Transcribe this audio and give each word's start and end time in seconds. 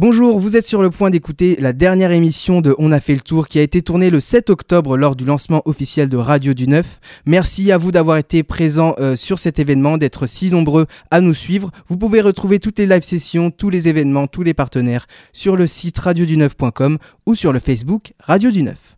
Bonjour, 0.00 0.38
vous 0.38 0.54
êtes 0.54 0.64
sur 0.64 0.80
le 0.80 0.90
point 0.90 1.10
d'écouter 1.10 1.56
la 1.58 1.72
dernière 1.72 2.12
émission 2.12 2.60
de 2.60 2.72
On 2.78 2.92
a 2.92 3.00
fait 3.00 3.16
le 3.16 3.20
tour 3.20 3.48
qui 3.48 3.58
a 3.58 3.62
été 3.62 3.82
tournée 3.82 4.10
le 4.10 4.20
7 4.20 4.48
octobre 4.48 4.96
lors 4.96 5.16
du 5.16 5.24
lancement 5.24 5.60
officiel 5.64 6.08
de 6.08 6.16
Radio 6.16 6.54
du 6.54 6.68
Neuf. 6.68 7.00
Merci 7.26 7.72
à 7.72 7.78
vous 7.78 7.90
d'avoir 7.90 8.16
été 8.16 8.44
présents 8.44 8.94
euh, 9.00 9.16
sur 9.16 9.40
cet 9.40 9.58
événement, 9.58 9.98
d'être 9.98 10.28
si 10.28 10.52
nombreux 10.52 10.86
à 11.10 11.20
nous 11.20 11.34
suivre. 11.34 11.72
Vous 11.88 11.96
pouvez 11.96 12.20
retrouver 12.20 12.60
toutes 12.60 12.78
les 12.78 12.86
live 12.86 13.02
sessions, 13.02 13.50
tous 13.50 13.70
les 13.70 13.88
événements, 13.88 14.28
tous 14.28 14.44
les 14.44 14.54
partenaires 14.54 15.08
sur 15.32 15.56
le 15.56 15.66
site 15.66 15.98
radioduneuf.com 15.98 16.98
ou 17.26 17.34
sur 17.34 17.52
le 17.52 17.58
Facebook 17.58 18.12
Radio 18.20 18.52
du 18.52 18.62
Neuf. 18.62 18.96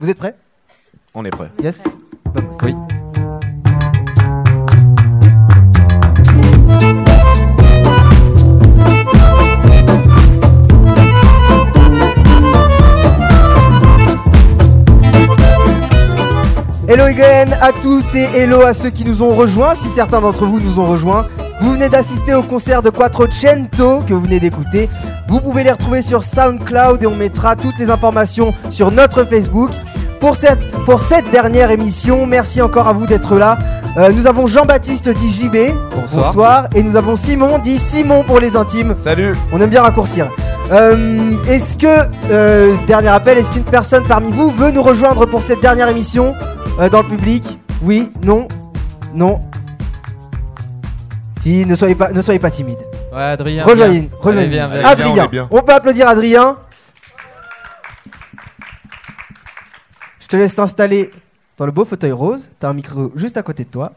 Vous 0.00 0.10
êtes 0.10 0.18
prêts? 0.18 0.36
On 1.14 1.24
est 1.24 1.30
prêt. 1.30 1.50
Yes? 1.62 1.82
Vamos. 2.34 2.58
Oui. 2.62 2.74
Hello 16.88 17.02
again 17.02 17.50
à 17.60 17.72
tous 17.72 18.14
et 18.14 18.28
hello 18.36 18.62
à 18.62 18.72
ceux 18.72 18.90
qui 18.90 19.04
nous 19.04 19.20
ont 19.20 19.34
rejoints, 19.34 19.74
si 19.74 19.88
certains 19.88 20.20
d'entre 20.20 20.46
vous 20.46 20.60
nous 20.60 20.78
ont 20.78 20.86
rejoints. 20.86 21.26
Vous 21.60 21.72
venez 21.72 21.88
d'assister 21.88 22.32
au 22.32 22.44
concert 22.44 22.80
de 22.80 22.90
Quattrocento 22.90 24.02
que 24.02 24.14
vous 24.14 24.20
venez 24.20 24.38
d'écouter. 24.38 24.88
Vous 25.26 25.40
pouvez 25.40 25.64
les 25.64 25.72
retrouver 25.72 26.00
sur 26.00 26.22
SoundCloud 26.22 27.02
et 27.02 27.06
on 27.08 27.16
mettra 27.16 27.56
toutes 27.56 27.76
les 27.80 27.90
informations 27.90 28.54
sur 28.70 28.92
notre 28.92 29.24
Facebook. 29.24 29.72
Pour 30.20 30.36
cette, 30.36 30.60
pour 30.84 31.00
cette 31.00 31.28
dernière 31.30 31.72
émission, 31.72 32.24
merci 32.24 32.62
encore 32.62 32.86
à 32.86 32.92
vous 32.92 33.06
d'être 33.06 33.36
là. 33.36 33.58
Euh, 33.96 34.12
nous 34.12 34.26
avons 34.26 34.46
Jean-Baptiste 34.46 35.08
dit 35.08 35.30
JB. 35.32 35.74
Bonsoir. 36.12 36.66
Et 36.74 36.82
nous 36.82 36.96
avons 36.96 37.16
Simon 37.16 37.58
dit 37.58 37.78
Simon 37.78 38.24
pour 38.24 38.40
les 38.40 38.54
intimes. 38.54 38.94
Salut 38.94 39.34
On 39.52 39.60
aime 39.60 39.70
bien 39.70 39.82
raccourcir. 39.82 40.30
Euh, 40.70 41.36
est-ce 41.48 41.76
que, 41.76 41.86
euh, 42.30 42.76
dernier 42.86 43.08
appel, 43.08 43.38
est-ce 43.38 43.50
qu'une 43.50 43.64
personne 43.64 44.04
parmi 44.06 44.30
vous 44.30 44.50
veut 44.50 44.70
nous 44.70 44.82
rejoindre 44.82 45.24
pour 45.24 45.40
cette 45.42 45.60
dernière 45.60 45.88
émission 45.88 46.34
euh, 46.78 46.90
dans 46.90 47.02
le 47.02 47.08
public? 47.08 47.58
Oui 47.82 48.10
Non 48.22 48.48
Non 49.14 49.40
Si, 51.40 51.64
ne 51.64 51.74
soyez 51.74 51.94
pas, 51.94 52.10
ne 52.10 52.20
soyez 52.20 52.40
pas 52.40 52.50
timide. 52.50 52.78
Ouais, 53.14 53.22
Adrien. 53.22 53.64
Rejoignez, 53.64 54.10
Adrien, 54.20 55.22
on 55.22 55.24
est 55.24 55.28
bien. 55.28 55.48
on 55.50 55.62
peut 55.62 55.72
applaudir 55.72 56.06
Adrien. 56.08 56.58
Je 60.20 60.26
te 60.26 60.36
laisse 60.36 60.54
t'installer 60.54 61.10
dans 61.56 61.66
le 61.66 61.72
beau 61.72 61.84
fauteuil 61.84 62.12
rose. 62.12 62.48
T'as 62.58 62.68
un 62.68 62.74
micro 62.74 63.12
juste 63.16 63.36
à 63.36 63.42
côté 63.42 63.64
de 63.64 63.70
toi. 63.70 63.92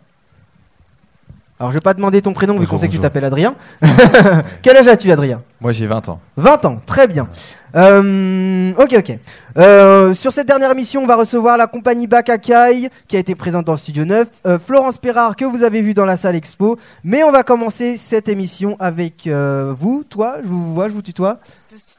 Alors, 1.60 1.72
je 1.72 1.78
vais 1.78 1.82
pas 1.82 1.94
demander 1.94 2.22
ton 2.22 2.32
prénom 2.32 2.58
vu 2.58 2.66
qu'on 2.66 2.78
sait 2.78 2.88
que 2.88 2.94
tu 2.94 3.00
t'appelles 3.00 3.26
Adrien. 3.26 3.54
Quel 4.62 4.78
âge 4.78 4.88
as-tu, 4.88 5.12
Adrien? 5.12 5.42
Moi 5.60 5.74
j'ai 5.74 5.88
20 5.88 6.08
ans. 6.08 6.22
20 6.38 6.64
ans, 6.64 6.78
très 6.86 7.06
bien. 7.06 7.28
Euh, 7.76 8.74
ok, 8.78 8.96
ok. 8.98 9.20
Euh, 9.58 10.14
sur 10.14 10.32
cette 10.32 10.48
dernière 10.48 10.72
émission, 10.72 11.04
on 11.04 11.06
va 11.06 11.18
recevoir 11.18 11.58
la 11.58 11.68
compagnie 11.68 12.08
Bakakai, 12.08 12.90
qui 13.10 13.18
a 13.18 13.20
été 13.20 13.36
présente 13.36 13.66
dans 13.66 13.73
le 13.73 13.78
Studio 13.78 14.06
9, 14.06 14.28
euh, 14.48 14.58
Florence 14.58 14.98
Perrard, 15.00 15.36
que 15.36 15.44
vous 15.44 15.64
avez 15.64 15.82
vu 15.82 15.94
dans 15.94 16.06
la 16.06 16.16
salle 16.16 16.38
expo. 16.38 16.80
Mais 17.04 17.23
on 17.23 17.32
va 17.32 17.44
commencer 17.44 17.98
cette 17.98 18.30
émission 18.30 18.78
avec 18.80 19.28
euh, 19.28 19.73
vous, 19.78 20.06
toi, 20.08 20.38
je 20.42 20.48
vous 20.48 20.73
vois, 20.73 20.88
je 20.88 20.94
vous 20.94 21.02
tutoie. 21.02 21.40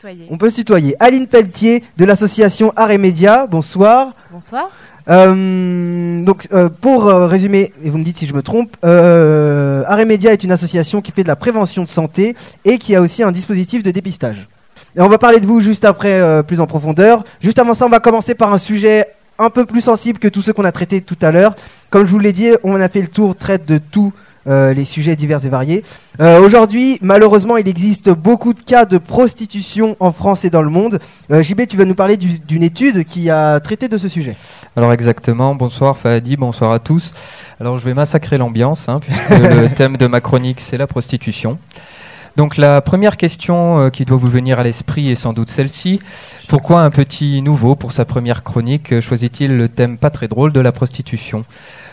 On 0.03 0.07
peut 0.07 0.09
se 0.09 0.17
tutoyer. 0.17 0.27
On 0.31 0.39
peut 0.39 0.51
se 0.51 0.57
tutoyer. 0.57 0.97
Aline 0.99 1.27
Pelletier, 1.27 1.85
de 1.99 2.05
l'association 2.07 2.73
Art 2.75 2.91
et 2.91 2.97
Média, 2.97 3.47
bonsoir. 3.47 4.15
Bonsoir. 4.33 4.71
Euh, 5.11 6.25
donc, 6.25 6.49
euh, 6.55 6.71
pour 6.71 7.07
euh, 7.07 7.27
résumer, 7.27 7.75
et 7.85 7.91
vous 7.91 7.99
me 7.99 8.05
dites 8.05 8.17
si 8.17 8.27
je 8.27 8.33
me 8.33 8.41
trompe, 8.41 8.75
euh, 8.83 9.83
Arrêt 9.87 10.07
Média 10.07 10.33
est 10.33 10.43
une 10.43 10.53
association 10.53 11.03
qui 11.03 11.13
fait 11.13 11.23
de 11.23 11.29
la 11.29 11.37
prévention 11.37 11.85
de 11.85 11.89
santé 11.89 12.35
et 12.65 12.79
qui 12.79 12.97
a 12.97 13.03
aussi 13.03 13.23
un 13.23 13.31
dispositif 13.31 13.83
de 13.83 13.91
dépistage. 13.91 14.49
Et 14.97 15.03
on 15.03 15.09
va 15.09 15.19
parler 15.19 15.39
de 15.39 15.47
vous 15.47 15.61
juste 15.61 15.85
après, 15.85 16.43
plus 16.45 16.61
en 16.61 16.67
profondeur. 16.67 17.23
Juste 17.43 17.59
avant 17.59 17.75
ça, 17.75 17.85
on 17.85 17.91
va 17.91 18.01
commencer 18.01 18.35
par 18.35 18.55
un 18.55 18.59
sujet 18.59 19.07
un 19.39 19.51
peu 19.51 19.67
plus 19.67 19.83
sensible 19.83 20.19
que 20.19 20.29
tous 20.29 20.41
ceux 20.41 20.55
qu'on 20.55 20.65
a 20.65 20.73
traités 20.73 21.03
tout 21.03 21.19
à 21.21 21.31
l'heure. 21.31 21.55
Comme 21.91 22.07
je 22.07 22.11
vous 22.11 22.19
l'ai 22.19 22.33
dit, 22.33 22.51
on 22.63 22.81
a 22.81 22.89
fait 22.89 23.03
le 23.03 23.09
tour, 23.09 23.37
traite 23.37 23.67
de 23.67 23.79
tous 23.79 24.13
euh, 24.47 24.73
les 24.73 24.85
sujets 24.85 25.17
divers 25.17 25.45
et 25.45 25.49
variés. 25.49 25.85
Euh, 26.21 26.41
Aujourd'hui, 26.41 26.99
malheureusement, 27.03 27.57
il 27.57 27.69
existe 27.69 28.11
beaucoup 28.11 28.53
de 28.55 28.61
cas 28.61 28.85
de 28.85 28.99
prostitution 28.99 29.97
en 30.01 30.13
France 30.13 30.45
et 30.45 30.51
dans 30.51 30.63
le 30.63 30.71
monde. 30.71 30.99
Euh, 31.31 31.43
JB, 31.43 31.63
tu 31.69 31.77
vas 31.77 31.85
nous 31.85 31.95
parler 31.95 32.17
du- 32.17 32.39
d'une 32.39 32.63
étude 32.63 33.05
qui 33.05 33.31
a 33.31 33.61
traité 33.61 33.89
de 33.89 33.99
ce 33.99 34.09
sujet. 34.09 34.35
Alors 34.77 34.93
exactement, 34.93 35.55
bonsoir 35.55 35.99
Fahadi, 35.99 36.37
bonsoir 36.37 36.73
à 36.73 36.79
tous. 36.79 37.13
Alors 37.61 37.77
je 37.77 37.85
vais 37.85 37.95
massacrer 37.95 38.39
l'ambiance, 38.39 38.89
hein, 38.89 39.01
puisque 39.01 39.31
le 39.31 39.69
thème 39.75 39.97
de 39.97 40.07
ma 40.07 40.21
chronique 40.21 40.61
c'est 40.61 40.79
la 40.79 40.87
prostitution. 40.87 41.59
Donc 42.37 42.57
la 42.57 42.81
première 42.81 43.17
question 43.17 43.81
euh, 43.81 43.91
qui 43.91 44.05
doit 44.05 44.17
vous 44.17 44.29
venir 44.29 44.59
à 44.61 44.63
l'esprit 44.63 45.11
est 45.11 45.17
sans 45.17 45.33
doute 45.33 45.49
celle-ci. 45.49 45.99
Pourquoi 46.49 46.81
un 46.83 46.91
petit 46.91 47.43
nouveau 47.43 47.75
pour 47.75 47.91
sa 47.93 48.05
première 48.05 48.45
chronique 48.45 49.01
choisit-il 49.01 49.57
le 49.57 49.69
thème 49.69 49.99
pas 49.99 50.11
très 50.11 50.29
drôle 50.29 50.53
de 50.53 50.61
la 50.61 50.71
prostitution? 50.73 51.45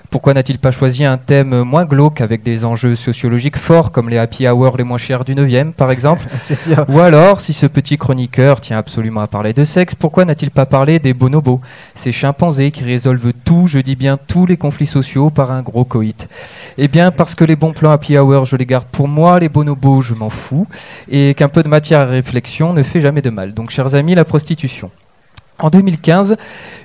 Pourquoi 0.09 0.33
n'a-t-il 0.33 0.57
pas 0.57 0.71
choisi 0.71 1.03
un 1.03 1.17
thème 1.17 1.63
moins 1.63 1.83
glauque 1.83 2.21
avec 2.21 2.41
des 2.41 2.63
enjeux 2.63 2.95
sociologiques 2.95 3.57
forts 3.57 3.91
comme 3.91 4.09
les 4.09 4.17
happy 4.17 4.47
hours 4.47 4.77
les 4.77 4.85
moins 4.85 4.97
chers 4.97 5.25
du 5.25 5.35
9e 5.35 5.73
par 5.73 5.91
exemple 5.91 6.25
C'est 6.41 6.55
sûr. 6.55 6.85
Ou 6.89 6.99
alors, 6.99 7.41
si 7.41 7.53
ce 7.53 7.65
petit 7.65 7.97
chroniqueur 7.97 8.61
tient 8.61 8.77
absolument 8.77 9.21
à 9.21 9.27
parler 9.27 9.51
de 9.53 9.65
sexe, 9.65 9.95
pourquoi 9.95 10.23
n'a-t-il 10.23 10.51
pas 10.51 10.65
parlé 10.65 10.99
des 10.99 11.13
bonobos 11.13 11.59
Ces 11.93 12.13
chimpanzés 12.13 12.71
qui 12.71 12.83
résolvent 12.85 13.33
tout, 13.43 13.67
je 13.67 13.79
dis 13.79 13.97
bien 13.97 14.17
tous 14.17 14.45
les 14.45 14.55
conflits 14.55 14.85
sociaux 14.85 15.29
par 15.29 15.51
un 15.51 15.61
gros 15.61 15.83
coït? 15.83 16.29
Eh 16.77 16.87
bien, 16.87 17.11
parce 17.11 17.35
que 17.35 17.43
les 17.43 17.57
bons 17.57 17.73
plans 17.73 17.91
happy 17.91 18.17
hour, 18.17 18.45
je 18.45 18.55
les 18.55 18.65
garde 18.65 18.87
pour 18.91 19.09
moi, 19.09 19.39
les 19.39 19.49
bonobos, 19.49 20.01
je 20.01 20.13
m'en 20.13 20.29
fous, 20.29 20.67
et 21.09 21.33
qu'un 21.33 21.49
peu 21.49 21.63
de 21.63 21.67
matière 21.67 21.99
à 21.99 22.05
réflexion 22.05 22.73
ne 22.73 22.83
fait 22.83 23.01
jamais 23.01 23.21
de 23.21 23.29
mal. 23.29 23.53
Donc, 23.53 23.71
chers 23.71 23.95
amis, 23.95 24.15
la 24.15 24.25
prostitution. 24.25 24.89
En 25.59 25.71
2015, 25.71 26.37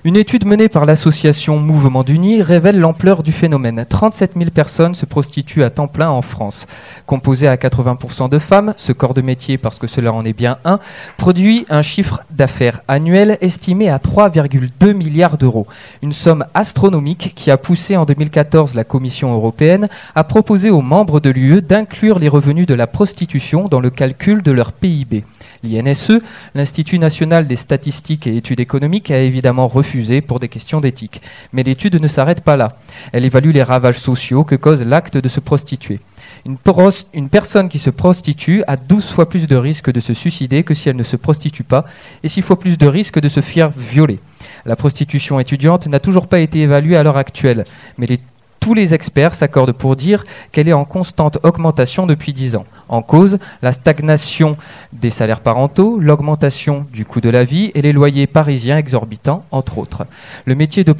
une 0.05 0.16
étude 0.16 0.47
menée 0.47 0.71
par 0.71 0.87
l'association 0.87 1.59
Mouvement 1.59 2.05
d'Unis 2.05 2.41
révèle 2.41 2.81
l'ampleur 2.81 3.22
du 3.22 3.31
phénomène. 3.31 3.84
37 3.87 4.33
000 4.34 4.50
personnes 4.50 4.94
se 4.94 5.05
prostituent 5.05 5.62
à 5.62 5.69
temps 5.69 5.88
plein 5.88 6.09
en 6.09 6.22
France. 6.22 6.66
Composé 7.05 7.49
à 7.49 7.56
80% 7.56 8.31
de 8.31 8.38
femmes, 8.38 8.72
ce 8.78 8.93
corps 8.93 9.12
de 9.12 9.21
métier, 9.21 9.59
parce 9.59 9.78
que 9.78 9.87
cela 9.87 10.15
en 10.15 10.25
est 10.25 10.32
bien 10.32 10.56
un, 10.65 10.78
produit 11.19 11.66
un 11.69 11.82
chiffre 11.82 12.22
d'affaires 12.31 12.81
annuel 12.88 13.37
estimé 13.43 13.91
à 13.91 13.99
3,2 13.99 14.94
milliards 14.94 15.37
d'euros. 15.37 15.66
Une 16.00 16.15
somme 16.15 16.47
astronomique 16.55 17.34
qui 17.37 17.50
a 17.50 17.59
poussé 17.59 17.99
en 17.99 18.06
2014 18.06 18.75
la 18.75 18.84
Commission 18.84 19.34
européenne 19.34 19.88
à 20.15 20.25
proposer 20.25 20.71
aux 20.71 20.81
membres 20.81 21.21
de 21.21 21.28
l'UE 21.28 21.61
d'inclure 21.61 22.19
les 22.19 22.31
revenus 22.31 22.66
de 22.66 22.75
la 22.75 22.87
prostitution 22.87 23.69
dans 23.69 23.81
le 23.81 23.91
calcul 23.91 24.41
de 24.41 24.50
leur 24.50 24.72
PIB. 24.72 25.25
L'INSE, 25.62 26.12
l'Institut 26.55 26.99
national 26.99 27.47
des 27.47 27.56
statistiques 27.56 28.27
et 28.27 28.37
études 28.37 28.61
économiques, 28.61 29.11
a 29.11 29.21
évidemment 29.21 29.69
refusé 29.69 30.21
pour 30.21 30.41
des 30.41 30.49
questions 30.49 30.81
d'éthique. 30.81 31.23
Mais 31.53 31.62
l'étude 31.62 32.00
ne 32.00 32.09
s'arrête 32.09 32.43
pas 32.43 32.56
là. 32.56 32.77
Elle 33.12 33.25
évalue 33.25 33.50
les 33.53 33.62
ravages 33.62 33.99
sociaux 33.99 34.45
que 34.45 34.56
cause 34.56 34.83
l'acte 34.84 35.17
de 35.17 35.28
se 35.28 35.41
prostituer. 35.41 36.00
Une, 36.45 37.28
personne 37.28 37.69
qui 37.69 37.78
se 37.78 37.91
prostitue 37.91 38.65
a 38.67 38.77
12 38.77 39.11
fois 39.11 39.28
plus 39.28 39.47
de 39.47 39.55
risques 39.56 39.93
de 39.93 40.00
se 40.00 40.15
suicider 40.15 40.65
que 40.65 40.75
si 40.75 40.89
elle 40.89 40.97
ne 40.97 41.03
se 41.05 41.17
prostitue 41.17 41.62
pas, 41.62 41.84
et 42.25 42.29
6 42.29 42.43
fois 42.43 42.59
plus 42.59 42.77
de 42.77 42.87
risques 42.87 43.21
de 43.21 43.29
se 43.29 43.41
faire 43.41 43.71
violer. 43.71 44.19
La 44.65 44.75
prostitution 44.75 45.39
étudiante 45.39 45.87
n'a 45.87 46.00
toujours 46.00 46.27
pas 46.27 46.41
été 46.41 46.61
évaluée 46.61 46.97
à 46.97 47.05
l'heure 47.05 47.17
actuelle, 47.17 47.65
mais 47.97 48.06
les- 48.06 48.21
tous 48.62 48.75
les 48.75 48.95
experts 48.95 49.34
s'accordent 49.34 49.73
pour 49.73 49.97
dire 49.97 50.25
qu'elle 50.53 50.69
est 50.69 50.73
en 50.73 50.84
constante 50.84 51.37
augmentation 51.43 52.06
depuis 52.06 52.33
10 52.33 52.55
ans. 52.55 52.65
En 52.89 53.03
cause, 53.03 53.39
la 53.61 53.73
stagnation 53.73 54.56
des 54.93 55.11
salaires 55.11 55.41
parentaux, 55.41 55.99
l'augmentation 55.99 56.87
du 56.93 57.05
coût 57.05 57.21
de 57.21 57.28
la 57.28 57.43
vie 57.43 57.73
et 57.75 57.83
les 57.83 57.93
loyers 57.93 58.28
parisiens 58.28 58.78
exorbitants, 58.78 59.45
entre 59.50 59.78
autres. 59.78 60.06
Le 60.45 60.55
métier 60.55 60.84
de, 60.84 60.95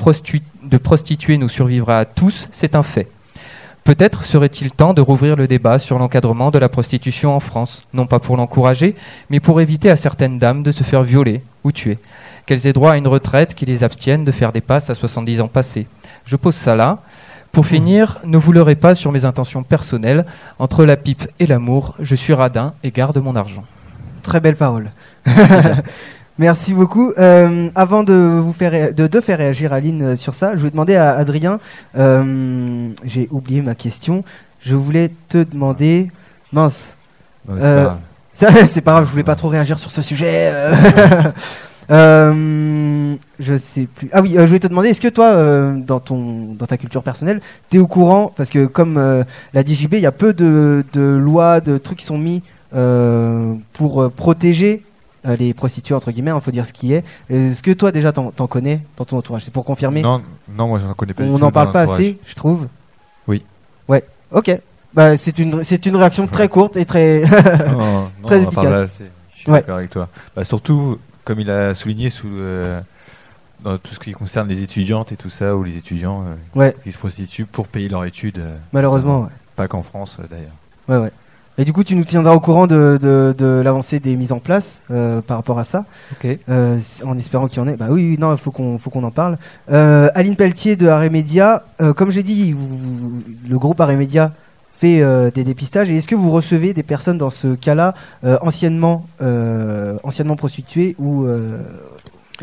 de 0.65 0.77
prostituée 0.77 1.39
nous 1.39 1.49
survivra 1.49 2.01
à 2.01 2.05
tous, 2.05 2.49
c'est 2.51 2.75
un 2.75 2.83
fait. 2.83 3.07
Peut-être 3.85 4.25
serait-il 4.25 4.73
temps 4.73 4.93
de 4.93 5.01
rouvrir 5.01 5.37
le 5.37 5.47
débat 5.47 5.79
sur 5.79 6.01
l'encadrement 6.01 6.51
de 6.51 6.59
la 6.59 6.69
prostitution 6.69 7.35
en 7.35 7.41
France, 7.41 7.87
non 7.95 8.07
pas 8.07 8.19
pour 8.19 8.37
l'encourager, 8.37 8.97
mais 9.31 9.39
pour 9.39 9.61
éviter 9.61 9.89
à 9.89 9.97
certaines 9.97 10.41
dames 10.41 10.65
de 10.65 10.73
se 10.73 10.83
faire 10.83 11.05
violer 11.05 11.43
ou 11.63 11.71
tuer. 11.71 11.99
Qu'elles 12.45 12.67
aient 12.67 12.73
droit 12.73 12.93
à 12.93 12.97
une 12.97 13.07
retraite 13.07 13.55
qui 13.55 13.67
les 13.67 13.85
abstienne 13.85 14.25
de 14.25 14.33
faire 14.33 14.51
des 14.51 14.61
passes 14.61 14.91
à 14.91 14.97
70 14.97 15.41
ans 15.41 15.49
passés. 15.49 15.87
Je 16.25 16.35
pose 16.35 16.57
ça 16.57 16.75
là. 16.75 16.99
Pour 17.53 17.67
finir, 17.67 18.19
ne 18.25 18.39
vous 18.39 18.51
leurrez 18.53 18.77
pas 18.77 18.95
sur 18.95 19.13
mes 19.13 19.25
intentions 19.27 19.63
personnelles. 19.63 20.25
Entre 20.59 20.85
la 20.87 20.97
pipe 20.97 21.29
et 21.39 21.47
l'amour, 21.47 21.95
je 22.01 22.15
suis 22.15 22.33
radin 22.33 22.73
et 22.83 22.91
garde 22.91 23.19
mon 23.19 23.37
argent. 23.37 23.65
Très 24.23 24.41
belle 24.41 24.57
parole. 24.57 24.91
Merci 26.39 26.73
beaucoup. 26.73 27.13
Euh, 27.19 27.69
avant 27.75 28.05
de 28.05 28.15
vous 28.43 28.55
faire 28.55 28.95
de, 28.95 29.07
de 29.07 29.21
faire 29.21 29.37
réagir 29.39 29.73
Aline 29.75 30.03
euh, 30.03 30.17
sur 30.17 30.35
ça, 30.35 30.57
je 30.57 30.63
vais 30.63 30.71
demander 30.71 30.97
à 30.97 31.11
Adrien. 31.13 31.61
euh, 31.99 32.89
J'ai 33.05 33.29
oublié 33.31 33.61
ma 33.61 33.75
question. 33.75 34.25
Je 34.61 34.75
voulais 34.75 35.11
te 35.29 35.43
demander. 35.45 36.11
Mince. 36.53 36.97
Non, 37.47 37.55
mais 37.57 37.61
c'est 37.61 37.69
Euh, 37.69 37.77
pas 37.77 37.85
grave. 37.85 37.99
Ça, 38.33 38.67
c'est 38.67 38.81
pas 38.81 38.93
grave. 38.93 39.05
Je 39.05 39.11
voulais 39.11 39.25
pas 39.25 39.35
trop 39.35 39.49
réagir 39.49 39.79
sur 39.79 39.91
ce 39.91 40.01
sujet. 40.01 40.51
euh. 41.91 43.17
Je 43.39 43.57
sais 43.59 43.87
plus. 43.87 44.09
Ah 44.13 44.23
oui, 44.23 44.37
euh, 44.37 44.43
je 44.43 44.47
voulais 44.47 44.59
te 44.61 44.67
demander, 44.67 44.89
est-ce 44.91 45.01
que 45.01 45.09
toi, 45.09 45.27
euh, 45.33 45.77
dans 45.77 46.01
ton, 46.01 46.55
dans 46.55 46.67
ta 46.67 46.77
culture 46.77 47.03
personnelle, 47.03 47.41
t'es 47.71 47.79
au 47.79 47.87
courant 47.87 48.33
parce 48.37 48.51
que 48.51 48.67
comme 48.67 49.25
l'a 49.53 49.63
dit 49.63 49.75
JB, 49.75 49.95
il 49.95 50.01
y 50.01 50.07
a 50.07 50.13
peu 50.13 50.33
de, 50.33 50.85
de 50.93 51.03
lois, 51.03 51.61
de 51.61 51.79
trucs 51.79 51.99
qui 51.99 52.05
sont 52.05 52.19
mis 52.19 52.43
pour 53.73 54.11
protéger 54.13 54.85
les 55.25 55.55
prostituées 55.55 55.95
entre 55.95 56.11
guillemets, 56.11 56.33
il 56.35 56.41
faut 56.41 56.51
dire 56.51 56.67
ce 56.67 56.73
qui 56.73 56.93
est. 56.95 57.05
Est-ce 57.31 57.63
que 57.63 57.71
toi 57.73 57.93
déjà 57.93 58.13
t'en 58.13 58.31
connais 58.49 58.81
dans 58.97 59.05
ton 59.05 59.19
entourage? 59.19 59.45
C'est 59.45 59.53
pour 59.53 59.65
confirmer. 59.65 60.03
Non, 60.03 60.23
non, 60.57 60.69
moi 60.69 60.79
j'en 60.79 60.95
connais 60.95 61.15
pas. 61.15 61.23
On 61.25 61.39
n'en 61.39 61.51
parle 61.53 61.71
pas 61.71 61.83
assez, 61.83 62.19
je 62.27 62.35
trouve. 62.35 62.67
Oui. 63.29 63.45
Ouais. 63.89 64.05
Ok. 64.31 64.57
Bah 64.95 65.17
c'est 65.17 65.39
une 65.39 65.63
c'est 65.65 65.87
une 65.87 65.97
réaction 65.97 66.27
très 66.27 66.49
courte 66.49 66.77
et 66.77 66.85
très. 66.85 67.23
Non, 67.73 67.79
non, 67.79 68.11
Très 68.25 68.45
on 68.45 68.49
en 68.49 68.51
parle 68.53 68.67
efficace. 68.69 68.95
assez. 68.95 69.05
Je 69.35 69.41
suis 69.41 69.51
Ouais. 69.51 69.61
d'accord 69.61 69.77
avec 69.79 69.91
toi. 69.91 70.09
Bah, 70.37 70.45
surtout, 70.45 70.99
comme 71.25 71.41
il 71.41 71.51
a 71.51 71.75
souligné, 71.75 72.11
sous, 72.11 72.29
euh, 72.29 72.81
dans 73.63 73.79
tout 73.79 73.95
ce 73.95 74.01
qui 74.01 74.13
concerne 74.13 74.49
les 74.49 74.63
étudiantes 74.63 75.13
et 75.13 75.17
tout 75.17 75.31
ça, 75.31 75.57
ou 75.57 75.63
les 75.63 75.77
étudiants 75.77 76.25
euh, 76.27 76.59
ouais. 76.59 76.77
qui 76.83 76.93
se 76.93 76.99
prostituent 76.99 77.47
pour 77.47 77.69
payer 77.69 77.89
leurs 77.89 78.05
études, 78.05 78.39
euh, 78.39 78.57
Malheureusement. 78.73 79.23
Ouais. 79.23 79.29
pas 79.57 79.69
qu'en 79.69 79.83
France 79.83 80.19
euh, 80.21 80.27
d'ailleurs. 80.31 80.53
Ouais, 80.89 80.97
ouais. 81.07 81.13
Et 81.59 81.67
du 81.67 81.73
coup, 81.75 81.85
tu 81.85 81.95
nous 81.95 82.05
tiendras 82.05 82.33
au 82.33 82.41
courant 82.41 82.67
de, 82.67 82.99
de, 83.01 83.35
de 83.37 83.61
l'avancée 83.63 84.01
des 84.01 84.17
mises 84.17 84.33
en 84.33 84.39
place 84.39 84.85
euh, 84.91 85.21
par 85.21 85.37
rapport 85.37 85.59
à 85.59 85.65
ça, 85.65 85.85
Ok. 86.13 86.39
euh, 86.49 86.79
en 87.05 87.17
espérant 87.19 87.47
qu'il 87.47 87.59
y 87.59 87.61
en 87.61 87.69
ait. 87.69 87.77
Bah 87.77 87.89
oui, 87.91 88.09
oui, 88.13 88.17
non, 88.19 88.33
il 88.33 88.39
faut 88.39 88.51
qu'on 88.51 88.79
faut 88.79 88.89
qu'on 88.89 89.05
en 89.05 89.11
parle. 89.11 89.37
Euh, 89.71 90.09
Aline 90.15 90.35
Pelletier 90.35 90.77
de 90.77 90.89
Arrêt 90.89 91.11
Média, 91.11 91.63
euh, 91.83 91.93
comme 91.93 92.11
j'ai 92.11 92.23
dit, 92.23 92.53
vous- 92.55 92.69
vous- 92.69 93.13
le 93.47 93.59
groupe 93.59 93.79
Arrêt 93.83 93.97
Média 93.97 94.33
euh, 94.85 95.31
des 95.31 95.45
dépistages. 95.45 95.91
Et 95.91 95.97
est-ce 95.97 96.09
que 96.09 96.15
vous 96.15 96.31
recevez 96.31 96.75
des 96.75 96.83
personnes 96.83 97.19
dans 97.19 97.31
ce 97.31 97.55
cas-là 97.55 97.95
euh, 98.25 98.39
anciennement 98.43 99.07
euh, 99.21 99.99
anciennement 100.03 100.37
prostituées 100.37 100.97
ou 100.99 101.27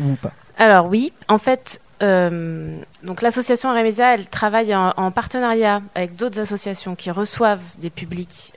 ou 0.00 0.14
pas? 0.22 0.32
Alors 0.58 0.88
oui, 0.88 1.12
en 1.28 1.38
fait, 1.38 1.82
donc 2.00 3.22
l'association 3.22 3.70
Aremedia, 3.70 4.14
elle 4.14 4.28
travaille 4.28 4.74
en, 4.74 4.92
en 4.96 5.10
partenariat 5.10 5.82
avec 5.94 6.16
d'autres 6.16 6.40
associations 6.40 6.94
qui 6.94 7.10
reçoivent 7.10 7.62
des 7.78 7.90
publics 7.90 8.52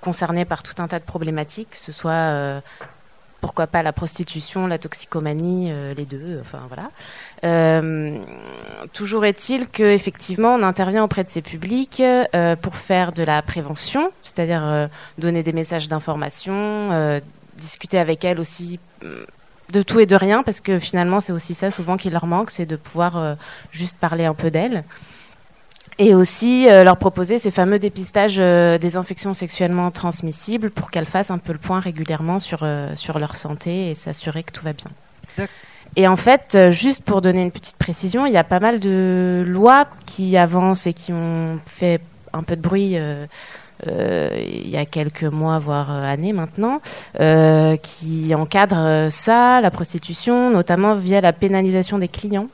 concernés 0.00 0.44
par 0.44 0.62
tout 0.62 0.80
un 0.82 0.88
tas 0.88 0.98
de 0.98 1.04
problématiques, 1.04 1.70
que 1.70 1.78
ce 1.78 1.92
soit 1.92 2.62
pourquoi 3.40 3.66
pas 3.66 3.82
la 3.82 3.92
prostitution, 3.92 4.66
la 4.66 4.78
toxicomanie, 4.78 5.68
euh, 5.70 5.94
les 5.94 6.04
deux, 6.04 6.38
enfin 6.40 6.62
voilà. 6.68 6.90
Euh, 7.44 8.18
toujours 8.92 9.24
est-il 9.24 9.68
que 9.68 9.82
effectivement, 9.82 10.54
on 10.54 10.62
intervient 10.62 11.04
auprès 11.04 11.24
de 11.24 11.30
ces 11.30 11.42
publics 11.42 12.00
euh, 12.00 12.56
pour 12.56 12.76
faire 12.76 13.12
de 13.12 13.22
la 13.22 13.42
prévention, 13.42 14.12
c'est-à-dire 14.22 14.88
donner 15.18 15.42
des 15.42 15.52
messages 15.52 15.88
d'information, 15.88 17.20
discuter 17.56 17.98
avec 17.98 18.24
elles 18.24 18.40
aussi 18.40 18.78
hum, 19.02 19.26
de 19.72 19.82
tout 19.82 20.00
et 20.00 20.06
de 20.06 20.16
rien, 20.16 20.42
parce 20.42 20.60
que 20.60 20.78
finalement, 20.78 21.20
c'est 21.20 21.32
aussi 21.32 21.54
ça 21.54 21.70
souvent 21.70 21.96
qui 21.96 22.10
leur 22.10 22.26
manque, 22.26 22.50
c'est 22.50 22.66
de 22.66 22.76
pouvoir 22.76 23.36
juste 23.70 23.96
parler 23.98 24.24
un 24.24 24.34
peu 24.34 24.50
d'elles. 24.50 24.84
Et 25.98 26.14
aussi 26.14 26.66
euh, 26.68 26.82
leur 26.84 26.96
proposer 26.96 27.38
ces 27.38 27.50
fameux 27.50 27.78
dépistages 27.78 28.38
euh, 28.38 28.78
des 28.78 28.96
infections 28.96 29.34
sexuellement 29.34 29.90
transmissibles 29.90 30.70
pour 30.70 30.90
qu'elles 30.90 31.06
fassent 31.06 31.30
un 31.30 31.38
peu 31.38 31.52
le 31.52 31.58
point 31.58 31.80
régulièrement 31.80 32.38
sur, 32.38 32.60
euh, 32.62 32.94
sur 32.94 33.18
leur 33.18 33.36
santé 33.36 33.90
et 33.90 33.94
s'assurer 33.94 34.42
que 34.42 34.52
tout 34.52 34.64
va 34.64 34.72
bien. 34.72 35.46
Et 35.96 36.06
en 36.06 36.16
fait, 36.16 36.56
juste 36.70 37.02
pour 37.02 37.20
donner 37.20 37.42
une 37.42 37.50
petite 37.50 37.76
précision, 37.76 38.24
il 38.24 38.32
y 38.32 38.36
a 38.36 38.44
pas 38.44 38.60
mal 38.60 38.78
de 38.80 39.44
lois 39.46 39.88
qui 40.06 40.36
avancent 40.36 40.86
et 40.86 40.92
qui 40.92 41.12
ont 41.12 41.58
fait 41.66 42.00
un 42.32 42.42
peu 42.42 42.54
de 42.54 42.60
bruit 42.60 42.96
il 43.86 44.68
y 44.68 44.76
a 44.76 44.86
quelques 44.86 45.24
mois, 45.24 45.58
voire 45.58 45.90
années 45.90 46.32
maintenant, 46.32 46.80
qui 47.82 48.34
encadrent 48.36 49.08
ça, 49.10 49.60
la 49.60 49.70
prostitution, 49.72 50.50
notamment 50.50 50.94
via 50.94 51.20
la 51.20 51.32
pénalisation 51.32 51.98
des 51.98 52.08
clients 52.08 52.48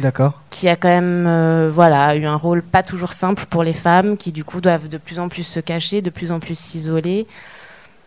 D'accord. 0.00 0.40
qui 0.50 0.68
a 0.68 0.76
quand 0.76 0.88
même 0.88 1.26
euh, 1.26 1.70
voilà 1.72 2.16
eu 2.16 2.24
un 2.24 2.36
rôle 2.36 2.62
pas 2.62 2.82
toujours 2.82 3.12
simple 3.12 3.44
pour 3.48 3.62
les 3.62 3.72
femmes 3.72 4.16
qui 4.16 4.32
du 4.32 4.44
coup 4.44 4.60
doivent 4.60 4.88
de 4.88 4.98
plus 4.98 5.18
en 5.18 5.28
plus 5.28 5.42
se 5.44 5.60
cacher, 5.60 6.02
de 6.02 6.10
plus 6.10 6.32
en 6.32 6.40
plus 6.40 6.58
s'isoler. 6.58 7.26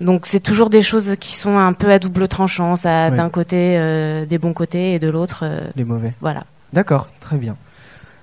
Donc 0.01 0.25
c'est 0.25 0.39
toujours 0.39 0.69
des 0.69 0.81
choses 0.81 1.15
qui 1.19 1.35
sont 1.35 1.57
un 1.57 1.71
peu 1.73 1.91
à 1.91 1.99
double 1.99 2.27
tranchant, 2.27 2.75
ça 2.75 3.09
d'un 3.11 3.29
côté 3.29 3.77
euh, 3.77 4.25
des 4.25 4.37
bons 4.37 4.53
côtés 4.53 4.93
et 4.93 4.99
de 4.99 5.09
l'autre 5.09 5.41
euh, 5.43 5.67
Les 5.75 5.83
mauvais. 5.83 6.13
voilà. 6.19 6.43
D'accord. 6.73 7.07
Très 7.19 7.37
bien. 7.37 7.55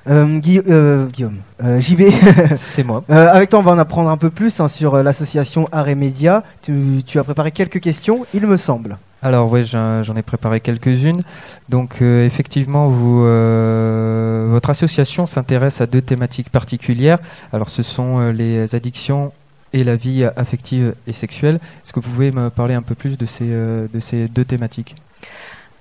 Euh, 0.08 0.38
Guilla- 0.40 0.62
euh, 0.68 1.06
Guillaume, 1.06 1.36
euh, 1.62 1.78
j'y 1.78 1.94
vais. 1.94 2.10
C'est 2.56 2.82
moi. 2.82 3.04
Euh, 3.10 3.28
avec 3.28 3.50
toi, 3.50 3.60
on 3.60 3.62
va 3.62 3.70
en 3.72 3.78
apprendre 3.78 4.08
un 4.10 4.16
peu 4.16 4.30
plus 4.30 4.58
hein, 4.58 4.66
sur 4.66 5.02
l'association 5.02 5.68
Arrêt 5.72 5.94
Média. 5.94 6.42
Tu, 6.62 7.02
tu 7.06 7.18
as 7.18 7.24
préparé 7.24 7.50
quelques 7.52 7.80
questions, 7.80 8.24
il 8.34 8.46
me 8.46 8.56
semble. 8.56 8.96
Alors 9.22 9.50
ouais, 9.52 9.62
j'en 9.62 10.16
ai 10.16 10.22
préparé 10.22 10.60
quelques-unes. 10.60 11.20
Donc 11.68 11.98
euh, 12.00 12.24
effectivement, 12.24 12.88
vous, 12.88 13.22
euh, 13.24 14.48
votre 14.50 14.70
association 14.70 15.26
s'intéresse 15.26 15.80
à 15.80 15.86
deux 15.86 16.00
thématiques 16.00 16.50
particulières. 16.50 17.18
Alors 17.52 17.68
ce 17.68 17.82
sont 17.82 18.20
euh, 18.20 18.32
les 18.32 18.74
addictions 18.74 19.32
et 19.72 19.84
la 19.84 19.96
vie 19.96 20.24
affective 20.36 20.94
et 21.06 21.12
sexuelle. 21.12 21.56
Est-ce 21.84 21.92
que 21.92 22.00
vous 22.00 22.10
pouvez 22.10 22.32
me 22.32 22.48
parler 22.48 22.74
un 22.74 22.82
peu 22.82 22.94
plus 22.94 23.18
de 23.18 23.26
ces, 23.26 23.46
de 23.46 24.00
ces 24.00 24.26
deux 24.26 24.44
thématiques? 24.44 24.96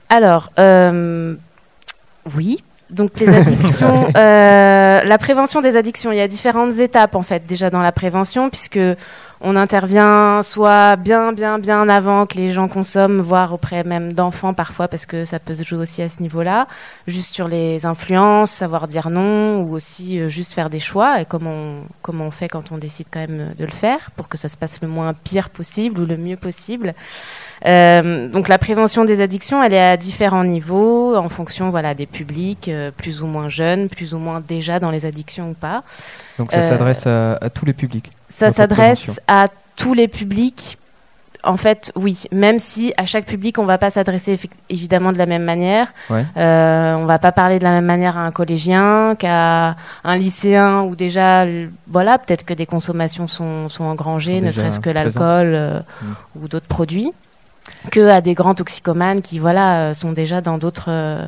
Alors, 0.09 0.51
oui. 2.35 2.63
Donc 2.91 3.19
les 3.19 3.29
addictions, 3.29 4.07
la 4.15 5.17
prévention 5.19 5.61
des 5.61 5.75
addictions, 5.75 6.11
il 6.11 6.17
y 6.17 6.21
a 6.21 6.27
différentes 6.27 6.77
étapes 6.77 7.15
en 7.15 7.23
fait 7.23 7.45
déjà 7.47 7.71
dans 7.71 7.81
la 7.81 7.91
prévention 7.91 8.49
puisque 8.49 8.79
on 9.41 9.55
intervient 9.55 10.41
soit 10.43 10.95
bien 10.97 11.31
bien 11.31 11.59
bien 11.59 11.87
avant 11.87 12.25
que 12.25 12.35
les 12.37 12.51
gens 12.51 12.67
consomment, 12.67 13.21
voire 13.21 13.53
auprès 13.53 13.83
même 13.83 14.11
d'enfants 14.13 14.53
parfois 14.53 14.87
parce 14.87 15.05
que 15.05 15.23
ça 15.25 15.39
peut 15.39 15.55
se 15.55 15.63
jouer 15.63 15.79
aussi 15.79 16.01
à 16.01 16.09
ce 16.09 16.21
niveau-là, 16.21 16.67
juste 17.07 17.33
sur 17.33 17.47
les 17.47 17.85
influences, 17.85 18.51
savoir 18.51 18.87
dire 18.87 19.09
non 19.09 19.61
ou 19.61 19.73
aussi 19.75 20.19
euh, 20.19 20.27
juste 20.27 20.53
faire 20.53 20.69
des 20.69 20.79
choix 20.79 21.21
et 21.21 21.25
comment 21.25 21.51
on, 21.51 21.83
comment 22.01 22.25
on 22.25 22.31
fait 22.31 22.49
quand 22.49 22.71
on 22.71 22.77
décide 22.77 23.07
quand 23.11 23.21
même 23.21 23.53
de 23.57 23.65
le 23.65 23.71
faire 23.71 24.11
pour 24.15 24.27
que 24.27 24.37
ça 24.37 24.49
se 24.49 24.57
passe 24.57 24.79
le 24.81 24.87
moins 24.87 25.13
pire 25.13 25.49
possible 25.49 26.01
ou 26.01 26.05
le 26.05 26.17
mieux 26.17 26.37
possible. 26.37 26.93
Euh, 27.65 28.29
donc 28.29 28.47
la 28.47 28.57
prévention 28.57 29.05
des 29.05 29.21
addictions, 29.21 29.61
elle 29.63 29.73
est 29.73 29.81
à 29.81 29.97
différents 29.97 30.43
niveaux 30.45 31.15
en 31.15 31.27
fonction 31.29 31.69
voilà 31.69 31.93
des 31.93 32.05
publics 32.05 32.67
euh, 32.69 32.91
plus 32.91 33.21
ou 33.21 33.27
moins 33.27 33.49
jeunes, 33.49 33.89
plus 33.89 34.13
ou 34.13 34.17
moins 34.17 34.41
déjà 34.45 34.79
dans 34.79 34.91
les 34.91 35.05
addictions 35.05 35.49
ou 35.51 35.53
pas. 35.53 35.83
Donc 36.37 36.51
ça 36.51 36.59
Euh, 36.59 36.69
s'adresse 36.69 37.05
à, 37.07 37.33
à 37.35 37.49
tous 37.49 37.65
les 37.65 37.73
publics. 37.73 38.11
Ça 38.39 38.51
s'adresse 38.51 39.19
à 39.27 39.47
tous 39.75 39.93
les 39.93 40.07
publics. 40.07 40.77
En 41.41 41.55
fait, 41.55 41.93
oui, 41.95 42.23
même 42.33 42.59
si 42.59 42.93
à 42.97 43.05
chaque 43.05 43.25
public 43.25 43.59
on 43.59 43.65
va 43.65 43.77
pas 43.77 43.89
s'adresser 43.89 44.37
évidemment 44.69 45.13
de 45.13 45.17
la 45.17 45.25
même 45.25 45.43
manière. 45.43 45.87
Ouais. 46.09 46.25
Euh, 46.35 46.95
on 46.95 47.05
va 47.05 47.17
pas 47.17 47.31
parler 47.31 47.59
de 47.59 47.63
la 47.63 47.71
même 47.71 47.85
manière 47.85 48.17
à 48.17 48.21
un 48.21 48.31
collégien 48.31 49.15
qu'à 49.17 49.77
un 50.03 50.15
lycéen 50.17 50.81
où 50.81 50.97
déjà, 50.97 51.45
voilà, 51.87 52.17
peut-être 52.17 52.43
que 52.43 52.53
des 52.53 52.65
consommations 52.65 53.27
sont, 53.27 53.69
sont 53.69 53.85
engrangées, 53.85 54.41
ne 54.41 54.51
serait-ce 54.51 54.81
que 54.81 54.89
l'alcool 54.89 55.53
euh, 55.55 55.79
ou 56.35 56.49
d'autres 56.49 56.67
produits, 56.67 57.13
que 57.91 58.09
à 58.09 58.19
des 58.19 58.33
grands 58.33 58.55
toxicomanes 58.55 59.21
qui, 59.21 59.39
voilà, 59.39 59.89
euh, 59.89 59.93
sont 59.93 60.11
déjà 60.11 60.41
dans 60.41 60.57
d'autres 60.57 60.89
euh, 60.89 61.25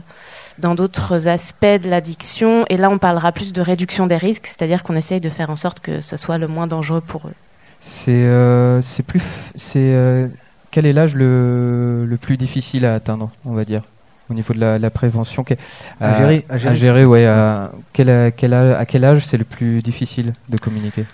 dans 0.62 0.76
d'autres 0.76 1.28
aspects 1.28 1.66
de 1.66 1.90
l'addiction. 1.90 2.66
Et 2.70 2.78
là, 2.78 2.90
on 2.90 2.98
parlera 2.98 3.32
plus 3.32 3.52
de 3.52 3.62
réduction 3.62 4.08
des 4.08 4.18
risques, 4.18 4.48
c'est-à-dire 4.48 4.84
qu'on 4.84 4.96
essaye 4.96 5.20
de 5.20 5.30
faire 5.30 5.50
en 5.50 5.56
sorte 5.58 5.82
que 5.82 6.00
ça 6.00 6.16
soit 6.16 6.38
le 6.38 6.48
moins 6.48 6.68
dangereux 6.68 7.02
pour 7.02 7.28
eux. 7.28 7.34
C'est 7.80 8.12
euh, 8.14 8.80
c'est 8.82 9.04
plus 9.04 9.20
f- 9.20 9.52
c'est 9.56 9.80
euh, 9.80 10.28
quel 10.70 10.86
est 10.86 10.94
l'âge 10.94 11.16
le, 11.16 12.06
le 12.06 12.18
plus 12.18 12.38
difficile 12.38 12.86
à 12.86 12.94
atteindre, 12.94 13.32
on 13.44 13.54
va 13.54 13.66
dire, 13.66 13.82
au 14.30 14.34
niveau 14.36 14.54
de 14.54 14.60
la, 14.60 14.78
la 14.78 14.90
prévention? 14.92 15.44
Que- 15.44 15.56
À 16.00 16.18
gérer, 16.18 16.46
à 16.48 16.58
gérer. 16.58 16.72
À 16.72 16.76
gérer, 16.76 17.06
ouais. 17.06 17.26
À 17.26 17.72
quel, 17.92 18.32
quel 18.38 18.54
âge, 18.54 18.78
à 18.80 18.86
quel 18.86 19.04
âge 19.04 19.26
c'est 19.26 19.38
le 19.38 19.44
plus 19.44 19.82
difficile 19.82 20.34
de 20.48 20.58
communiquer? 20.58 21.06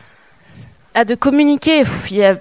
Ah, 0.93 1.05
de 1.05 1.15
communiquer, 1.15 1.83
il 2.11 2.17
n'y 2.17 2.23
a, 2.25 2.37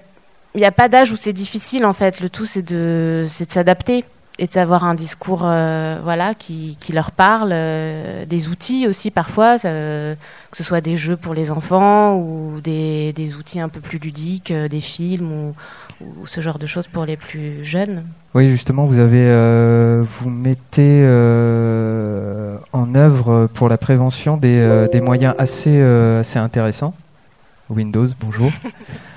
il 0.54 0.60
y 0.60 0.64
a 0.64 0.72
pas 0.72 0.88
d'âge 0.88 1.12
où 1.12 1.16
c'est 1.16 1.32
difficile 1.32 1.84
en 1.86 1.92
fait. 1.92 2.20
Le 2.20 2.28
tout, 2.28 2.46
c'est 2.46 2.62
de, 2.62 3.26
c'est 3.28 3.46
de 3.46 3.52
s'adapter 3.52 4.04
et 4.38 4.46
d'avoir 4.46 4.84
un 4.84 4.94
discours 4.94 5.42
euh, 5.44 5.98
voilà, 6.02 6.34
qui, 6.34 6.76
qui 6.80 6.92
leur 6.92 7.10
parle. 7.10 7.50
euh, 7.52 8.24
des 8.26 8.48
outils 8.48 8.86
aussi 8.86 9.10
parfois, 9.10 9.58
ça, 9.58 9.68
que 9.70 10.16
ce 10.56 10.62
soit 10.64 10.80
des 10.80 10.96
jeux 10.96 11.16
pour 11.16 11.34
les 11.34 11.50
enfants 11.50 12.16
ou 12.16 12.60
des, 12.62 13.12
des 13.12 13.34
outils 13.34 13.60
un 13.60 13.68
peu 13.68 13.80
plus 13.80 13.98
ludiques, 13.98 14.50
euh, 14.50 14.68
des 14.68 14.80
films 14.80 15.32
ou, 15.32 15.54
ou 16.00 16.26
ce 16.26 16.40
genre 16.40 16.58
de 16.58 16.66
choses 16.66 16.86
pour 16.86 17.04
les 17.04 17.16
plus 17.16 17.64
jeunes. 17.64 18.04
Oui, 18.34 18.48
justement, 18.48 18.84
vous 18.84 18.98
avez, 18.98 19.24
vous 20.04 20.28
mettez 20.28 21.02
en 22.72 22.94
œuvre 22.94 23.48
pour 23.54 23.70
la 23.70 23.78
prévention 23.78 24.36
des, 24.36 24.88
des 24.92 25.00
moyens 25.00 25.34
assez, 25.38 25.80
assez 25.80 26.38
intéressants. 26.38 26.92
Windows, 27.70 28.06
bonjour. 28.20 28.50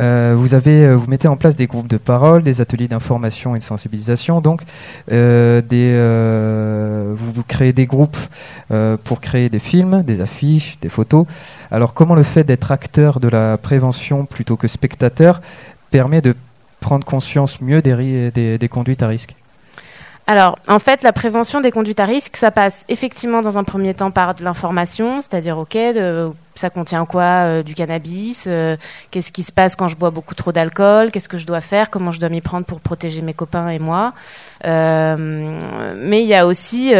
Euh, 0.00 0.34
vous 0.36 0.54
avez, 0.54 0.86
euh, 0.86 0.94
vous 0.94 1.06
mettez 1.06 1.28
en 1.28 1.36
place 1.36 1.56
des 1.56 1.66
groupes 1.66 1.88
de 1.88 1.98
parole, 1.98 2.42
des 2.42 2.60
ateliers 2.60 2.88
d'information 2.88 3.54
et 3.54 3.58
de 3.58 3.62
sensibilisation. 3.62 4.40
Donc, 4.40 4.62
euh, 5.10 7.14
vous, 7.16 7.42
créez 7.42 7.72
des 7.72 7.86
groupes 7.86 8.16
pour 9.04 9.20
créer 9.20 9.48
des 9.48 9.58
films, 9.58 10.02
des 10.02 10.20
affiches, 10.20 10.78
des 10.80 10.88
photos. 10.88 11.26
Alors, 11.70 11.94
comment 11.94 12.14
le 12.14 12.22
fait 12.22 12.44
d'être 12.44 12.72
acteur 12.72 13.20
de 13.20 13.28
la 13.28 13.58
prévention 13.58 14.24
plutôt 14.24 14.56
que 14.56 14.68
spectateur 14.68 15.40
permet 15.90 16.20
de 16.20 16.34
prendre 16.80 17.04
conscience 17.04 17.60
mieux 17.60 17.82
des 17.82 18.68
conduites 18.70 19.02
à 19.02 19.08
risque? 19.08 19.34
Alors, 20.26 20.56
en 20.68 20.78
fait, 20.78 21.02
la 21.02 21.12
prévention 21.12 21.60
des 21.60 21.70
conduites 21.70 21.98
à 22.00 22.04
risque, 22.04 22.36
ça 22.36 22.50
passe 22.50 22.84
effectivement 22.88 23.42
dans 23.42 23.58
un 23.58 23.64
premier 23.64 23.92
temps 23.92 24.10
par 24.10 24.34
de 24.34 24.44
l'information, 24.44 25.20
c'est-à-dire, 25.20 25.58
ok, 25.58 25.76
ça 26.54 26.70
contient 26.70 27.04
quoi 27.06 27.22
euh, 27.22 27.62
Du 27.62 27.74
cannabis 27.74 28.46
euh, 28.46 28.76
Qu'est-ce 29.10 29.32
qui 29.32 29.42
se 29.42 29.52
passe 29.52 29.74
quand 29.74 29.88
je 29.88 29.96
bois 29.96 30.10
beaucoup 30.10 30.34
trop 30.34 30.52
d'alcool 30.52 31.10
Qu'est-ce 31.10 31.28
que 31.28 31.38
je 31.38 31.46
dois 31.46 31.60
faire 31.60 31.90
Comment 31.90 32.10
je 32.10 32.20
dois 32.20 32.28
m'y 32.28 32.40
prendre 32.40 32.66
pour 32.66 32.80
protéger 32.80 33.22
mes 33.22 33.34
copains 33.34 33.68
et 33.68 33.78
moi. 33.78 34.12
Euh, 34.64 35.58
Mais 35.96 36.22
il 36.22 36.28
y 36.28 36.34
a 36.34 36.46
aussi 36.46 36.94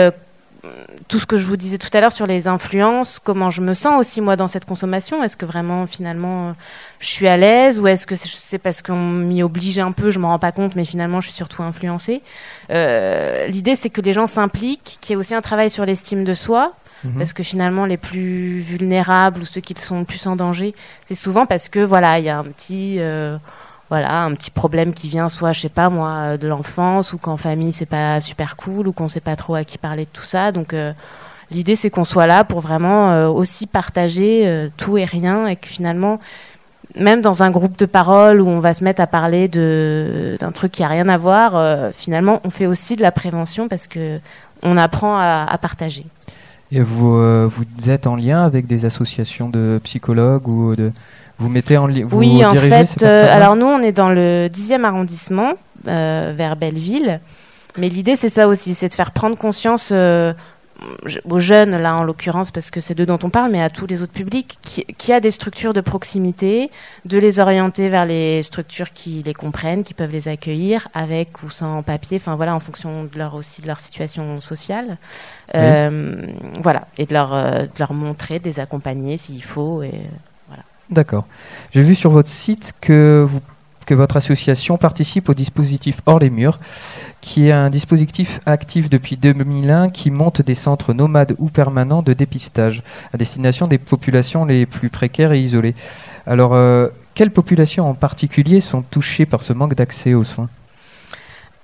tout 1.09 1.19
ce 1.19 1.27
que 1.27 1.37
je 1.37 1.45
vous 1.47 1.57
disais 1.57 1.79
tout 1.79 1.89
à 1.93 2.01
l'heure 2.01 2.13
sur 2.13 2.27
les 2.27 2.47
influences, 2.47 3.19
comment 3.19 3.51
je 3.51 3.61
me 3.61 3.75
sens 3.75 3.99
aussi 3.99 4.21
moi 4.21 4.37
dans 4.37 4.47
cette 4.47 4.65
consommation. 4.65 5.23
Est-ce 5.23 5.37
que 5.37 5.47
vraiment 5.47 5.87
finalement 5.87 6.55
je 7.01 7.07
suis 7.07 7.27
à 7.27 7.37
l'aise 7.37 7.81
ou 7.81 7.87
est-ce 7.87 8.07
que 8.07 8.15
c'est 8.17 8.59
parce 8.59 8.83
qu'on 8.83 9.11
m'y 9.11 9.43
oblige 9.43 9.79
un 9.79 9.93
peu, 9.93 10.11
je 10.11 10.19
m'en 10.19 10.29
rends 10.29 10.39
pas 10.39 10.53
compte, 10.53 10.77
mais 10.77 10.85
finalement 10.85 11.21
je 11.21 11.29
suis 11.29 11.37
surtout 11.37 11.63
influencée. 11.63 12.23
Euh, 12.71 13.47
L'idée 13.49 13.77
c'est 13.77 13.91
que 13.91 14.01
les 14.01 14.13
gens 14.13 14.27
s'impliquent, 14.27 14.99
qu'il 15.01 15.11
y 15.11 15.13
ait 15.15 15.17
aussi 15.17 15.35
un 15.35 15.41
travail 15.41 15.71
sur 15.71 15.85
l'estime 15.85 16.25
de 16.25 16.35
soi. 16.35 16.75
Mhm. 17.05 17.15
Parce 17.19 17.33
que 17.33 17.43
finalement, 17.43 17.85
les 17.85 17.97
plus 17.97 18.61
vulnérables 18.61 19.41
ou 19.41 19.45
ceux 19.45 19.61
qui 19.61 19.75
sont 19.77 19.99
le 19.99 20.05
plus 20.05 20.25
en 20.29 20.37
danger, 20.37 20.73
c'est 21.03 21.17
souvent 21.17 21.47
parce 21.47 21.69
que 21.69 21.81
voilà, 21.81 22.21
il 22.21 22.25
y 22.27 22.29
a 22.29 22.39
un 22.39 22.45
petit, 22.45 22.99
euh, 23.01 23.39
voilà, 23.93 24.23
un 24.23 24.33
petit 24.33 24.51
problème 24.51 24.95
qui 24.95 25.07
vient, 25.07 25.29
soit, 25.29 25.53
je 25.53 25.61
sais 25.61 25.69
pas 25.69 25.91
moi, 25.91 26.09
euh, 26.09 26.37
de 26.39 26.49
l'enfance, 26.49 27.13
ou 27.13 27.19
qu'en 27.19 27.37
famille 27.37 27.75
c'est 27.75 27.85
pas 27.85 28.23
super 28.23 28.57
cool, 28.57 28.89
ou 28.89 28.93
qu'on 28.95 29.07
sait 29.07 29.21
pas 29.21 29.37
trop 29.37 29.55
à 29.55 29.65
qui 29.65 29.77
parler 29.77 30.05
de 30.05 30.11
tout 30.11 30.25
ça. 30.25 30.51
Donc 30.51 30.73
euh, 30.73 30.95
l'idée 31.51 31.77
c'est 31.77 31.91
qu'on 31.91 32.05
soit 32.05 32.27
là 32.27 32.43
pour 32.43 32.61
vraiment 32.61 33.11
euh, 33.11 33.29
aussi 33.29 33.67
partager 33.67 34.71
tout 34.79 34.97
et 34.97 35.05
rien, 35.05 35.47
et 35.47 35.57
que 35.57 35.69
finalement, 35.69 36.21
même 36.97 37.21
dans 37.21 37.43
un 37.43 37.51
groupe 37.51 37.77
de 37.77 37.85
parole 37.85 38.41
où 38.41 38.49
on 38.49 38.61
va 38.61 38.73
se 38.73 38.83
mettre 38.83 39.03
à 39.03 39.07
parler 39.07 39.49
de 39.49 40.39
d'un 40.41 40.53
truc 40.53 40.73
qui 40.73 40.83
a 40.83 40.89
rien 40.89 41.11
à 41.11 41.19
voir, 41.19 41.93
finalement 41.93 42.41
on 42.45 42.51
fait 42.51 42.67
aussi 42.67 42.97
de 42.97 43.03
la 43.03 43.13
prévention 43.13 43.69
parce 43.69 43.89
que 43.89 44.21
on 44.63 44.79
apprend 44.79 45.19
à, 45.19 45.45
à 45.47 45.59
partager. 45.59 46.07
Et 46.71 46.81
vous, 46.81 47.13
vous 47.47 47.91
êtes 47.91 48.07
en 48.07 48.17
lien 48.17 48.43
avec 48.43 48.67
des 48.67 48.87
associations 48.87 49.51
de 49.51 49.79
psychologues 49.85 50.49
ou 50.49 50.75
de 50.75 50.93
vous 51.39 51.49
mettez 51.49 51.77
en 51.77 51.89
vous 51.89 52.19
Oui, 52.19 52.45
en 52.45 52.55
fait, 52.55 53.03
euh, 53.03 53.27
alors 53.29 53.57
nous, 53.57 53.67
on 53.67 53.81
est 53.81 53.93
dans 53.93 54.11
le 54.11 54.49
10e 54.49 54.85
arrondissement, 54.85 55.55
euh, 55.89 56.33
vers 56.37 56.57
Belleville. 56.57 57.21
Mais 57.79 57.89
l'idée, 57.89 58.17
c'est 58.17 58.29
ça 58.29 58.49
aussi, 58.49 58.75
c'est 58.75 58.89
de 58.89 58.95
faire 58.95 59.13
prendre 59.13 59.37
conscience 59.37 59.91
euh, 59.93 60.35
aux 61.29 61.39
jeunes, 61.39 61.77
là 61.77 61.97
en 61.97 62.05
l'occurrence, 62.05 62.51
parce 62.51 62.71
que 62.71 62.81
c'est 62.81 62.95
d'eux 62.95 63.07
dont 63.07 63.19
on 63.23 63.31
parle, 63.31 63.51
mais 63.51 63.63
à 63.63 63.71
tous 63.71 63.87
les 63.87 64.03
autres 64.03 64.13
publics, 64.13 64.59
qui, 64.63 64.85
qui, 64.85 65.13
a 65.13 65.21
des 65.21 65.31
structures 65.31 65.73
de 65.73 65.81
proximité, 65.81 66.71
de 67.07 67.19
les 67.19 67.41
orienter 67.41 67.89
vers 67.89 68.05
les 68.05 68.43
structures 68.43 68.93
qui 68.93 69.23
les 69.25 69.33
comprennent, 69.33 69.85
qui 69.85 69.95
peuvent 69.95 70.13
les 70.13 70.29
accueillir, 70.29 70.89
avec 70.93 71.43
ou 71.43 71.51
sans 71.51 71.83
papier, 71.83 72.19
enfin 72.19 72.37
voilà, 72.37 72.55
en 72.55 72.61
fonction 72.61 73.05
de 73.05 73.19
leur, 73.19 73.35
aussi 73.35 73.63
de 73.63 73.69
leur 73.69 73.81
situation 73.81 74.39
sociale. 74.41 74.99
Voilà, 75.55 76.87
et 76.99 77.07
de 77.07 77.15
leur, 77.15 77.31
de 77.31 77.79
leur 77.79 77.95
montrer, 77.95 78.39
de 78.39 78.45
les 78.45 78.61
accompagner 78.61 79.17
s'il 79.17 79.43
faut. 79.43 79.83
Et, 79.83 80.03
D'accord. 80.91 81.27
J'ai 81.73 81.83
vu 81.83 81.95
sur 81.95 82.11
votre 82.11 82.29
site 82.29 82.75
que, 82.81 83.27
votre 83.91 84.17
association 84.17 84.79
participe 84.79 85.29
au 85.29 85.35
dispositif 85.35 86.01
Hors 86.07 86.19
les 86.19 86.31
Murs, 86.31 86.59
qui 87.21 87.49
est 87.49 87.53
un 87.53 87.69
dispositif 87.69 88.41
actif 88.47 88.89
depuis 88.89 89.19
2001 89.19 89.91
qui 89.91 90.11
monte 90.11 90.41
des 90.41 90.55
centres 90.55 90.95
nomades 90.95 91.35
ou 91.39 91.51
permanents 91.51 92.01
de 92.01 92.15
dépistage 92.15 92.83
à 93.13 93.19
destination 93.19 93.67
des 93.67 93.77
populations 93.77 94.47
les 94.47 94.65
plus 94.65 94.89
précaires 94.89 95.33
et 95.33 95.41
isolées. 95.41 95.75
Alors, 96.27 96.55
euh, 96.55 96.89
quelles 97.15 97.33
populations 97.33 97.87
en 97.87 97.93
particulier 97.93 98.61
sont 98.61 98.81
touchées 98.81 99.27
par 99.27 99.43
ce 99.43 99.53
manque 99.53 99.75
d'accès 99.75 100.15
aux 100.15 100.25
soins? 100.25 100.49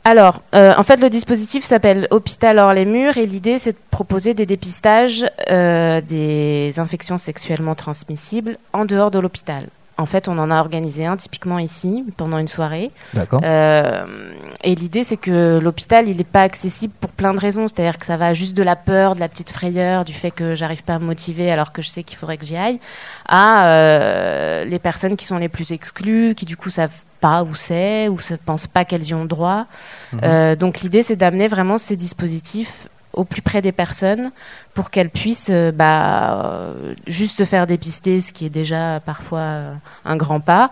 Alors, 0.04 0.42
euh, 0.54 0.72
en 0.76 0.82
fait, 0.84 1.00
le 1.00 1.10
dispositif 1.10 1.64
s'appelle 1.64 2.08
Hôpital 2.10 2.58
hors 2.58 2.72
les 2.72 2.86
murs 2.86 3.18
et 3.18 3.26
l'idée, 3.26 3.58
c'est 3.58 3.72
de 3.72 3.78
proposer 3.90 4.32
des 4.32 4.46
dépistages 4.46 5.26
euh, 5.50 6.00
des 6.00 6.78
infections 6.78 7.18
sexuellement 7.18 7.74
transmissibles 7.74 8.58
en 8.72 8.84
dehors 8.86 9.10
de 9.10 9.18
l'hôpital. 9.18 9.66
En 10.00 10.06
fait, 10.06 10.28
on 10.28 10.38
en 10.38 10.52
a 10.52 10.60
organisé 10.60 11.06
un 11.06 11.16
typiquement 11.16 11.58
ici 11.58 12.04
pendant 12.16 12.38
une 12.38 12.46
soirée. 12.46 12.88
D'accord. 13.14 13.40
Euh, 13.42 14.32
et 14.62 14.76
l'idée, 14.76 15.02
c'est 15.02 15.16
que 15.16 15.58
l'hôpital, 15.58 16.08
il 16.08 16.16
n'est 16.16 16.24
pas 16.24 16.42
accessible 16.42 16.94
pour 17.00 17.10
plein 17.10 17.34
de 17.34 17.40
raisons. 17.40 17.66
C'est-à-dire 17.66 17.98
que 17.98 18.06
ça 18.06 18.16
va 18.16 18.32
juste 18.32 18.56
de 18.56 18.62
la 18.62 18.76
peur, 18.76 19.16
de 19.16 19.20
la 19.20 19.28
petite 19.28 19.50
frayeur, 19.50 20.04
du 20.04 20.12
fait 20.12 20.30
que 20.30 20.54
j'arrive 20.54 20.84
pas 20.84 20.94
à 20.94 20.98
me 21.00 21.04
motiver 21.04 21.50
alors 21.50 21.72
que 21.72 21.82
je 21.82 21.88
sais 21.88 22.04
qu'il 22.04 22.16
faudrait 22.16 22.36
que 22.36 22.46
j'y 22.46 22.56
aille, 22.56 22.78
à 23.26 23.66
euh, 23.66 24.64
les 24.64 24.78
personnes 24.78 25.16
qui 25.16 25.26
sont 25.26 25.38
les 25.38 25.48
plus 25.48 25.72
exclues, 25.72 26.36
qui 26.36 26.46
du 26.46 26.56
coup 26.56 26.70
savent 26.70 27.02
pas 27.20 27.42
où 27.42 27.54
c'est, 27.54 28.08
ou 28.08 28.16
ne 28.30 28.36
pensent 28.36 28.66
pas 28.66 28.84
qu'elles 28.84 29.04
y 29.04 29.14
ont 29.14 29.24
droit. 29.24 29.66
Mhm. 30.12 30.20
Euh, 30.22 30.56
donc 30.56 30.80
l'idée, 30.80 31.02
c'est 31.02 31.16
d'amener 31.16 31.48
vraiment 31.48 31.78
ces 31.78 31.96
dispositifs 31.96 32.88
au 33.12 33.24
plus 33.24 33.42
près 33.42 33.62
des 33.62 33.72
personnes 33.72 34.30
pour 34.74 34.90
qu'elles 34.90 35.10
puissent 35.10 35.50
euh, 35.50 35.72
bah, 35.72 36.44
euh, 36.44 36.94
juste 37.06 37.38
se 37.38 37.44
faire 37.44 37.66
dépister, 37.66 38.20
ce 38.20 38.32
qui 38.32 38.46
est 38.46 38.50
déjà 38.50 39.00
parfois 39.00 39.72
un 40.04 40.16
grand 40.16 40.40
pas, 40.40 40.70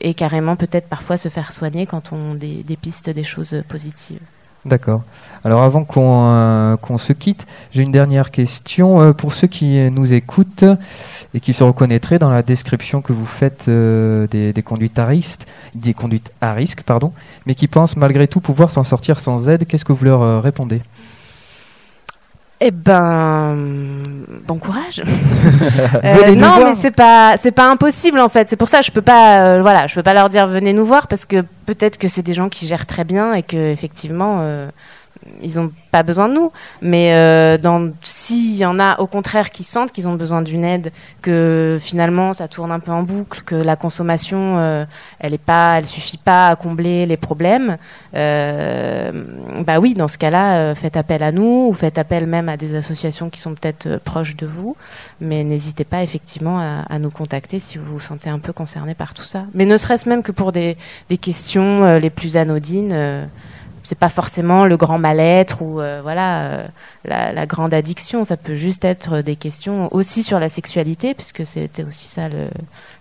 et 0.00 0.14
carrément 0.14 0.56
peut-être 0.56 0.88
parfois 0.88 1.16
se 1.16 1.28
faire 1.28 1.52
soigner 1.52 1.86
quand 1.86 2.12
on 2.12 2.34
dépiste 2.34 3.10
des 3.10 3.24
choses 3.24 3.62
positives. 3.68 4.20
D'accord. 4.66 5.02
Alors 5.44 5.62
avant 5.62 5.84
qu'on 5.84 6.98
se 6.98 7.12
quitte, 7.12 7.46
j'ai 7.70 7.82
une 7.82 7.92
dernière 7.92 8.32
question 8.32 9.14
pour 9.14 9.32
ceux 9.32 9.46
qui 9.46 9.78
nous 9.92 10.12
écoutent 10.12 10.64
et 11.34 11.40
qui 11.40 11.52
se 11.52 11.62
reconnaîtraient 11.62 12.18
dans 12.18 12.30
la 12.30 12.42
description 12.42 13.00
que 13.00 13.12
vous 13.12 13.26
faites 13.26 13.70
des, 13.70 14.52
des, 14.52 14.62
conduites 14.64 14.98
à 14.98 15.06
risque, 15.06 15.42
des 15.76 15.94
conduites 15.94 16.32
à 16.40 16.52
risque, 16.52 16.82
pardon, 16.82 17.12
mais 17.46 17.54
qui 17.54 17.68
pensent 17.68 17.96
malgré 17.96 18.26
tout 18.26 18.40
pouvoir 18.40 18.72
s'en 18.72 18.82
sortir 18.82 19.20
sans 19.20 19.48
aide. 19.48 19.68
Qu'est-ce 19.68 19.84
que 19.84 19.92
vous 19.92 20.04
leur 20.04 20.42
répondez? 20.42 20.82
Eh 22.60 22.70
ben, 22.70 23.54
bon 24.46 24.58
courage. 24.58 25.02
euh, 26.04 26.34
non, 26.34 26.64
mais 26.64 26.74
c'est 26.74 26.90
pas, 26.90 27.36
c'est 27.38 27.50
pas 27.50 27.70
impossible 27.70 28.18
en 28.18 28.30
fait. 28.30 28.48
C'est 28.48 28.56
pour 28.56 28.68
ça, 28.68 28.80
je 28.80 28.90
peux 28.90 29.02
pas, 29.02 29.40
euh, 29.40 29.62
voilà, 29.62 29.86
je 29.86 29.94
peux 29.94 30.02
pas 30.02 30.14
leur 30.14 30.30
dire 30.30 30.46
venez 30.46 30.72
nous 30.72 30.86
voir 30.86 31.06
parce 31.06 31.26
que 31.26 31.44
peut-être 31.66 31.98
que 31.98 32.08
c'est 32.08 32.22
des 32.22 32.32
gens 32.32 32.48
qui 32.48 32.66
gèrent 32.66 32.86
très 32.86 33.04
bien 33.04 33.34
et 33.34 33.42
que 33.42 33.70
effectivement, 33.70 34.38
euh, 34.40 34.70
ils 35.42 35.58
ont 35.60 35.70
pas 35.90 36.02
besoin 36.02 36.28
de 36.28 36.34
nous. 36.34 36.52
Mais 36.82 37.12
euh, 37.14 37.58
s'il 38.02 38.56
y 38.56 38.64
en 38.64 38.78
a 38.78 39.00
au 39.00 39.06
contraire 39.06 39.50
qui 39.50 39.62
sentent 39.62 39.92
qu'ils 39.92 40.08
ont 40.08 40.14
besoin 40.14 40.42
d'une 40.42 40.64
aide, 40.64 40.92
que 41.22 41.78
finalement 41.80 42.32
ça 42.32 42.48
tourne 42.48 42.72
un 42.72 42.80
peu 42.80 42.90
en 42.90 43.02
boucle, 43.02 43.42
que 43.42 43.54
la 43.54 43.76
consommation, 43.76 44.58
euh, 44.58 44.84
elle 45.18 45.34
est 45.34 45.38
pas, 45.38 45.76
elle 45.78 45.86
suffit 45.86 46.18
pas 46.18 46.48
à 46.48 46.56
combler 46.56 47.06
les 47.06 47.16
problèmes, 47.16 47.76
euh, 48.14 49.12
bah 49.64 49.78
oui, 49.78 49.94
dans 49.94 50.08
ce 50.08 50.18
cas-là, 50.18 50.58
euh, 50.58 50.74
faites 50.74 50.96
appel 50.96 51.22
à 51.22 51.32
nous 51.32 51.68
ou 51.70 51.72
faites 51.72 51.98
appel 51.98 52.26
même 52.26 52.48
à 52.48 52.56
des 52.56 52.74
associations 52.74 53.30
qui 53.30 53.40
sont 53.40 53.54
peut-être 53.54 53.98
proches 53.98 54.36
de 54.36 54.46
vous. 54.46 54.76
Mais 55.20 55.44
n'hésitez 55.44 55.84
pas 55.84 56.02
effectivement 56.02 56.58
à, 56.58 56.98
nous 56.98 57.10
contacter 57.10 57.58
si 57.58 57.78
vous 57.78 57.94
vous 57.94 58.00
sentez 58.00 58.30
un 58.30 58.38
peu 58.38 58.52
concerné 58.52 58.94
par 58.94 59.12
tout 59.12 59.24
ça. 59.24 59.44
Mais 59.54 59.66
ne 59.66 59.76
serait-ce 59.76 60.08
même 60.08 60.22
que 60.22 60.32
pour 60.32 60.52
des 60.52 60.76
questions 61.20 61.96
les 61.98 62.10
plus 62.10 62.36
anodines 62.36 63.28
c'est 63.86 63.98
pas 63.98 64.08
forcément 64.08 64.66
le 64.66 64.76
grand 64.76 64.98
mal-être 64.98 65.62
ou 65.62 65.80
euh, 65.80 66.00
voilà 66.02 66.44
euh, 66.44 66.66
la, 67.04 67.46
grande 67.46 67.72
addiction. 67.72 68.24
Ça 68.24 68.36
peut 68.36 68.56
juste 68.56 68.84
être 68.84 69.20
des 69.22 69.36
questions 69.36 69.88
aussi 69.94 70.24
sur 70.24 70.40
la 70.40 70.48
sexualité, 70.48 71.14
puisque 71.14 71.46
c'était 71.46 71.84
aussi 71.84 72.08
ça 72.08 72.28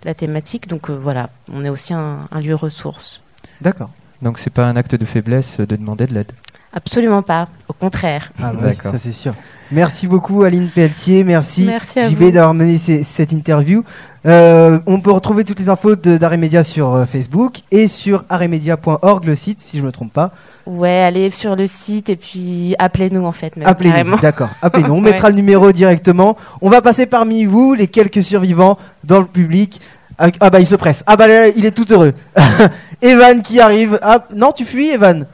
la 0.04 0.14
thématique. 0.14 0.68
Donc 0.68 0.90
euh, 0.90 0.94
voilà, 0.94 1.32
on 1.52 1.66
est 1.66 1.70
aussi 1.70 1.94
un, 1.94 2.28
lieu 2.40 2.54
ressource. 2.54 3.22
D'accord. 3.62 3.90
Donc 4.22 4.38
c'est 4.38 4.52
pas 4.52 4.68
un 4.68 4.76
acte 4.76 4.94
de 4.94 5.06
faiblesse 5.06 5.60
de 5.60 5.76
demander 5.76 6.06
de 6.06 6.14
l'aide? 6.14 6.32
Absolument 6.76 7.22
pas, 7.22 7.48
au 7.70 7.74
contraire. 7.74 8.32
Ah 8.38 8.52
bah 8.54 8.68
D'accord. 8.68 8.92
Ça 8.92 8.98
c'est 8.98 9.14
sûr. 9.14 9.34
Merci 9.72 10.06
beaucoup 10.06 10.44
Aline 10.44 10.70
Pelletier, 10.70 11.24
merci, 11.24 11.64
merci 11.64 12.00
à 12.00 12.08
JB 12.08 12.32
d'avoir 12.32 12.54
mené 12.54 12.78
cette 12.78 13.32
interview. 13.32 13.84
on 14.26 15.02
peut 15.02 15.12
retrouver 15.12 15.44
toutes 15.44 15.60
les 15.60 15.70
infos 15.70 15.96
d'Arrêt 15.96 16.38
Média 16.38 16.64
sur 16.64 17.06
Facebook 17.08 17.62
et 17.72 17.88
sur 17.88 18.26
arrêtmedia.org, 18.30 19.26
le 19.26 19.36
site, 19.36 19.60
si 19.62 19.78
je 19.78 19.82
ne 19.82 19.88
me 19.88 19.92
trompe 19.92 20.14
pas. 20.14 20.34
Ouais, 20.66 21.02
allez 21.02 21.30
sur 21.30 21.56
le 21.56 21.68
site 21.68 22.10
et 22.10 22.16
puis 22.16 22.76
appelez-nous 22.78 23.24
en 23.24 23.32
fait. 23.32 23.54
Appelez-nous, 23.64 24.18
d'accord. 24.20 24.50
Appelez-nous. 24.62 24.94
On 24.94 25.02
mettra 25.02 25.30
le 25.30 25.36
numéro 25.36 25.72
directement. 25.72 26.38
On 26.62 26.70
va 26.70 26.82
passer 26.82 27.06
parmi 27.06 27.46
vous, 27.46 27.74
les 27.74 27.88
quelques 27.88 28.24
survivants 28.24 28.78
dans 29.04 29.20
le 29.20 29.26
public. 29.26 29.80
Ah, 30.18 30.30
ah 30.40 30.50
bah 30.50 30.60
il 30.60 30.68
se 30.68 30.76
presse. 30.76 31.04
Ah 31.08 31.18
bah 31.18 31.28
là, 31.28 31.48
il 31.50 31.66
est 31.66 31.72
tout 31.72 31.92
heureux. 31.92 32.14
Evan 33.02 33.42
qui 33.42 33.60
arrive. 33.60 34.00
Ah, 34.02 34.26
non, 34.34 34.52
tu 34.52 34.66
fuis 34.66 34.90
Evan? 34.90 35.26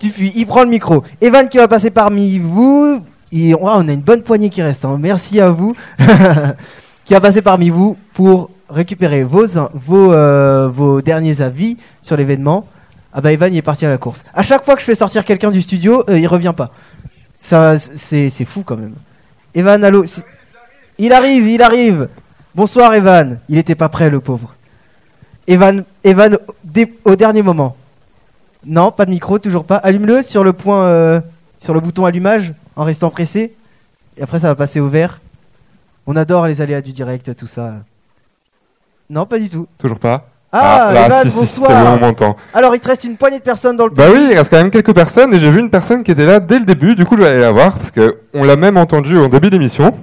Tu 0.00 0.08
fuis. 0.08 0.32
Il 0.34 0.46
prend 0.46 0.64
le 0.64 0.70
micro. 0.70 1.04
Evan 1.20 1.48
qui 1.48 1.58
va 1.58 1.68
passer 1.68 1.90
parmi 1.90 2.38
vous. 2.38 3.02
Oh, 3.32 3.56
on 3.62 3.88
a 3.88 3.92
une 3.92 4.00
bonne 4.00 4.22
poignée 4.22 4.48
qui 4.48 4.62
reste. 4.62 4.84
Hein. 4.84 4.96
Merci 4.98 5.40
à 5.40 5.50
vous. 5.50 5.76
qui 7.04 7.12
va 7.12 7.20
passer 7.20 7.42
parmi 7.42 7.70
vous 7.70 7.96
pour 8.14 8.50
récupérer 8.70 9.26
euh, 9.28 10.68
vos 10.72 11.02
derniers 11.02 11.40
avis 11.40 11.76
sur 12.02 12.16
l'événement. 12.16 12.66
Ah 13.12 13.20
bah 13.20 13.32
Evan 13.32 13.52
il 13.52 13.56
est 13.56 13.62
parti 13.62 13.84
à 13.84 13.90
la 13.90 13.98
course. 13.98 14.24
À 14.32 14.42
chaque 14.42 14.64
fois 14.64 14.74
que 14.74 14.80
je 14.80 14.86
fais 14.86 14.94
sortir 14.94 15.24
quelqu'un 15.24 15.50
du 15.50 15.60
studio, 15.60 16.04
euh, 16.08 16.18
il 16.18 16.26
revient 16.28 16.54
pas. 16.56 16.70
Ça 17.34 17.78
c'est 17.78 18.44
fou 18.44 18.62
quand 18.64 18.76
même. 18.76 18.94
Evan 19.54 19.82
allô, 19.82 20.04
il 20.98 21.12
arrive, 21.12 21.48
il 21.48 21.62
arrive. 21.62 22.08
Bonsoir 22.54 22.94
Evan. 22.94 23.40
Il 23.48 23.58
était 23.58 23.74
pas 23.74 23.88
prêt 23.88 24.08
le 24.08 24.20
pauvre. 24.20 24.54
Evan 25.48 25.84
Evan 26.04 26.38
au 27.04 27.16
dernier 27.16 27.42
moment. 27.42 27.76
Non, 28.66 28.92
pas 28.92 29.06
de 29.06 29.10
micro, 29.10 29.38
toujours 29.38 29.64
pas. 29.64 29.76
Allume-le 29.76 30.22
sur 30.22 30.44
le 30.44 30.52
point, 30.52 30.84
euh, 30.84 31.20
sur 31.58 31.72
le 31.74 31.80
bouton 31.80 32.04
allumage, 32.04 32.52
en 32.76 32.84
restant 32.84 33.10
pressé. 33.10 33.54
Et 34.16 34.22
après, 34.22 34.38
ça 34.38 34.48
va 34.48 34.54
passer 34.54 34.80
au 34.80 34.88
vert. 34.88 35.20
On 36.06 36.16
adore 36.16 36.46
les 36.46 36.60
aléas 36.60 36.82
du 36.82 36.92
direct, 36.92 37.34
tout 37.36 37.46
ça. 37.46 37.74
Non, 39.08 39.26
pas 39.26 39.38
du 39.38 39.48
tout. 39.48 39.66
Toujours 39.78 39.98
pas 39.98 40.28
Ah, 40.52 40.90
là, 40.92 41.06
Evan, 41.06 41.22
si, 41.24 41.30
si, 41.30 41.46
si, 41.46 41.60
bonsoir. 41.60 41.98
bon. 41.98 42.36
Alors, 42.52 42.74
il 42.74 42.80
te 42.80 42.88
reste 42.88 43.04
une 43.04 43.16
poignée 43.16 43.38
de 43.38 43.44
personnes 43.44 43.76
dans 43.76 43.84
le 43.86 43.90
Bah 43.90 44.08
oui, 44.12 44.28
il 44.30 44.36
reste 44.36 44.50
quand 44.50 44.58
même 44.58 44.70
quelques 44.70 44.94
personnes 44.94 45.32
et 45.34 45.38
j'ai 45.38 45.50
vu 45.50 45.60
une 45.60 45.70
personne 45.70 46.02
qui 46.04 46.10
était 46.10 46.26
là 46.26 46.38
dès 46.40 46.58
le 46.58 46.64
début, 46.64 46.94
du 46.94 47.04
coup 47.04 47.16
je 47.16 47.22
vais 47.22 47.28
aller 47.28 47.40
la 47.40 47.50
voir 47.52 47.76
parce 47.76 47.90
que 47.90 48.18
on 48.34 48.44
l'a 48.44 48.56
même 48.56 48.76
entendu 48.76 49.16
au 49.16 49.28
début 49.28 49.50
d'émission. 49.50 49.94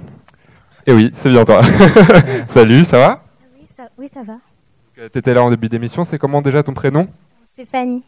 Et 0.86 0.92
oui, 0.92 1.12
c'est 1.14 1.28
bien 1.30 1.44
toi. 1.44 1.60
Salut, 2.48 2.84
ça 2.84 2.98
va? 2.98 3.22
Oui, 3.58 3.66
ça, 3.76 3.82
oui, 3.98 4.10
ça 4.12 4.20
va. 4.22 5.08
T'étais 5.10 5.34
là 5.34 5.42
en 5.42 5.50
début 5.50 5.68
d'émission, 5.68 6.04
c'est 6.04 6.18
comment 6.18 6.40
déjà 6.42 6.62
ton 6.62 6.72
prénom? 6.72 7.06
C'est 7.54 7.66
Fanny. 7.66 8.02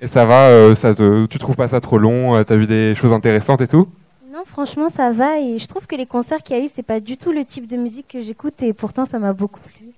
Et 0.00 0.06
ça 0.06 0.24
va, 0.24 0.46
euh, 0.48 0.74
ça 0.74 0.94
te, 0.94 1.26
tu 1.26 1.38
trouves 1.38 1.56
pas 1.56 1.68
ça 1.68 1.80
trop 1.80 1.98
long 1.98 2.36
euh, 2.36 2.44
T'as 2.44 2.56
vu 2.56 2.66
des 2.66 2.94
choses 2.94 3.12
intéressantes 3.12 3.60
et 3.62 3.66
tout? 3.66 3.88
Non, 4.32 4.42
franchement, 4.46 4.88
ça 4.88 5.10
va. 5.10 5.38
Et 5.40 5.58
je 5.58 5.66
trouve 5.66 5.86
que 5.86 5.96
les 5.96 6.06
concerts 6.06 6.42
qu'il 6.42 6.56
y 6.56 6.60
a 6.60 6.64
eu, 6.64 6.68
c'est 6.72 6.82
pas 6.84 7.00
du 7.00 7.16
tout 7.16 7.32
le 7.32 7.44
type 7.44 7.66
de 7.66 7.76
musique 7.76 8.06
que 8.08 8.20
j'écoute. 8.20 8.62
Et 8.62 8.72
pourtant, 8.72 9.04
ça 9.04 9.18
m'a 9.18 9.32
beaucoup 9.32 9.60
plu. 9.60 9.88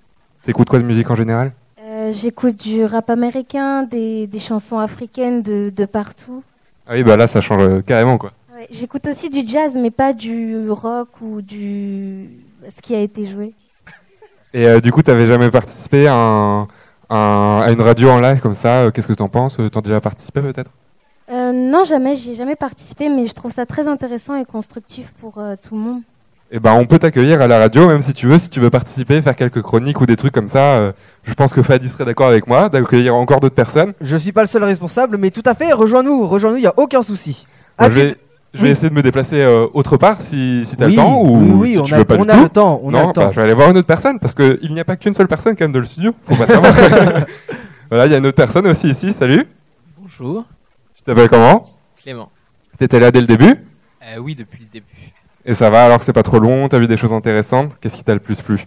T'écoutes 0.43 0.69
quoi 0.69 0.79
de 0.79 0.83
musique 0.85 1.09
en 1.11 1.15
général? 1.15 1.51
Euh, 1.83 2.11
j'écoute 2.11 2.57
du 2.57 2.83
rap 2.83 3.09
américain, 3.09 3.83
des, 3.83 4.25
des 4.27 4.39
chansons 4.39 4.79
africaines 4.79 5.41
de, 5.41 5.71
de 5.75 5.85
partout. 5.85 6.43
Ah 6.87 6.93
oui, 6.93 7.03
bah 7.03 7.15
là 7.15 7.27
ça 7.27 7.41
change 7.41 7.83
carrément 7.83 8.17
quoi. 8.17 8.31
Ouais, 8.55 8.67
j'écoute 8.71 9.05
aussi 9.07 9.29
du 9.29 9.47
jazz, 9.47 9.73
mais 9.75 9.91
pas 9.91 10.13
du 10.13 10.69
rock 10.69 11.09
ou 11.21 11.41
du. 11.41 12.29
ce 12.75 12.81
qui 12.81 12.95
a 12.95 12.99
été 12.99 13.25
joué. 13.25 13.53
Et 14.53 14.67
euh, 14.67 14.79
du 14.81 14.91
coup, 14.91 15.01
t'avais 15.01 15.27
jamais 15.27 15.49
participé 15.49 16.07
à, 16.07 16.13
un- 16.15 16.67
un- 17.11 17.61
à 17.61 17.71
une 17.71 17.81
radio 17.81 18.09
en 18.09 18.19
live 18.19 18.39
comme 18.41 18.55
ça 18.55 18.77
euh, 18.79 18.91
Qu'est-ce 18.91 19.07
que 19.07 19.13
t'en 19.13 19.29
penses? 19.29 19.59
Euh, 19.59 19.69
T'en 19.69 19.79
as 19.79 19.83
déjà 19.83 20.01
participé 20.01 20.41
peut-être? 20.41 20.71
Euh, 21.31 21.51
non, 21.53 21.83
jamais, 21.85 22.15
j'y 22.15 22.31
ai 22.31 22.35
jamais 22.35 22.55
participé, 22.55 23.07
mais 23.09 23.25
je 23.27 23.33
trouve 23.33 23.51
ça 23.51 23.65
très 23.65 23.87
intéressant 23.87 24.35
et 24.35 24.45
constructif 24.45 25.13
pour 25.19 25.37
euh, 25.37 25.55
tout 25.61 25.75
le 25.75 25.81
monde. 25.81 26.01
Eh 26.53 26.59
ben, 26.59 26.73
on 26.73 26.85
peut 26.85 26.99
t'accueillir 26.99 27.39
à 27.39 27.47
la 27.47 27.59
radio, 27.59 27.87
même 27.87 28.01
si 28.01 28.13
tu 28.13 28.27
veux, 28.27 28.37
si 28.37 28.49
tu 28.49 28.59
veux 28.59 28.69
participer, 28.69 29.21
faire 29.21 29.37
quelques 29.37 29.61
chroniques 29.61 30.01
ou 30.01 30.05
des 30.05 30.17
trucs 30.17 30.33
comme 30.33 30.49
ça. 30.49 30.75
euh, 30.79 30.91
je 31.23 31.33
pense 31.33 31.53
que 31.53 31.61
Fadi 31.61 31.87
serait 31.87 32.03
d'accord 32.03 32.27
avec 32.27 32.45
moi, 32.47 32.67
d'accueillir 32.67 33.15
encore 33.15 33.39
d'autres 33.39 33.55
personnes. 33.55 33.93
Je 34.01 34.17
suis 34.17 34.33
pas 34.33 34.41
le 34.41 34.47
seul 34.47 34.63
responsable, 34.65 35.15
mais 35.17 35.31
tout 35.31 35.43
à 35.45 35.53
fait, 35.53 35.71
rejoins-nous, 35.71 36.27
rejoins-nous, 36.27 36.57
il 36.57 36.63
y 36.63 36.67
a 36.67 36.73
aucun 36.75 37.01
souci. 37.01 37.47
À 37.77 37.85
je 38.53 38.59
vais, 38.59 38.65
oui. 38.65 38.69
essayer 38.71 38.89
de 38.89 38.93
me 38.95 39.01
déplacer 39.01 39.41
euh, 39.41 39.67
autre 39.73 39.95
part 39.97 40.21
si, 40.21 40.65
si 40.65 40.75
t'as 40.75 40.85
oui, 40.87 40.91
le 40.91 40.97
temps 40.97 41.21
ou 41.21 41.37
oui, 41.37 41.51
oui, 41.53 41.71
si 41.73 41.79
on 41.79 41.83
tu 41.83 41.93
a, 41.93 41.97
veux 41.99 42.05
pas 42.05 42.17
on 42.17 42.25
du 42.25 42.31
a 42.31 42.35
tout. 42.35 42.43
le 42.43 42.49
temps, 42.49 42.81
on 42.83 42.93
a 42.93 43.01
non, 43.01 43.07
le 43.07 43.13
temps. 43.13 43.21
bah, 43.25 43.31
je 43.31 43.35
vais 43.37 43.43
aller 43.43 43.53
voir 43.53 43.69
une 43.69 43.77
autre 43.77 43.87
personne 43.87 44.19
parce 44.19 44.33
que 44.33 44.59
il 44.61 44.73
n'y 44.73 44.79
a 44.79 44.85
pas 44.85 44.97
qu'une 44.97 45.13
seule 45.13 45.27
personne 45.27 45.55
quand 45.55 45.63
même 45.65 45.71
dans 45.71 45.79
le 45.79 45.85
studio. 45.85 46.13
Faut 46.25 46.35
pas 46.35 46.47
savoir. 46.47 46.73
voilà, 47.89 48.05
il 48.07 48.11
y 48.11 48.15
a 48.15 48.17
une 48.17 48.25
autre 48.25 48.35
personne 48.35 48.67
aussi 48.67 48.87
ici. 48.89 49.13
Salut. 49.13 49.47
Bonjour, 49.97 50.43
Tu 50.95 51.03
t'appelles 51.03 51.29
comment? 51.29 51.65
Clément. 51.97 52.29
T'étais 52.77 52.99
là 52.99 53.11
dès 53.11 53.21
le 53.21 53.27
début? 53.27 53.55
Euh, 54.03 54.17
oui, 54.17 54.35
depuis 54.35 54.59
le 54.63 54.69
début. 54.71 55.13
et 55.45 55.53
ça 55.53 55.69
va 55.69 55.85
alors 55.85 56.01
c'est 56.03 56.11
pas 56.13 56.23
trop 56.23 56.39
long. 56.39 56.67
T'as 56.67 56.79
vu 56.79 56.87
des 56.87 56.97
choses 56.97 57.13
intéressantes? 57.13 57.77
Qu'est-ce 57.79 57.95
qui 57.95 58.03
t'a 58.03 58.13
le 58.13 58.19
plus 58.19 58.41
plu? 58.41 58.65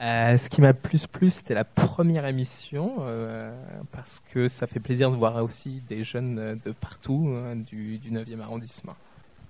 Euh, 0.00 0.36
ce 0.36 0.48
qui 0.48 0.60
m'a 0.60 0.68
le 0.68 0.72
plus 0.74 1.06
plu, 1.06 1.30
c'était 1.30 1.54
la 1.54 1.62
première 1.62 2.26
émission, 2.26 2.94
euh, 3.02 3.52
parce 3.92 4.20
que 4.34 4.48
ça 4.48 4.66
fait 4.66 4.80
plaisir 4.80 5.12
de 5.12 5.16
voir 5.16 5.36
aussi 5.44 5.80
des 5.88 6.02
jeunes 6.02 6.58
de 6.64 6.72
partout, 6.72 7.32
hein, 7.36 7.54
du, 7.54 7.98
du 7.98 8.10
9e 8.10 8.40
arrondissement. 8.42 8.94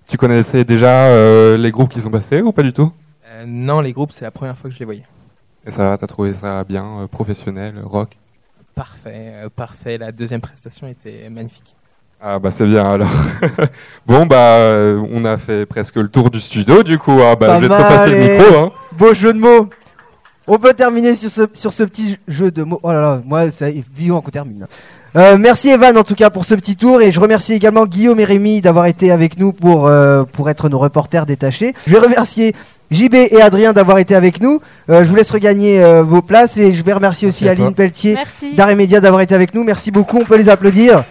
Tu 0.06 0.16
connaissais 0.16 0.64
déjà 0.64 1.06
euh, 1.06 1.56
les 1.56 1.70
groupes 1.70 1.90
qui 1.90 2.00
sont 2.00 2.10
passés 2.10 2.42
ou 2.42 2.52
pas 2.52 2.62
du 2.62 2.72
tout? 2.72 2.92
Euh, 3.28 3.44
non, 3.46 3.80
les 3.80 3.92
groupes, 3.92 4.12
c'est 4.12 4.24
la 4.24 4.30
première 4.30 4.56
fois 4.58 4.68
que 4.68 4.74
je 4.74 4.80
les 4.80 4.84
voyais. 4.84 5.04
Et 5.66 5.70
ça 5.70 5.88
va, 5.90 5.96
t'as 5.96 6.06
trouvé 6.06 6.34
ça 6.34 6.64
bien, 6.64 6.84
euh, 7.00 7.06
professionnel, 7.06 7.74
rock? 7.84 8.18
Parfait, 8.74 9.32
euh, 9.44 9.48
parfait. 9.54 9.98
La 9.98 10.12
deuxième 10.12 10.40
prestation 10.40 10.86
était 10.88 11.28
magnifique. 11.30 11.76
Ah 12.24 12.38
bah 12.38 12.52
c'est 12.52 12.66
bien 12.66 12.88
alors. 12.88 13.10
bon 14.06 14.26
bah 14.26 14.58
on 15.10 15.24
a 15.24 15.36
fait 15.38 15.66
presque 15.66 15.96
le 15.96 16.08
tour 16.08 16.30
du 16.30 16.40
studio 16.40 16.84
du 16.84 16.96
coup. 16.96 17.10
hein. 17.20 17.34
Bah, 17.38 17.48
Pas 17.48 17.56
je 17.56 17.62
vais 17.62 17.66
te 17.68 17.72
mal, 17.72 17.82
repasser 17.82 18.10
le 18.12 18.18
micro. 18.44 18.58
Hein. 18.58 18.72
Beau 18.92 19.12
jeu 19.12 19.32
de 19.32 19.38
mots. 19.40 19.68
On 20.46 20.56
peut 20.58 20.72
terminer 20.72 21.16
sur 21.16 21.30
ce, 21.30 21.42
sur 21.52 21.72
ce 21.72 21.82
petit 21.82 22.16
jeu 22.28 22.52
de 22.52 22.62
mots. 22.62 22.78
Oh 22.84 22.92
là 22.92 23.00
là, 23.00 23.22
moi, 23.24 23.50
ça, 23.50 23.66
vivant 23.70 24.20
qu'on 24.20 24.30
termine. 24.30 24.66
Euh, 25.14 25.36
merci 25.38 25.68
Evan 25.68 25.98
en 25.98 26.04
tout 26.04 26.14
cas 26.14 26.30
pour 26.30 26.46
ce 26.46 26.54
petit 26.54 26.74
tour 26.74 27.02
et 27.02 27.12
je 27.12 27.20
remercie 27.20 27.52
également 27.52 27.84
Guillaume 27.84 28.18
et 28.18 28.24
Rémi 28.24 28.62
d'avoir 28.62 28.86
été 28.86 29.10
avec 29.10 29.38
nous 29.38 29.52
pour, 29.52 29.86
euh, 29.86 30.24
pour 30.24 30.48
être 30.48 30.70
nos 30.70 30.78
reporters 30.78 31.26
détachés. 31.26 31.74
Je 31.86 31.92
vais 31.92 31.98
remercier 31.98 32.54
JB 32.90 33.14
et 33.14 33.42
Adrien 33.42 33.74
d'avoir 33.74 33.98
été 33.98 34.14
avec 34.14 34.40
nous. 34.40 34.60
Euh, 34.88 35.04
je 35.04 35.08
vous 35.10 35.14
laisse 35.14 35.30
regagner 35.30 35.82
euh, 35.82 36.02
vos 36.02 36.22
places 36.22 36.56
et 36.56 36.72
je 36.72 36.82
vais 36.82 36.94
remercier 36.94 37.28
aussi 37.28 37.44
Merci. 37.44 37.60
Aline 37.62 37.74
Pelletier 37.74 38.14
Merci. 38.14 38.54
d'Arrêt 38.54 38.74
Média 38.74 39.00
d'avoir 39.00 39.20
été 39.20 39.34
avec 39.34 39.54
nous. 39.54 39.64
Merci 39.64 39.90
beaucoup, 39.90 40.18
on 40.18 40.24
peut 40.24 40.36
les 40.36 40.48
applaudir. 40.48 41.04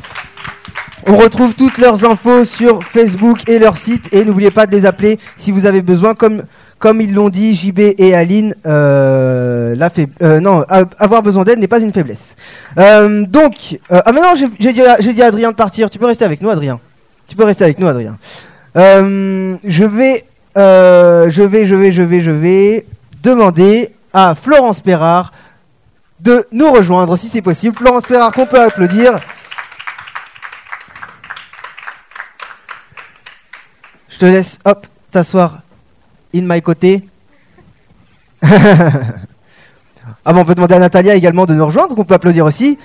On 1.08 1.16
retrouve 1.16 1.54
toutes 1.56 1.78
leurs 1.78 2.06
infos 2.06 2.44
sur 2.46 2.84
Facebook 2.84 3.48
et 3.48 3.60
leur 3.60 3.78
site 3.78 4.14
et 4.14 4.26
n'oubliez 4.26 4.52
pas 4.52 4.66
de 4.66 4.72
les 4.72 4.86
appeler 4.86 5.20
si 5.36 5.52
vous 5.52 5.68
avez 5.68 5.82
besoin 5.84 6.16
comme 6.16 6.44
comme 6.82 7.00
ils 7.00 7.14
l'ont 7.14 7.30
dit 7.30 7.56
JB 7.56 7.80
et 7.98 8.14
Aline 8.16 8.56
euh, 8.66 9.76
euh, 10.22 10.40
non 10.42 10.66
avoir 10.98 11.22
besoin 11.22 11.44
d'aide 11.44 11.60
n'est 11.60 11.68
pas 11.70 11.80
une 11.80 11.94
faiblesse. 11.94 12.36
Euh, 12.78 13.24
donc 13.24 13.80
ah 13.90 14.12
maintenant 14.12 14.36
j'ai 14.36 14.48
j'ai 14.60 14.74
dit 15.14 15.22
à- 15.22 15.26
Adrien 15.28 15.52
de 15.52 15.56
partir, 15.56 15.90
tu 15.90 16.00
peux 16.00 16.08
rester 16.08 16.26
avec 16.26 16.42
nous 16.42 16.50
Adrien. 16.50 16.80
Tu 17.28 17.36
peux 17.36 17.46
rester 17.46 17.64
avec 17.64 17.80
nous 17.80 17.88
Adrien. 17.88 18.18
Je 18.76 19.86
vais 19.86 20.26
je 20.56 21.42
vais 21.44 21.66
je 21.68 21.76
vais 21.76 21.94
je 21.94 22.02
vais 22.02 22.22
je 22.22 22.32
vais 22.32 22.86
demander 23.24 23.94
à 24.12 24.36
Florence 24.36 24.82
Perrard 24.82 25.32
de 26.20 26.46
nous 26.52 26.72
rejoindre 26.72 27.16
si 27.16 27.30
c'est 27.30 27.42
possible. 27.44 27.76
Florence 27.78 28.04
Perrard 28.04 28.32
qu'on 28.32 28.46
peut 28.48 28.60
applaudir. 28.60 29.20
Je 34.10 34.18
te 34.18 34.26
laisse, 34.26 34.60
hop, 34.66 34.86
t'asseoir 35.12 35.60
in 36.36 36.42
my 36.44 36.62
côté. 36.62 37.04
ah 38.44 40.34
bon, 40.34 40.42
on 40.42 40.46
peut 40.46 40.56
demander 40.56 40.76
à 40.76 40.80
Natalia 40.80 41.16
également 41.16 41.46
de 41.46 41.54
nous 41.54 41.66
rejoindre, 41.66 41.96
qu'on 41.96 42.06
peut 42.06 42.14
applaudir 42.16 42.46
aussi. 42.46 42.78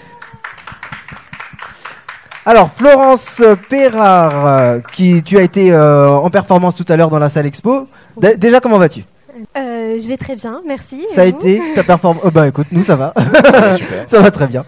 Alors, 2.44 2.70
Florence 2.72 3.42
Perrard, 3.68 4.82
qui 4.92 5.22
tu 5.24 5.36
as 5.36 5.42
été 5.42 5.72
euh, 5.72 6.10
en 6.10 6.30
performance 6.30 6.76
tout 6.76 6.84
à 6.88 6.96
l'heure 6.96 7.10
dans 7.10 7.18
la 7.18 7.28
salle 7.28 7.46
expo. 7.46 7.88
Dé- 8.20 8.36
déjà, 8.36 8.60
comment 8.60 8.78
vas-tu? 8.78 9.02
Euh, 9.56 9.98
je 9.98 10.06
vais 10.08 10.16
très 10.16 10.36
bien, 10.36 10.62
merci. 10.66 11.04
Ça 11.10 11.22
a 11.22 11.24
été 11.24 11.60
ta 11.74 11.82
performance 11.82 12.22
oh, 12.24 12.30
Bah 12.30 12.46
écoute, 12.48 12.68
nous 12.70 12.82
ça 12.84 12.94
va. 12.96 13.12
ça 14.06 14.20
va 14.22 14.30
très 14.30 14.46
bien. 14.46 14.64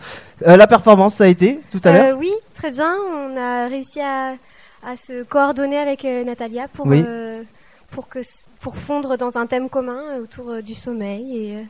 Euh, 0.46 0.56
la 0.56 0.66
performance, 0.66 1.14
ça 1.14 1.24
a 1.24 1.26
été 1.28 1.60
tout 1.70 1.80
à 1.84 1.92
l'heure? 1.92 2.04
Euh, 2.14 2.18
Oui, 2.18 2.30
très 2.54 2.70
bien. 2.70 2.92
On 3.14 3.36
a 3.40 3.68
réussi 3.68 4.00
à, 4.00 4.32
à 4.86 4.96
se 4.96 5.22
coordonner 5.22 5.78
avec 5.78 6.04
euh, 6.04 6.24
Natalia 6.24 6.66
pour, 6.72 6.86
Oui. 6.86 7.02
Pour, 7.90 8.08
que, 8.08 8.18
pour 8.60 8.76
fondre 8.76 9.16
dans 9.16 9.36
un 9.38 9.46
thème 9.46 9.68
commun 9.68 10.00
euh, 10.12 10.22
autour 10.22 10.50
euh, 10.50 10.60
du 10.62 10.74
sommeil 10.74 11.36
et 11.36 11.56
euh, 11.56 11.62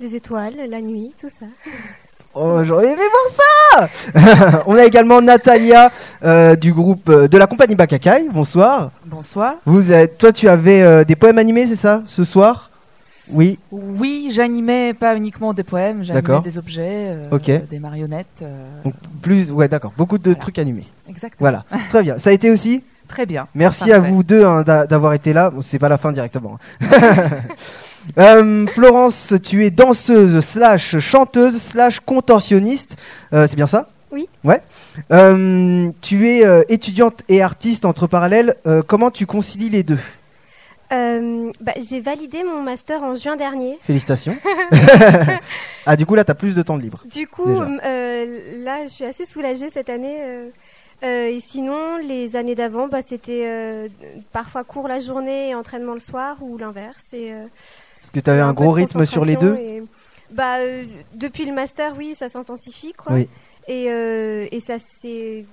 des 0.00 0.14
étoiles, 0.16 0.54
la 0.68 0.80
nuit, 0.80 1.14
tout 1.20 1.28
ça. 1.28 1.46
Oh, 2.34 2.60
j'aurais 2.62 2.92
aimé 2.92 3.00
voir 3.10 3.88
ça 3.88 4.62
On 4.66 4.74
a 4.74 4.84
également 4.84 5.20
Natalia 5.22 5.90
euh, 6.22 6.54
du 6.56 6.72
groupe 6.74 7.08
euh, 7.08 7.26
de 7.26 7.38
la 7.38 7.46
compagnie 7.46 7.74
Bakakai. 7.74 8.28
Bonsoir. 8.30 8.90
Bonsoir. 9.06 9.54
Vous 9.64 9.90
êtes, 9.90 10.18
toi, 10.18 10.30
tu 10.30 10.46
avais 10.46 10.82
euh, 10.82 11.04
des 11.04 11.16
poèmes 11.16 11.38
animés, 11.38 11.66
c'est 11.66 11.74
ça, 11.74 12.02
ce 12.04 12.24
soir? 12.24 12.70
Oui. 13.30 13.58
Oui, 13.72 14.28
j'animais 14.30 14.92
pas 14.94 15.16
uniquement 15.16 15.52
des 15.54 15.64
poèmes, 15.64 16.04
j'animais 16.04 16.40
des 16.42 16.58
objets, 16.58 17.16
euh, 17.32 17.58
des 17.70 17.78
marionnettes. 17.80 18.42
euh, 18.42 18.82
Donc 18.84 18.94
plus, 19.22 19.50
ouais, 19.50 19.66
d'accord. 19.68 19.92
Beaucoup 19.96 20.18
de 20.18 20.24
Voilà. 20.24 20.38
trucs 20.38 20.58
animés. 20.58 20.86
exactement. 21.08 21.38
Voilà. 21.40 21.64
Très 21.88 22.02
bien. 22.02 22.18
Ça 22.18 22.30
a 22.30 22.34
été 22.34 22.50
aussi? 22.50 22.84
Très 23.08 23.26
bien. 23.26 23.48
Merci 23.54 23.90
à 23.92 23.98
vous 24.00 24.22
deux 24.22 24.44
hein, 24.44 24.62
d'a- 24.62 24.86
d'avoir 24.86 25.14
été 25.14 25.32
là. 25.32 25.50
Bon, 25.50 25.62
c'est 25.62 25.78
pas 25.78 25.88
la 25.88 25.98
fin 25.98 26.12
directement. 26.12 26.58
hein. 26.82 26.86
Euh, 28.16 28.66
Florence, 28.68 29.34
tu 29.42 29.66
es 29.66 29.70
danseuse 29.70 30.40
slash 30.42 30.98
chanteuse 30.98 31.58
slash 31.60 32.00
contorsionniste. 32.00 32.96
Euh, 33.34 33.46
c'est 33.46 33.56
bien 33.56 33.66
ça? 33.66 33.90
Oui. 34.10 34.26
Ouais. 34.44 34.62
Euh, 35.12 35.90
tu 36.00 36.26
es 36.30 36.46
euh, 36.46 36.62
étudiante 36.70 37.20
et 37.28 37.42
artiste 37.42 37.84
entre 37.84 38.06
parallèles. 38.06 38.54
Euh, 38.66 38.80
comment 38.86 39.10
tu 39.10 39.26
concilies 39.26 39.68
les 39.68 39.82
deux? 39.82 39.98
Euh, 40.90 41.50
bah, 41.60 41.72
J'ai 41.86 42.00
validé 42.00 42.44
mon 42.44 42.62
master 42.62 43.02
en 43.02 43.14
juin 43.14 43.36
dernier. 43.36 43.78
Félicitations. 43.82 44.36
ah, 45.86 45.96
du 45.96 46.06
coup, 46.06 46.14
là, 46.14 46.24
tu 46.24 46.30
as 46.30 46.34
plus 46.34 46.56
de 46.56 46.62
temps 46.62 46.78
de 46.78 46.82
libre. 46.82 47.02
Du 47.10 47.26
coup, 47.26 47.60
euh, 47.60 48.64
là, 48.64 48.84
je 48.84 48.88
suis 48.88 49.04
assez 49.04 49.26
soulagée 49.26 49.68
cette 49.70 49.90
année. 49.90 50.16
euh, 50.20 50.48
euh, 51.02 51.26
et 51.28 51.40
sinon, 51.40 51.96
les 51.98 52.36
années 52.36 52.54
d'avant, 52.54 52.88
bah, 52.88 53.02
c'était 53.02 53.44
euh, 53.46 53.88
parfois 54.32 54.64
cours 54.64 54.88
la 54.88 55.00
journée 55.00 55.50
et 55.50 55.54
entraînement 55.54 55.92
le 55.94 56.00
soir 56.00 56.36
ou 56.40 56.58
l'inverse. 56.58 57.12
Et, 57.12 57.32
euh, 57.32 57.46
Parce 58.00 58.10
que 58.10 58.20
tu 58.20 58.30
avais 58.30 58.40
un 58.40 58.52
gros 58.52 58.70
rythme 58.70 59.04
sur 59.04 59.24
les 59.24 59.36
deux. 59.36 59.54
et- 59.56 59.82
bah, 60.30 60.58
euh, 60.58 60.84
depuis 61.14 61.44
le 61.46 61.52
master, 61.54 61.94
oui, 61.96 62.14
ça 62.14 62.28
s'intensifie. 62.28 62.92
quoi. 62.92 63.12
Oui. 63.14 63.28
Et, 63.68 63.86
euh, 63.90 64.46
et 64.50 64.60
ça 64.60 64.78
s'est. 64.78 65.44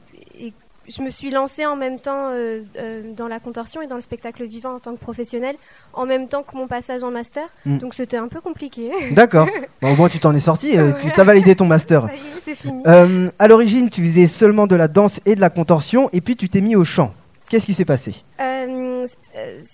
Je 0.87 1.01
me 1.01 1.09
suis 1.09 1.31
lancée 1.31 1.65
en 1.65 1.75
même 1.75 1.99
temps 1.99 2.29
euh, 2.31 2.61
euh, 2.77 3.13
dans 3.15 3.27
la 3.27 3.39
contorsion 3.39 3.81
et 3.81 3.87
dans 3.87 3.95
le 3.95 4.01
spectacle 4.01 4.45
vivant 4.45 4.75
en 4.75 4.79
tant 4.79 4.93
que 4.93 4.99
professionnelle, 4.99 5.55
en 5.93 6.05
même 6.05 6.27
temps 6.27 6.43
que 6.43 6.55
mon 6.55 6.67
passage 6.67 7.03
en 7.03 7.11
master. 7.11 7.43
Mm. 7.65 7.79
Donc 7.79 7.93
c'était 7.93 8.17
un 8.17 8.27
peu 8.27 8.41
compliqué. 8.41 8.91
D'accord. 9.11 9.47
Bon, 9.81 9.91
au 9.91 9.95
moins 9.95 10.09
tu 10.09 10.19
t'en 10.19 10.33
es 10.33 10.39
sorti, 10.39 10.77
euh, 10.77 10.93
tu 10.93 11.09
as 11.19 11.23
validé 11.23 11.55
ton 11.55 11.65
master. 11.65 12.07
C'est 12.43 12.55
fini. 12.55 12.81
Euh, 12.87 13.29
à 13.37 13.47
l'origine, 13.47 13.89
tu 13.89 14.01
faisais 14.01 14.27
seulement 14.27 14.67
de 14.67 14.75
la 14.75 14.87
danse 14.87 15.19
et 15.25 15.35
de 15.35 15.41
la 15.41 15.49
contorsion, 15.49 16.09
et 16.13 16.21
puis 16.21 16.35
tu 16.35 16.49
t'es 16.49 16.61
mis 16.61 16.75
au 16.75 16.83
chant. 16.83 17.13
Qu'est-ce 17.49 17.65
qui 17.65 17.73
s'est 17.73 17.85
passé? 17.85 18.23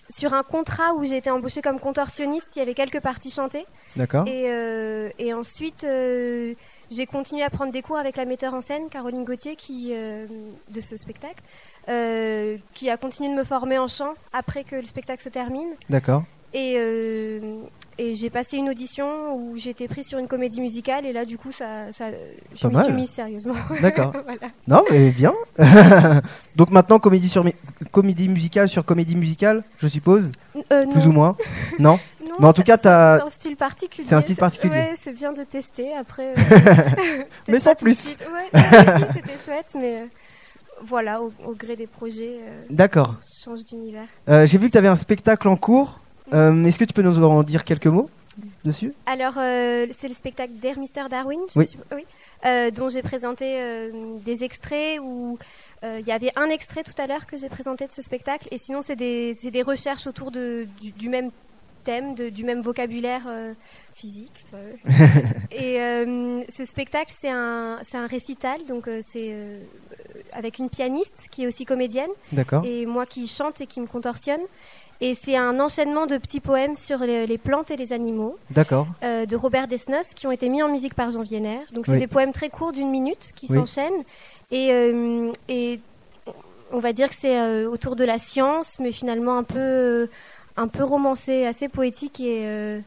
Sur 0.10 0.34
un 0.34 0.44
contrat 0.44 0.96
où 0.96 1.06
j'ai 1.06 1.18
été 1.18 1.30
embauchée 1.30 1.62
comme 1.62 1.80
contorsionniste, 1.80 2.48
il 2.56 2.60
y 2.60 2.62
avait 2.62 2.74
quelques 2.74 3.00
parties 3.00 3.32
chantées. 3.32 3.66
D'accord. 3.96 4.26
Et, 4.28 4.50
et 5.20 5.34
ensuite, 5.34 5.86
j'ai 6.92 7.06
continué 7.06 7.42
à 7.44 7.50
prendre 7.50 7.72
des 7.72 7.82
cours 7.82 7.98
avec 7.98 8.18
la 8.18 8.26
metteur 8.26 8.54
en 8.54 8.62
scène, 8.62 8.90
Caroline 8.90 9.24
Gauthier, 9.24 9.56
qui, 9.56 9.90
euh, 9.94 10.26
de 10.70 10.82
ce 10.82 10.98
spectacle, 10.98 11.42
euh, 11.90 12.58
qui 12.74 12.90
a 12.90 12.98
continué 12.98 13.30
de 13.30 13.36
me 13.36 13.44
former 13.44 13.80
en 13.80 13.88
chant 13.88 14.14
après 14.34 14.64
que 14.64 14.76
le 14.76 14.86
spectacle 14.86 15.24
se 15.24 15.30
termine. 15.30 15.70
D'accord. 15.90 16.24
Et, 16.54 16.76
euh, 16.78 17.62
et 17.98 18.14
j'ai 18.14 18.30
passé 18.30 18.58
une 18.58 18.70
audition 18.70 19.34
où 19.36 19.56
j'ai 19.56 19.70
été 19.70 19.88
prise 19.88 20.06
sur 20.08 20.20
une 20.20 20.28
comédie 20.28 20.60
musicale, 20.60 21.06
et 21.06 21.14
là, 21.14 21.24
du 21.24 21.38
coup, 21.38 21.54
ça, 21.54 21.92
ça, 21.94 22.08
je 22.54 22.68
mal. 22.68 22.84
suis 22.84 22.94
mise 22.94 23.10
sérieusement. 23.10 23.54
D'accord. 23.82 24.12
Voilà. 24.26 24.52
Non, 24.68 24.84
mais 24.92 25.12
bien. 25.12 25.34
Donc 26.58 26.72
maintenant, 26.72 27.00
comédie, 27.00 27.30
sur 27.30 27.46
comédie 27.92 28.28
musicale 28.28 28.68
sur 28.68 28.84
comédie 28.84 29.16
musicale, 29.16 29.64
je 29.78 29.88
suppose 29.88 30.30
Plus 30.54 31.06
non. 31.06 31.06
ou 31.08 31.12
moins 31.12 31.38
Non, 31.80 32.00
Mais 32.42 32.48
en 32.48 32.54
tout 32.54 32.64
cas, 32.64 32.78
t'as- 32.78 33.18
C'est 33.20 33.24
un 33.26 33.30
style 33.30 33.56
particulier. 33.56 34.08
C'est 34.08 34.16
un 34.16 34.22
style 34.22 34.36
particulier. 34.36 34.74
Ouais, 34.74 34.94
c'est 35.00 35.14
bien 35.14 35.32
de 35.34 35.44
tester. 35.44 35.94
Après, 35.96 36.34
euh, 36.38 37.24
Mais 37.48 37.60
sans 37.60 37.76
plus. 37.76 38.18
Ouais, 38.20 38.60
c'était 39.14 39.38
chouette, 39.38 39.68
mais 39.76 40.02
euh, 40.02 40.06
voilà, 40.84 41.22
au, 41.22 41.32
au 41.46 41.54
gré 41.56 41.76
des 41.76 41.88
projets, 41.88 42.40
euh, 42.42 42.64
D'accord. 42.70 43.16
change 43.28 43.66
d'univers. 43.66 44.08
Euh, 44.30 44.46
J'ai 44.48 44.58
vu 44.58 44.68
que 44.68 44.72
tu 44.74 44.78
avais 44.78 44.88
un 44.88 44.96
spectacle 44.96 45.48
en 45.48 45.56
cours. 45.56 46.00
Euh, 46.34 46.64
Est-ce 46.66 46.80
que 46.80 46.86
tu 46.86 46.94
peux 46.94 47.02
nous 47.02 47.22
en 47.24 47.44
dire 47.44 47.64
quelques 47.64 47.88
mots 47.88 48.10
dessus? 48.66 48.94
Alors, 49.06 49.34
c'est 49.36 50.08
le 50.08 50.14
spectacle 50.14 50.54
d'Air 50.54 50.80
Mister 50.80 51.04
Darwin, 51.10 51.40
je 51.54 51.60
Oui. 51.60 51.66
suis- 51.68 51.80
oui, 51.94 52.06
dont 52.72 52.88
j'ai 52.90 53.02
présenté 53.02 53.90
des 54.24 54.44
extraits 54.46 55.00
où 55.04 55.38
il 55.84 56.08
y 56.08 56.12
avait 56.12 56.32
un 56.38 56.48
extrait 56.50 56.84
tout 56.84 56.94
à 57.02 57.06
l'heure 57.08 57.26
que 57.26 57.36
j'ai 57.38 57.50
présenté 57.50 57.86
de 57.88 57.92
ce 57.92 58.02
spectacle, 58.02 58.48
et 58.52 58.58
sinon 58.58 58.82
c'est 58.82 58.96
des, 58.96 59.34
des 59.52 59.62
recherches 59.62 60.08
autour 60.08 60.32
de, 60.32 60.66
du, 60.82 60.92
du 60.92 61.10
même 61.10 61.32
thème, 61.82 62.16
de- 62.16 62.30
du 62.30 62.44
même 62.44 62.62
vocabulaire 62.62 63.24
euh, 63.28 63.54
physique. 63.94 64.46
et 65.52 65.82
euh, 65.82 66.42
ce 66.54 66.66
spectacle, 66.66 67.14
c'est 67.20 67.30
un, 67.30 67.80
c'est 67.82 67.98
un 67.98 68.08
récital, 68.08 68.66
donc 68.68 68.88
euh, 68.88 69.02
c'est 69.02 69.36
avec 70.34 70.60
une 70.60 70.70
pianiste 70.70 71.28
qui 71.32 71.44
est 71.44 71.48
aussi 71.48 71.66
comédienne, 71.66 72.10
D'accord. 72.32 72.64
et 72.66 72.86
moi 72.86 73.06
qui 73.06 73.28
chante 73.28 73.60
et 73.62 73.68
qui 73.68 73.82
me 73.82 73.88
contorsionne. 73.88 74.42
Et 75.04 75.16
c'est 75.16 75.36
un 75.36 75.60
enchaînement 75.60 76.06
de 76.06 76.18
petits 76.18 76.40
poèmes 76.40 76.76
sur 76.76 77.00
les- 77.00 77.26
les 77.26 77.38
plantes 77.40 77.72
et 77.72 77.76
les 77.76 77.92
animaux 77.92 78.38
D'accord. 78.52 78.86
euh, 79.04 79.26
de 79.26 79.36
Robert 79.36 79.68
Desnos 79.68 80.14
qui 80.16 80.28
ont 80.28 80.32
été 80.32 80.48
mis 80.48 80.62
en 80.62 80.70
musique 80.70 80.94
par 80.94 81.10
Jean 81.10 81.24
Vienner. 81.24 81.60
Donc 81.74 81.88
c'est 81.88 81.94
Oui. 81.94 82.00
des 82.00 82.06
poèmes 82.08 82.32
très 82.32 82.50
courts 82.50 82.72
d'une 82.72 82.92
minute 82.92 83.32
qui 83.36 83.48
Oui. 83.50 83.58
s'enchaînent 83.58 84.04
et, 84.52 84.72
euh, 84.72 85.32
et 85.50 85.80
on 86.72 86.78
va 86.78 86.94
dire 86.94 87.10
que 87.10 87.16
c'est 87.16 87.36
euh, 87.40 87.68
autour 87.68 87.96
de 87.96 88.04
la 88.06 88.20
science, 88.20 88.78
mais 88.80 88.92
finalement 88.92 89.38
un 89.40 89.44
peu 89.44 90.08
un 90.58 90.68
peu 90.68 90.84
romancé, 90.84 91.46
assez 91.46 91.70
poétique 91.70 92.20
et 92.20 92.42
euh, 92.46 92.80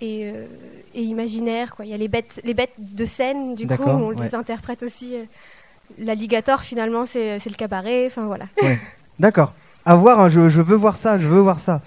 et, 0.00 0.30
euh, 0.30 0.46
et 0.94 1.02
imaginaire. 1.02 1.74
Quoi. 1.74 1.84
Il 1.84 1.90
y 1.90 1.94
a 1.94 1.96
les 1.96 2.08
bêtes 2.08 2.40
les 2.44 2.54
bêtes 2.54 2.74
de 2.78 3.04
scène 3.06 3.54
du 3.54 3.66
coup 3.66 3.82
on 3.86 4.08
ouais. 4.08 4.24
les 4.24 4.34
interprète 4.34 4.82
aussi. 4.82 5.14
euh, 5.16 5.24
L'alligator 5.98 6.62
finalement 6.62 7.06
c'est 7.06 7.38
le 7.44 7.54
cabaret. 7.56 8.06
Enfin 8.06 8.26
voilà. 8.26 8.46
D'accord. 9.20 9.54
À 9.84 9.94
voir, 9.94 10.18
hein, 10.18 10.28
je, 10.28 10.48
je 10.48 10.60
veux 10.60 10.74
voir 10.74 10.96
ça, 10.96 11.16
je 11.18 11.28
veux 11.28 11.38
voir 11.40 11.60
ça. 11.60 11.80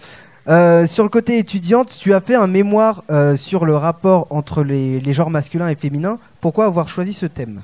Euh, 0.47 0.87
sur 0.87 1.03
le 1.03 1.09
côté 1.09 1.37
étudiante, 1.37 1.97
tu 1.99 2.13
as 2.13 2.21
fait 2.21 2.35
un 2.35 2.47
mémoire 2.47 3.03
sur 3.35 3.65
le 3.65 3.75
rapport 3.75 4.27
entre 4.29 4.63
les, 4.63 5.01
les 5.01 5.13
genres 5.13 5.29
masculins 5.29 5.67
et 5.67 5.75
féminins. 5.75 6.17
Pourquoi 6.39 6.65
avoir 6.65 6.87
choisi 6.87 7.13
ce 7.13 7.25
thème? 7.25 7.61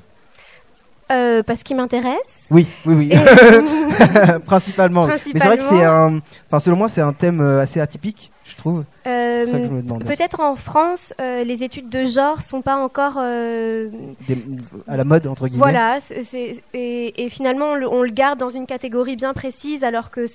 Euh, 1.12 1.42
parce 1.44 1.62
qu'il 1.62 1.76
m'intéresse. 1.76 2.46
Oui, 2.50 2.66
oui, 2.84 2.94
oui. 2.94 3.10
Principalement. 4.44 5.06
Mais 5.06 5.16
c'est 5.18 5.38
vrai 5.46 5.56
que 5.58 5.62
c'est 5.62 5.84
un. 5.84 6.20
Enfin, 6.48 6.58
selon 6.58 6.76
moi, 6.76 6.88
c'est 6.88 7.00
un 7.00 7.12
thème 7.12 7.40
euh, 7.40 7.60
assez 7.60 7.78
atypique, 7.80 8.32
je 8.44 8.56
trouve. 8.56 8.84
Euh, 9.06 9.44
C'est 9.46 9.52
ça 9.52 9.58
que 9.58 9.64
je 9.66 9.70
me 9.70 9.82
demandais. 9.82 10.04
Peut-être 10.04 10.40
en 10.40 10.56
France, 10.56 11.14
euh, 11.20 11.44
les 11.44 11.62
études 11.62 11.88
de 11.88 12.04
genre 12.04 12.42
sont 12.42 12.60
pas 12.60 12.76
encore 12.76 13.14
Des- 13.18 14.44
à 14.88 14.96
la 14.96 15.04
mode, 15.04 15.26
entre 15.28 15.46
guillemets. 15.46 15.62
voilà, 15.62 15.98
c'est- 16.00 16.62
et, 16.74 17.24
et 17.24 17.28
finalement 17.28 17.66
on 17.66 17.74
le, 17.76 17.88
on 17.88 18.02
le 18.02 18.10
garde 18.10 18.38
dans 18.40 18.48
une 18.48 18.66
catégorie 18.66 19.14
bien 19.16 19.32
précise, 19.32 19.84
alors 19.84 20.10
que 20.10 20.26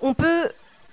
on 0.00 0.14
peut 0.14 0.48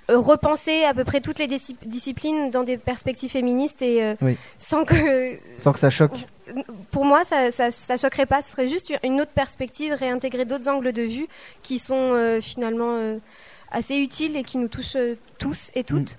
repenser 0.10 0.84
à 0.84 0.94
peu 0.94 1.06
près 1.06 1.22
toutes 1.22 1.40
les 1.40 1.48
disci- 1.48 1.78
disciplines 1.86 2.50
dans 2.52 2.64
des 2.64 2.78
perspectives 2.78 3.32
féministes 3.32 3.82
et 3.82 4.04
euh, 4.04 4.16
Oui. 4.22 4.38
sans 4.60 4.84
que, 4.84 5.38
Sans 5.58 5.72
que 5.72 5.80
ça 5.80 5.90
choque. 5.90 6.26
Pour 6.92 7.06
moi, 7.06 7.24
ça, 7.24 7.52
ça, 7.52 7.72
ça 7.72 7.98
choquerait 7.98 8.26
pas. 8.26 8.42
Ce 8.42 8.52
serait 8.52 8.68
juste 8.68 8.94
une 9.04 9.22
autre 9.22 9.32
perspective, 9.32 9.94
réintégrer 9.94 10.46
d'autres 10.46 10.70
angles 10.70 10.92
de 10.92 11.02
vue 11.04 11.28
qui 11.62 11.80
sont 11.80 11.96
euh, 12.14 12.40
finalement 12.42 12.96
euh, 12.98 13.18
assez 13.72 13.98
utiles 13.98 14.38
et 14.38 14.44
qui 14.44 14.58
nous 14.58 14.68
touchent 14.68 14.96
euh, 14.96 15.16
tous 15.40 15.72
et 15.76 15.84
toutes. 15.84 16.18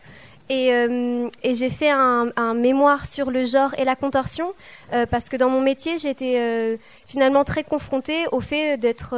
Et, 0.50 0.72
euh, 0.74 1.28
et 1.42 1.54
j'ai 1.54 1.70
fait 1.70 1.88
un, 1.90 2.30
un 2.36 2.52
mémoire 2.52 3.06
sur 3.06 3.30
le 3.30 3.44
genre 3.46 3.74
et 3.78 3.84
la 3.84 3.96
contorsion 3.96 4.52
parce 5.10 5.30
que 5.30 5.38
dans 5.38 5.48
mon 5.48 5.62
métier, 5.62 5.96
euh, 6.22 6.76
finalement 7.06 7.44
très 7.44 7.64
confrontée 7.64 8.26
au 8.30 8.40
fait 8.40 8.76
d'être, 8.76 9.14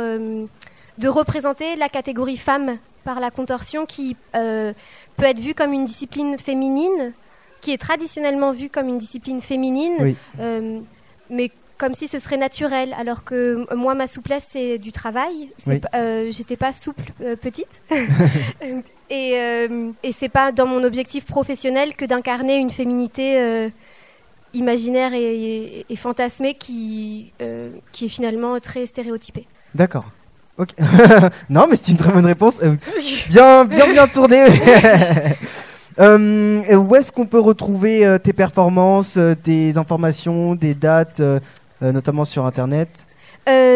de 0.99 1.09
représenter 1.09 1.75
la 1.75 1.89
catégorie 1.89 2.37
femme 2.37 2.79
par 3.03 3.19
la 3.19 3.33
contorsion 3.33 3.87
qui 3.87 4.17
peut 4.33 5.25
être 5.25 5.41
vue 5.41 5.55
comme 5.55 5.73
une 5.73 5.85
discipline 5.85 6.39
féminine, 6.39 7.13
qui 7.61 7.73
est 7.73 7.79
traditionnellement 7.79 8.53
vue 8.53 8.71
comme 8.71 8.87
une 8.87 8.99
discipline 8.99 9.41
féminine, 9.41 9.97
Oui. 9.99 10.15
euh, 10.39 10.79
mais 11.31 11.51
comme 11.79 11.93
si 11.93 12.09
ce 12.09 12.19
serait 12.19 12.39
naturel, 12.39 12.95
alors 12.99 13.23
que 13.25 13.67
moi, 13.75 13.95
ma 13.95 14.07
souplesse, 14.07 14.47
c'est 14.51 14.79
du 14.79 14.93
travail. 14.93 15.51
Oui. 15.67 15.79
pas- 15.79 15.91
euh, 15.95 16.31
J'étais 16.33 16.57
pas 16.57 16.73
souple 16.73 17.05
euh, 17.23 17.37
petite. 17.37 17.83
et 19.11 19.33
euh, 19.37 19.91
et 20.03 20.13
c'est 20.13 20.29
pas 20.31 20.53
dans 20.53 20.67
mon 20.67 20.83
objectif 20.85 21.27
professionnel 21.27 21.95
que 21.95 22.05
d'incarner 22.05 22.57
une 22.57 22.71
féminité 22.71 23.39
euh, 23.39 23.69
imaginaire 24.55 25.13
et, 25.15 25.21
et- 25.81 25.87
et 25.89 25.97
fantasmée 25.97 26.55
qui, 26.55 27.33
euh, 27.43 27.71
qui 27.93 28.07
est 28.07 28.09
finalement 28.09 28.59
très 28.61 28.87
stéréotypée. 28.87 29.47
D'accord. 29.75 30.07
Ok. 30.59 30.71
non, 31.51 31.67
mais 31.69 31.77
c'est 31.77 31.91
une 31.93 31.99
très 31.99 32.11
bonne 32.11 32.25
réponse. 32.25 32.63
Bien, 33.29 33.67
bien, 33.67 33.91
bien 33.93 34.07
tourné. 34.09 34.47
Euh, 35.99 36.77
où 36.77 36.95
est-ce 36.95 37.11
qu'on 37.11 37.27
peut 37.27 37.41
retrouver 37.41 38.07
euh, 38.07 38.19
tes 38.19 38.33
performances, 38.33 39.17
euh, 39.17 39.35
tes 39.35 39.77
informations, 39.77 40.55
des 40.55 40.75
dates, 40.75 41.21
euh, 41.21 41.41
notamment 41.81 42.25
sur 42.25 42.45
Internet? 42.45 42.89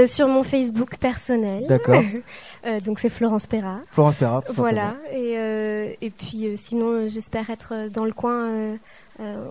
Sur 0.06 0.26
mon 0.26 0.42
Facebook 0.42 0.96
personnel. 0.96 1.64
D'accord. 1.68 2.02
Donc 2.85 2.98
c'est 2.98 3.09
Florence 3.09 3.46
Perra. 3.46 3.78
Florence 3.87 4.16
Perra, 4.16 4.42
Voilà. 4.56 4.96
Et, 5.12 5.96
et 6.00 6.11
puis 6.11 6.54
sinon, 6.56 7.06
j'espère 7.06 7.50
être 7.50 7.88
dans 7.92 8.04
le 8.04 8.12
coin 8.12 8.76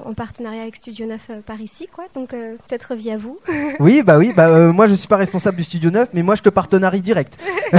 en 0.05 0.13
partenariat 0.13 0.63
avec 0.63 0.75
Studio 0.75 1.05
9 1.05 1.27
euh, 1.29 1.41
par 1.45 1.61
ici, 1.61 1.87
quoi. 1.87 2.05
Donc 2.15 2.33
euh, 2.33 2.55
peut-être 2.67 2.95
via 2.95 3.17
vous. 3.17 3.37
Oui, 3.79 4.03
bah 4.03 4.17
oui, 4.17 4.33
bah 4.35 4.47
euh, 4.49 4.73
moi 4.73 4.87
je 4.87 4.93
suis 4.93 5.07
pas 5.07 5.17
responsable 5.17 5.57
du 5.57 5.63
Studio 5.63 5.91
9, 5.91 6.09
mais 6.13 6.23
moi 6.23 6.35
je 6.35 6.41
te 6.41 6.49
partenarie 6.49 7.01
direct. 7.01 7.37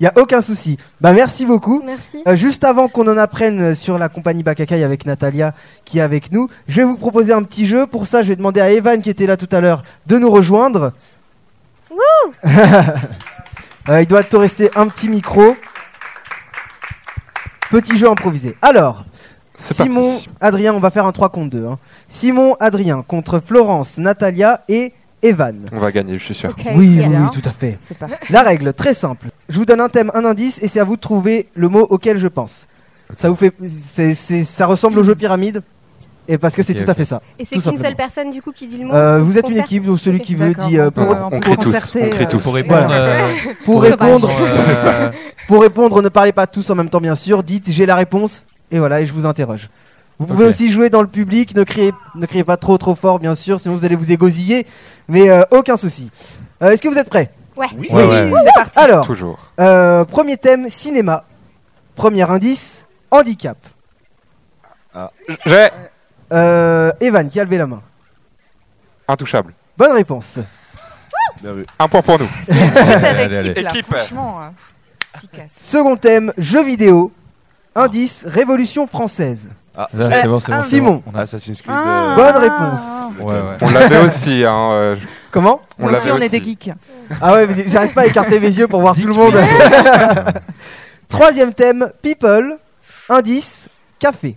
Il 0.00 0.04
y 0.04 0.06
a 0.06 0.12
aucun 0.16 0.40
souci. 0.40 0.76
Bah 1.00 1.12
merci 1.12 1.46
beaucoup. 1.46 1.82
Merci. 1.84 2.22
Euh, 2.26 2.34
juste 2.34 2.64
avant 2.64 2.88
qu'on 2.88 3.06
en 3.06 3.16
apprenne 3.16 3.74
sur 3.74 3.98
la 3.98 4.08
compagnie 4.08 4.42
Bakakai 4.42 4.82
avec 4.82 5.06
Natalia 5.06 5.54
qui 5.84 5.98
est 5.98 6.02
avec 6.02 6.32
nous, 6.32 6.48
je 6.66 6.76
vais 6.76 6.84
vous 6.84 6.96
proposer 6.96 7.32
un 7.32 7.42
petit 7.42 7.66
jeu. 7.66 7.86
Pour 7.86 8.06
ça, 8.06 8.22
je 8.22 8.28
vais 8.28 8.36
demander 8.36 8.60
à 8.60 8.70
Evan 8.70 9.00
qui 9.02 9.10
était 9.10 9.26
là 9.26 9.36
tout 9.36 9.48
à 9.52 9.60
l'heure 9.60 9.82
de 10.06 10.18
nous 10.18 10.30
rejoindre. 10.30 10.92
Euh, 13.90 14.00
il 14.00 14.06
doit 14.06 14.22
te 14.22 14.34
rester 14.34 14.70
un 14.76 14.88
petit 14.88 15.10
micro. 15.10 15.54
Petit 17.70 17.98
jeu 17.98 18.08
improvisé. 18.08 18.56
Alors, 18.62 19.04
Simon, 19.54 20.12
parti. 20.14 20.28
Adrien, 20.40 20.74
on 20.74 20.80
va 20.80 20.90
faire 20.90 21.06
un 21.06 21.12
3 21.12 21.28
contre 21.28 21.50
2. 21.56 21.66
hein. 21.66 21.78
Simon, 22.08 22.56
Adrien 22.60 23.02
contre 23.06 23.40
Florence, 23.44 23.98
Natalia 23.98 24.62
et 24.68 24.92
Evan. 25.22 25.66
On 25.72 25.78
va 25.78 25.92
gagner, 25.92 26.18
je 26.18 26.24
suis 26.24 26.34
sûr. 26.34 26.54
Oui, 26.74 27.00
oui, 27.06 27.14
tout 27.32 27.48
à 27.48 27.52
fait. 27.52 27.76
C'est 27.80 27.96
parti. 27.96 28.32
La 28.32 28.42
règle, 28.42 28.74
très 28.74 28.94
simple. 28.94 29.28
Je 29.48 29.56
vous 29.58 29.64
donne 29.64 29.80
un 29.80 29.88
thème, 29.88 30.10
un 30.14 30.24
indice, 30.24 30.62
et 30.62 30.68
c'est 30.68 30.80
à 30.80 30.84
vous 30.84 30.96
de 30.96 31.00
trouver 31.00 31.48
le 31.54 31.68
mot 31.68 31.86
auquel 31.88 32.18
je 32.18 32.28
pense. 32.28 32.66
Ça 33.16 33.28
vous 33.30 33.36
fait, 33.36 33.52
c'est, 33.64 34.12
c'est- 34.14 34.44
ça 34.44 34.66
ressemble 34.66 34.98
au 34.98 35.02
jeu 35.02 35.14
pyramide, 35.14 35.62
et 36.26 36.36
parce 36.36 36.54
que 36.54 36.62
c'est 36.62 36.74
tout 36.74 36.90
à 36.90 36.94
fait 36.94 37.04
ça. 37.04 37.22
Et 37.38 37.44
c'est 37.44 37.50
qu'une 37.52 37.60
simplement. 37.60 37.84
seule 37.84 37.96
personne 37.96 38.30
du 38.30 38.42
coup 38.42 38.50
qui 38.50 38.66
dit 38.66 38.78
le 38.78 38.86
mot. 38.86 38.94
Euh, 38.94 39.20
vous 39.20 39.38
êtes 39.38 39.48
une 39.48 39.58
équipe, 39.58 39.84
donc 39.86 39.98
celui 40.00 40.20
qui 40.20 40.34
veut 40.34 40.52
dit. 40.54 40.78
euh, 40.78 40.88
on 40.96 41.04
pour, 41.04 41.16
on 41.32 41.38
crée 41.40 41.56
tous, 41.56 41.74
on 41.96 42.08
crée 42.10 42.24
euh, 42.24 42.26
tous. 42.26 42.42
Pour 42.42 42.54
répondre, 42.54 42.88
euh, 42.90 43.28
pour 43.64 43.82
répondre, 43.82 44.30
pour 45.46 45.62
répondre, 45.62 46.02
ne 46.02 46.08
parlez 46.08 46.32
pas 46.32 46.46
tous 46.46 46.68
en 46.70 46.74
même 46.74 46.88
temps, 46.88 47.00
bien 47.00 47.14
sûr. 47.14 47.42
Dites 47.42 47.70
j'ai 47.70 47.86
la 47.86 47.94
réponse, 47.96 48.46
et 48.74 48.78
voilà, 48.80 49.00
et 49.00 49.06
je 49.06 49.12
vous 49.12 49.24
interroge. 49.24 49.70
Vous 50.18 50.26
pouvez 50.26 50.44
aussi 50.44 50.70
jouer 50.72 50.90
dans 50.90 51.00
le 51.02 51.08
public, 51.08 51.54
ne 51.56 51.62
criez, 51.64 51.92
ne 52.14 52.26
criez 52.26 52.44
pas 52.44 52.56
trop 52.56 52.76
trop 52.78 52.94
fort, 52.94 53.18
bien 53.18 53.34
sûr, 53.34 53.58
sinon 53.60 53.74
vous 53.76 53.84
allez 53.84 53.96
vous 53.96 54.12
égosiller, 54.12 54.66
mais 55.08 55.30
euh, 55.30 55.42
aucun 55.50 55.76
souci. 55.76 56.10
Euh, 56.62 56.70
est-ce 56.70 56.82
que 56.82 56.88
vous 56.88 56.98
êtes 56.98 57.08
prêts? 57.08 57.30
Ouais. 57.56 57.66
Oui, 57.78 57.88
Ouais, 57.90 58.04
ouais. 58.06 58.30
c'est 58.44 58.52
parti. 58.54 58.78
Alors, 58.80 59.06
Toujours. 59.06 59.38
euh, 59.60 60.04
premier 60.04 60.36
thème 60.36 60.68
cinéma. 60.68 61.24
Premier 61.94 62.28
indice 62.28 62.86
handicap. 63.10 63.56
J'ai 65.46 65.68
Euh, 66.32 66.90
Evan 67.00 67.28
qui 67.28 67.38
a 67.38 67.44
levé 67.44 67.58
la 67.58 67.66
main. 67.66 67.82
intouchable. 69.06 69.52
Bonne 69.76 69.92
réponse. 69.92 70.38
Un 71.78 71.88
point 71.88 72.02
pour 72.02 72.18
nous. 72.18 72.28
Super 72.44 73.04
Allez, 73.04 73.36
allez. 73.36 73.50
équipe, 73.50 73.62
là. 73.64 73.70
Équipe. 73.70 73.86
Franchement, 73.86 74.40
efficace. 75.16 75.50
Second 75.50 75.96
thème 75.96 76.32
jeux 76.38 76.64
vidéo. 76.64 77.12
Indice 77.74 78.24
Révolution 78.28 78.86
française. 78.86 79.50
Ah, 79.76 79.88
c'est 79.90 80.26
bon, 80.28 80.38
c'est 80.38 80.52
bon. 80.52 80.60
Simon. 80.62 81.02
bon. 81.04 81.12
On 81.12 81.18
a 81.18 81.22
Assassin's 81.22 81.60
Creed. 81.60 81.74
Ah. 81.76 82.14
Bonne 82.16 82.36
réponse. 82.36 82.80
Ouais, 83.18 83.34
ouais. 83.34 83.56
On 83.60 83.70
l'avait 83.70 83.98
aussi. 84.06 84.44
Hein, 84.44 84.68
euh, 84.70 84.96
Comment 85.32 85.60
on 85.80 85.88
l'avait 85.88 86.12
on 86.12 86.16
est 86.18 86.26
aussi. 86.26 86.28
des 86.30 86.42
geeks. 86.44 86.70
Ah 87.20 87.32
ouais, 87.34 87.48
j'arrive 87.66 87.92
pas 87.92 88.02
à 88.02 88.06
écarter 88.06 88.38
mes 88.38 88.56
yeux 88.56 88.68
pour 88.68 88.80
voir 88.80 88.94
tout 88.94 89.08
le 89.08 89.14
monde. 89.14 89.34
Troisième 91.08 91.52
thème 91.52 91.90
people. 92.02 92.56
Indice 93.08 93.68
café. 93.98 94.36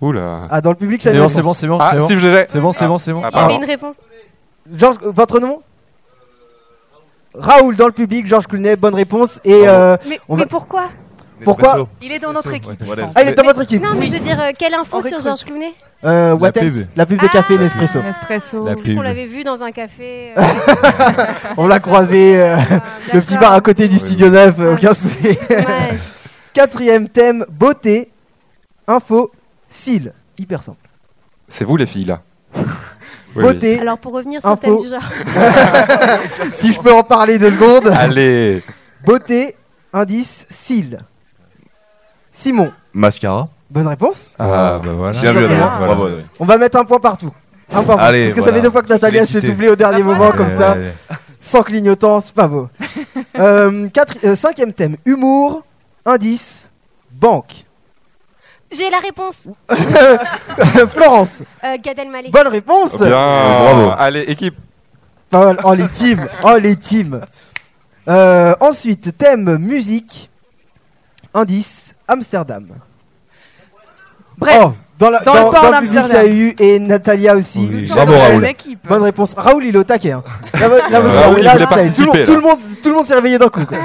Oula. 0.00 0.46
Ah, 0.50 0.60
dans 0.60 0.70
le 0.70 0.76
public, 0.76 1.02
ça 1.02 1.10
C'est 1.10 1.18
bon, 1.18 1.28
c'est 1.28 1.42
bon, 1.42 1.52
c'est 1.54 1.66
bon. 1.66 1.78
Ah, 1.80 1.90
c'est 1.94 1.98
bon. 1.98 2.06
si. 2.06 2.14
C'est 2.46 2.60
bon, 2.60 2.72
c'est 2.72 2.86
bon, 2.86 2.98
c'est 2.98 3.12
bon. 3.12 3.22
Ah, 3.24 3.30
Il 3.32 3.36
y 3.36 3.44
avait 3.44 3.54
une 3.56 3.64
réponse. 3.64 3.96
Georges, 4.72 4.98
votre 5.02 5.40
nom 5.40 5.62
Raoul 7.34 7.74
dans 7.76 7.86
le 7.86 7.92
public, 7.92 8.26
Georges 8.26 8.46
Clooney, 8.46 8.76
bonne 8.76 8.94
réponse. 8.94 9.40
Et 9.44 9.66
euh, 9.66 9.96
Mais, 10.08 10.20
On 10.28 10.36
mais 10.36 10.42
va- 10.42 10.48
pourquoi 10.48 10.84
pourquoi. 11.44 11.88
Il 12.02 12.12
est 12.12 12.18
dans 12.18 12.32
notre 12.32 12.52
équipe. 12.54 12.82
Voilà. 12.84 13.02
je 13.02 13.06
pense. 13.08 13.16
Ah, 13.16 13.22
il 13.22 13.28
est 13.28 13.34
dans 13.34 13.42
votre 13.44 13.62
équipe. 13.62 13.82
Non, 13.82 13.94
mais 13.98 14.06
je 14.06 14.12
veux 14.12 14.20
dire, 14.20 14.40
euh, 14.40 14.50
quelle 14.58 14.74
info 14.74 14.96
On 14.98 15.02
sur 15.02 15.10
recrute. 15.10 15.22
Georges 15.24 15.44
Clooney 15.44 15.72
Euh, 16.04 16.32
what 16.34 16.50
La 16.54 16.62
else 16.62 16.74
pub. 16.78 16.86
La 16.96 17.06
pub 17.06 17.20
de 17.20 17.26
café 17.28 17.54
Ah. 17.58 17.62
Nespresso. 17.62 18.02
Nespresso. 18.02 18.64
La 18.66 18.74
pub. 18.76 18.98
On 18.98 19.02
l'avait 19.02 19.26
vu 19.26 19.44
dans 19.44 19.62
un 19.62 19.70
café. 19.72 20.32
euh, 20.36 20.42
On 21.56 21.66
l'a 21.66 21.80
croisé, 21.80 22.40
euh, 22.40 22.56
ah, 22.58 22.80
le 23.14 23.20
petit 23.20 23.36
bar 23.38 23.52
à 23.52 23.60
côté 23.60 23.88
du 23.88 23.94
Oui. 23.94 24.00
studio 24.00 24.28
9, 24.30 24.54
euh, 24.58 24.74
aucun 24.74 24.94
souci. 24.94 25.26
Ouais. 25.50 25.98
Quatrième 26.52 27.08
thème, 27.08 27.44
beauté, 27.50 28.10
info, 28.86 29.30
cils. 29.68 30.12
Hyper 30.38 30.62
simple. 30.62 30.88
C'est 31.48 31.64
vous 31.64 31.76
les 31.76 31.86
filles 31.86 32.04
là. 32.04 32.22
Oui, 32.54 32.62
oui. 33.36 33.42
beauté, 33.42 33.80
Alors, 33.80 33.98
pour 33.98 34.12
revenir 34.12 34.40
sur 34.40 34.50
le 34.50 34.54
Info. 34.54 34.62
thème 34.62 34.78
du 34.80 34.88
genre. 34.88 35.02
si 36.52 36.72
je 36.72 36.80
peux 36.80 36.92
en 36.92 37.02
parler 37.02 37.38
deux 37.38 37.50
secondes. 37.50 37.88
Allez. 37.88 38.62
Beauté, 39.04 39.54
indice, 39.92 40.46
cils. 40.50 40.98
Simon, 42.38 42.70
Mascara. 42.92 43.48
bonne 43.68 43.88
réponse. 43.88 44.30
Ah, 44.38 44.78
bah 44.84 44.92
voilà. 44.96 45.12
Bien 45.20 45.32
vu, 45.32 45.40
Voilà. 45.46 45.54
Adrien. 45.74 45.86
Bravo, 45.86 46.06
Adrien. 46.06 46.24
On 46.38 46.44
va 46.44 46.56
mettre 46.56 46.76
un 46.78 46.84
point 46.84 47.00
partout. 47.00 47.32
Un 47.72 47.82
point 47.82 47.96
partout. 47.96 48.00
Allez, 48.08 48.22
Parce 48.26 48.34
que 48.34 48.40
ça 48.40 48.44
voilà. 48.46 48.56
fait 48.58 48.62
deux 48.62 48.70
fois 48.70 48.82
que 48.82 48.88
Natalia 48.88 49.26
se 49.26 49.40
fait 49.40 49.46
doubler 49.48 49.68
au 49.70 49.74
dernier 49.76 50.04
moment 50.04 50.30
comme 50.30 50.48
ça, 50.48 50.76
sans 51.40 51.62
clignotant, 51.64 52.20
c'est 52.20 52.32
pas 52.34 52.46
beau. 52.46 52.68
euh, 53.40 53.88
quatre- 53.88 54.18
euh, 54.24 54.36
cinquième 54.36 54.72
thème, 54.72 54.96
humour, 55.04 55.64
indice, 56.06 56.70
banque. 57.10 57.64
J'ai 58.70 58.88
la 58.88 58.98
réponse. 58.98 59.48
Florence, 60.94 61.42
Euh, 61.64 61.76
Gad 61.82 61.98
Elmaleh. 61.98 62.30
bonne 62.30 62.48
réponse. 62.48 62.98
Bien. 62.98 63.08
Bravo. 63.10 63.90
Allez, 63.98 64.20
équipe. 64.28 64.54
Pas 65.30 65.44
mal. 65.44 65.58
Oh 65.64 65.74
les 65.74 65.88
teams, 65.88 66.24
oh 66.44 66.56
les 66.56 66.76
teams. 66.76 67.20
Euh, 68.08 68.54
ensuite, 68.60 69.18
thème 69.18 69.56
musique, 69.58 70.30
indice, 71.34 71.94
Amsterdam. 72.06 72.66
Bref, 74.36 74.56
Oh, 74.62 74.72
dans, 74.98 75.10
la, 75.10 75.20
dans 75.20 75.34
dans, 75.34 75.44
le 75.46 75.50
port 75.50 75.62
dans 75.70 75.80
le 75.80 75.86
public, 75.86 76.14
a 76.14 76.26
eu 76.26 76.54
et 76.58 76.78
Natalia 76.78 77.36
aussi. 77.36 77.70
Oui. 77.72 77.86
Bravo, 77.88 78.12
Raoul. 78.18 78.46
équipe. 78.46 78.86
Bonne 78.88 79.02
réponse. 79.02 79.34
Raoul, 79.34 79.64
il 79.64 79.74
est 79.74 79.78
au 79.78 79.84
taquet. 79.84 80.12
Hein. 80.12 80.24
Là, 80.54 80.68
là, 80.68 80.88
là, 80.90 81.00
Raoul, 81.00 81.38
il 81.38 81.44
là, 81.44 81.52
voulait 81.52 81.66
ça 81.66 81.84
y 81.84 81.88
est, 81.88 81.92
tout, 81.94 82.02
le 82.02 82.06
monde, 82.06 82.24
tout, 82.24 82.34
le 82.34 82.40
monde, 82.40 82.58
tout 82.82 82.88
le 82.88 82.94
monde 82.94 83.06
s'est 83.06 83.14
réveillé 83.14 83.38
d'un 83.38 83.48
coup. 83.48 83.64
quoi. 83.64 83.78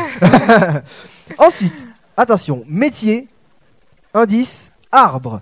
Ensuite, 1.37 1.87
attention, 2.17 2.63
métier, 2.67 3.27
indice, 4.13 4.71
arbre. 4.91 5.41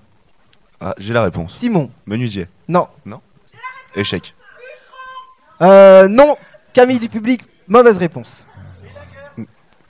Ah, 0.80 0.94
j'ai 0.98 1.14
la 1.14 1.24
réponse. 1.24 1.54
Simon, 1.56 1.90
Menuisier. 2.08 2.48
non. 2.68 2.88
Échec. 3.96 4.34
Euh, 5.62 6.08
non, 6.08 6.36
Camille 6.74 7.00
du 7.00 7.10
public, 7.10 7.42
mauvaise 7.68 7.98
réponse. 7.98 8.46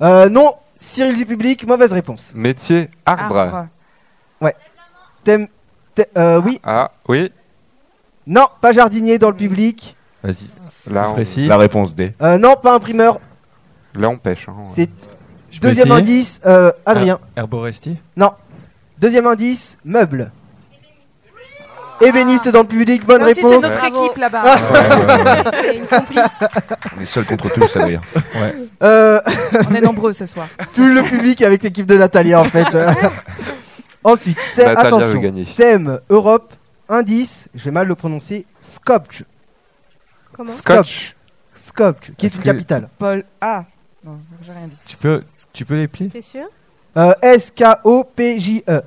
Euh, 0.01 0.27
non, 0.29 0.55
Cyril 0.83 1.15
du 1.15 1.27
public, 1.27 1.67
mauvaise 1.67 1.93
réponse. 1.93 2.33
Métier 2.33 2.89
arbre. 3.05 3.37
Arbre. 3.37 3.67
Thème, 5.23 5.47
euh, 6.17 6.41
oui, 6.43 6.59
Ah 6.63 6.89
oui. 7.07 7.31
non, 8.25 8.45
pas 8.59 8.73
jardinier 8.73 9.19
dans 9.19 9.29
le 9.29 9.35
public. 9.35 9.95
Vas-y. 10.23 10.49
Là, 10.91 11.09
on, 11.11 11.13
Précis. 11.13 11.45
La 11.45 11.57
réponse 11.57 11.93
D. 11.93 12.15
Euh, 12.23 12.39
non, 12.39 12.55
pas 12.55 12.73
imprimeur. 12.73 13.19
là 13.93 14.09
on 14.09 14.17
pêche. 14.17 14.49
hein. 14.49 14.55
C'est 14.67 14.89
Je 15.51 15.59
peux 15.59 15.67
deuxième 15.67 15.89
essayer 15.89 15.99
indice, 16.01 16.41
euh, 16.47 16.71
Adrien. 16.87 17.19
Herboresti 17.35 17.97
Non. 18.17 18.31
Deuxième 18.97 19.27
indice, 19.27 19.77
meuble. 19.85 20.31
Ébéniste 22.01 22.49
dans 22.49 22.61
le 22.61 22.67
public, 22.67 23.05
bonne 23.05 23.21
Ça 23.21 23.27
aussi, 23.27 23.41
c'est 23.41 23.47
réponse. 23.47 23.63
notre 23.63 23.79
Bravo. 23.91 24.05
équipe 24.05 24.17
là-bas. 24.17 24.43
C'est 25.61 25.75
une 25.77 25.85
complice. 25.87 26.39
On 26.97 27.01
est 27.01 27.05
seul 27.05 27.25
contre 27.25 27.53
tous, 27.53 27.77
Adrien. 27.77 28.01
Euh, 28.83 29.21
On 29.69 29.75
est 29.75 29.81
nombreux 29.81 30.13
ce 30.13 30.25
soir. 30.25 30.47
tout 30.73 30.87
le 30.87 31.03
public 31.03 31.41
avec 31.41 31.63
l'équipe 31.63 31.85
de 31.85 31.97
Natalia 31.97 32.39
en 32.41 32.45
fait. 32.45 32.67
Ensuite, 34.03 34.37
thème, 34.55 34.67
Natalia 34.73 34.89
veut 34.89 35.03
attention, 35.03 35.19
gagner. 35.21 35.45
thème 35.45 35.99
Europe, 36.09 36.53
indice, 36.89 37.49
je 37.53 37.63
vais 37.65 37.71
mal 37.71 37.87
le 37.87 37.93
prononcer, 37.95 38.45
Skopje. 38.59 39.23
Comment 40.35 40.51
Scotch. 40.51 41.15
Skopje, 41.53 42.11
qui 42.17 42.25
est 42.25 42.27
Est-ce 42.27 42.37
une 42.37 42.41
que- 42.43 42.45
capitale. 42.49 42.89
Paul. 42.97 43.23
Ah. 43.39 43.63
Non, 44.03 44.17
j'ai 44.41 44.51
rien 44.53 44.65
dit. 44.67 44.77
Tu 44.87 44.97
peux, 44.97 45.23
tu 45.53 45.65
peux 45.65 45.75
les 45.75 45.87
plier? 45.87 46.09
T'es 46.09 46.21
sûr? 46.21 46.45
Euh, 46.97 47.13
S-K-O-P-J-E. 47.21 48.63
Euh, 48.71 48.81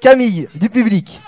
Camille, 0.00 0.48
du 0.54 0.70
public. 0.70 1.20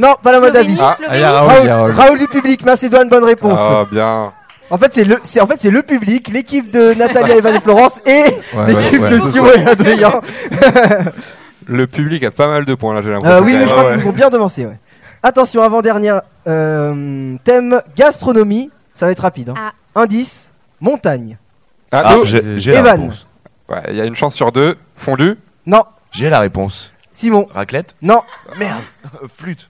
Non, 0.00 0.14
pas 0.22 0.32
la 0.32 0.40
Moldavie. 0.40 0.76
Slovénie, 0.76 1.22
Ah, 1.24 1.86
Raoul, 1.92 2.18
du 2.18 2.26
public, 2.26 2.64
Macédoine, 2.64 3.08
bonne 3.08 3.24
réponse. 3.24 3.58
Ah 3.62 3.84
bien. 3.90 4.32
En 4.70 4.78
fait, 4.78 4.94
c'est 4.94 5.04
le, 5.04 5.18
c'est 5.22 5.40
en 5.40 5.46
fait 5.46 5.56
c'est 5.60 5.70
le 5.70 5.82
public, 5.82 6.28
l'équipe 6.28 6.70
de 6.70 6.94
Natalia, 6.94 7.36
Evan 7.36 7.54
et 7.54 7.60
Florence 7.60 8.00
et 8.06 8.22
Ouais, 8.56 8.66
l'équipe 8.68 9.00
ouais, 9.02 9.10
de. 9.10 9.18
Simon 9.18 9.50
et 9.56 9.66
Adrien. 9.66 10.20
Le 11.66 11.86
public 11.86 12.24
a 12.24 12.30
pas 12.30 12.48
mal 12.48 12.64
de 12.64 12.74
points 12.74 12.94
là, 12.94 13.02
j'ai 13.02 13.10
l'impression. 13.10 13.36
Euh, 13.36 13.42
oui, 13.42 13.54
mais 13.54 13.66
je 13.66 13.72
crois 13.72 13.84
Ouais, 13.84 13.94
qu'ils 13.96 14.04
nous 14.04 14.08
ont 14.10 14.12
bien 14.14 14.30
devancé. 14.30 14.66
Ouais. 14.66 14.78
Attention, 15.22 15.62
avant 15.62 15.82
dernière 15.82 16.22
euh, 16.48 17.36
thème 17.44 17.80
gastronomie, 17.96 18.70
ça 18.94 19.06
va 19.06 19.12
être 19.12 19.20
rapide. 19.20 19.50
hein. 19.50 19.54
Ah. 19.94 20.00
Indice 20.02 20.52
montagne. 20.80 21.36
Ah, 21.92 22.02
Ah, 22.06 22.16
j'ai 22.24 22.72
Evan. 22.74 23.12
il 23.88 23.94
y 23.96 24.00
a 24.00 24.04
une 24.04 24.16
chance 24.16 24.34
sur 24.34 24.50
deux. 24.52 24.76
Fondu. 24.96 25.36
Non. 25.66 25.84
J'ai 26.10 26.30
la 26.30 26.40
réponse. 26.40 26.92
Simon. 27.12 27.46
Raclette 27.54 27.94
Non. 28.02 28.22
Merde. 28.58 28.80
Flûte. 29.36 29.68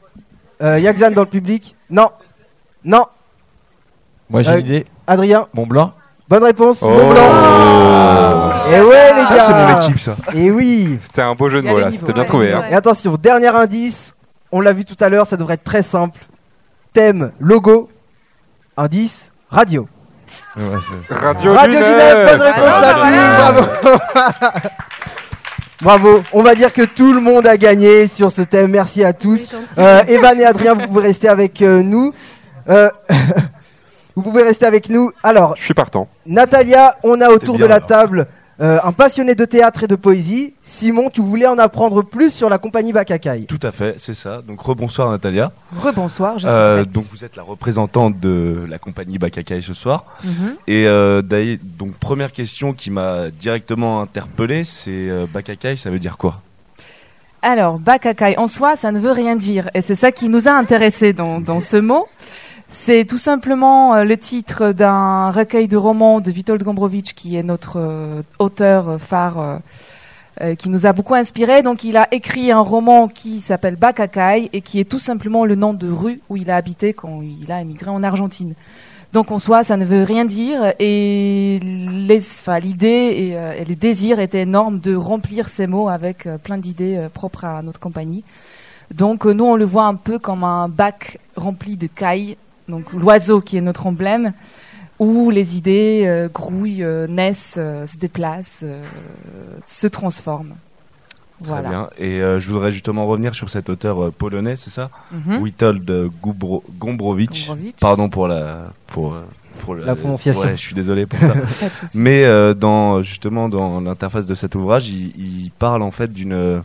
Euh, 0.63 0.79
Yaxan 0.79 1.11
dans 1.13 1.23
le 1.23 1.29
public. 1.29 1.77
Non. 1.89 2.11
Non. 2.85 3.07
Moi 4.29 4.43
j'ai 4.43 4.51
Euh, 4.53 4.59
une 4.61 4.67
idée. 4.67 4.87
Adrien. 5.07 5.49
Mont 5.55 5.67
Blanc 5.67 5.93
Bonne 6.29 6.45
réponse. 6.45 6.81
Oh. 6.83 6.89
Mont 6.89 7.11
Blanc. 7.13 8.53
Et 8.71 8.81
ouais 8.81 9.15
les 9.17 9.25
Ça, 9.25 9.35
gars. 9.37 9.41
c'est 9.41 9.53
mon 9.53 9.81
équipe, 9.81 9.99
ça. 9.99 10.15
Et 10.35 10.51
oui. 10.51 10.99
C'était 11.03 11.23
un 11.23 11.35
beau 11.35 11.49
jeu 11.51 11.61
de 11.63 11.67
mots 11.69 11.79
là. 11.79 11.91
C'était 11.91 12.13
bien 12.13 12.25
trouvé. 12.25 12.53
hein. 12.53 12.65
Et 12.71 12.75
attention, 12.75 13.17
dernier 13.17 13.49
indice. 13.49 14.15
On 14.53 14.61
l'a 14.61 14.73
vu 14.73 14.85
tout 14.85 14.97
à 15.01 15.09
l'heure, 15.09 15.27
ça 15.27 15.37
devrait 15.37 15.55
être 15.55 15.65
très 15.65 15.83
simple. 15.83 16.21
Thème 16.93 17.33
logo. 17.41 17.89
Indice 18.77 19.33
radio. 19.51 19.89
Radio, 21.09 21.55
Radio 21.55 21.81
bonne 21.81 22.41
réponse 22.41 22.75
à 22.83 22.95
tous, 22.95 23.83
bravo. 23.83 23.99
Bravo, 25.83 26.23
on 26.35 26.43
va 26.43 26.55
dire 26.55 26.75
que 26.75 26.83
tout 26.83 27.13
le 27.15 27.21
monde 27.21 27.47
a 27.47 27.57
gagné 27.57 28.07
sur 28.07 28.31
ce 28.31 28.43
thème, 28.43 28.71
merci 28.73 29.03
à 29.03 29.15
tous. 29.15 29.49
Euh, 29.79 30.03
Evan 30.09 30.39
et 30.39 30.45
Adrien, 30.45 30.75
vous 30.75 30.87
pouvez 30.87 31.03
rester 31.05 31.27
avec 31.27 31.63
euh, 31.63 31.83
nous. 31.83 32.13
Euh, 32.69 32.91
vous 34.15 34.23
pouvez 34.23 34.43
rester 34.43 34.67
avec 34.67 34.91
nous. 34.91 35.11
Alors, 35.23 35.55
Je 35.57 35.63
suis 35.63 35.73
partant. 35.73 36.07
Natalia, 36.27 36.97
on 37.03 37.19
a 37.23 37.31
autour 37.31 37.57
bien, 37.57 37.65
de 37.65 37.69
la 37.71 37.77
alors. 37.77 37.87
table 37.87 38.27
euh, 38.61 38.79
un 38.83 38.93
passionné 38.93 39.35
de 39.35 39.45
théâtre 39.45 39.85
et 39.85 39.87
de 39.87 39.97
poésie. 39.97 40.55
Simon, 40.63 41.09
tu 41.11 41.23
voulais 41.23 41.47
en 41.47 41.59
apprendre 41.59 42.03
plus 42.03 42.31
sur 42.31 42.51
la 42.51 42.59
compagnie 42.59 42.93
Bakakai. 42.93 43.45
Tout 43.47 43.61
à 43.63 43.73
fait, 43.73 43.95
c'est 43.99 44.15
ça. 44.15 44.43
Donc 44.43 44.61
rebonsoir 44.61 45.11
Natalia. 45.11 45.53
Rebonsoir, 45.77 46.39
je 46.39 46.47
suis 46.47 46.57
Euh, 46.57 46.85
donc 46.85 47.05
vous 47.11 47.25
êtes 47.25 47.37
la 47.37 47.43
représentante 47.43 48.21
de 48.21 48.67
la 48.69 48.79
compagnie 48.79 49.19
Bakakai 49.19 49.61
ce 49.63 49.75
soir. 49.75 50.05
Mhm. 50.25 50.57
Et 50.67 50.87
euh, 50.87 51.23
d'ailleurs, 51.23 51.59
donc 51.63 51.95
première 51.95 52.33
question 52.33 52.75
qui 52.75 52.91
m'a 52.91 53.31
directement 53.31 54.03
interpellé, 54.03 54.65
c'est 54.65 54.91
euh, 54.91 55.27
Bakakai, 55.33 55.77
ça 55.77 55.91
veut 55.91 55.99
dire 55.99 56.19
quoi? 56.19 56.43
Alors, 57.43 57.79
Bakakai 57.79 58.37
en 58.37 58.47
soi, 58.47 58.77
ça 58.77 58.93
ne 58.93 59.01
veut 59.01 59.13
rien 59.13 59.37
dire. 59.37 59.71
Et 59.73 59.81
c'est 59.81 59.95
ça 59.95 60.13
qui 60.13 60.29
nous 60.29 60.49
a 60.49 60.53
intéressés 60.53 61.15
dans, 61.15 61.41
dans 61.41 61.61
ce 61.61 61.79
mot. 61.79 62.07
C'est 62.73 63.05
tout 63.05 63.19
simplement 63.19 63.97
euh, 63.97 64.05
le 64.05 64.17
titre 64.17 64.71
d'un 64.71 65.33
recueil 65.33 65.67
de 65.67 65.77
romans 65.77 66.21
de 66.21 66.31
Witold 66.31 66.63
Gombrowicz, 66.63 67.15
qui 67.15 67.35
est 67.35 67.43
notre 67.43 67.81
euh, 67.81 68.23
auteur 68.39 69.01
phare 69.01 69.59
euh, 70.41 70.55
qui 70.55 70.71
nous 70.71 70.87
a 70.87 70.93
beaucoup 70.93 71.17
inspiré. 71.17 71.63
Donc, 71.63 71.83
il 71.83 71.97
a 71.97 72.07
écrit 72.13 72.53
un 72.53 72.61
roman 72.61 73.09
qui 73.09 73.41
s'appelle 73.41 73.75
Bakakai 73.75 74.51
et 74.53 74.61
qui 74.61 74.79
est 74.79 74.89
tout 74.89 75.01
simplement 75.01 75.45
le 75.45 75.57
nom 75.57 75.75
de 75.75 75.91
rue 75.91 76.21
où 76.29 76.37
il 76.37 76.49
a 76.49 76.55
habité 76.55 76.93
quand 76.93 77.23
il 77.23 77.51
a 77.51 77.61
émigré 77.61 77.91
en 77.91 78.05
Argentine. 78.05 78.55
Donc, 79.13 79.33
en 79.33 79.41
soi, 79.41 79.65
ça 79.65 79.77
ne 79.77 79.85
veut 79.85 80.05
rien 80.05 80.25
dire. 80.25 80.73
Et 80.79 81.59
l'idée 81.61 82.87
et, 82.87 83.65
le 83.65 83.75
désir 83.75 84.21
étaient 84.21 84.43
énormes 84.43 84.79
de 84.79 84.95
remplir 84.95 85.49
ces 85.49 85.67
mots 85.67 85.89
avec 85.89 86.29
plein 86.45 86.57
d'idées 86.57 87.09
propres 87.13 87.47
à 87.47 87.63
notre 87.63 87.81
compagnie. 87.81 88.23
Donc, 88.95 89.25
nous, 89.25 89.45
on 89.45 89.57
le 89.57 89.65
voit 89.65 89.87
un 89.87 89.97
peu 89.97 90.21
comme 90.21 90.45
un 90.45 90.69
bac 90.69 91.19
rempli 91.35 91.77
de 91.77 91.89
cailles. 91.89 92.37
Donc, 92.71 92.93
l'oiseau 92.93 93.41
qui 93.41 93.57
est 93.57 93.61
notre 93.61 93.87
emblème 93.87 94.33
où 94.99 95.31
les 95.31 95.57
idées 95.57 96.03
euh, 96.05 96.29
grouillent, 96.29 96.83
euh, 96.85 97.07
naissent, 97.07 97.57
euh, 97.59 97.87
se 97.87 97.97
déplacent, 97.99 98.63
euh, 98.65 98.85
se 99.67 99.87
transforment. 99.87 100.55
Très 101.43 101.49
Voilà. 101.49 101.69
bien. 101.71 101.91
Et 101.99 102.21
euh, 102.21 102.39
je 102.39 102.49
voudrais 102.51 102.71
justement 102.71 103.07
revenir 103.07 103.35
sur 103.35 103.49
cet 103.49 103.71
auteur 103.71 104.05
euh, 104.05 104.11
polonais, 104.11 104.57
c'est 104.57 104.69
ça? 104.69 104.91
Mhm. 105.11 105.39
Witold 105.41 105.91
Gubro- 106.23 106.63
Gombrowicz. 106.79 107.47
Gombrowicz. 107.49 107.77
Pardon 107.81 108.11
pour 108.11 108.29
la 108.29 108.73
pour 108.89 109.15
La 109.87 109.95
prononciation. 109.97 110.43
Ouais, 110.43 110.51
je 110.53 110.61
suis 110.61 110.75
désolé 110.75 111.07
pour 111.07 111.19
ça. 111.49 111.69
Mais 111.95 112.25
euh, 112.25 112.53
dans 112.53 113.01
justement 113.01 113.49
dans 113.49 113.81
l'interface 113.81 114.27
de 114.27 114.35
cet 114.35 114.55
ouvrage, 114.55 114.91
il, 114.91 115.15
il 115.19 115.51
parle 115.59 115.81
en 115.83 115.91
fait 115.91 116.13
d'une 116.13 116.63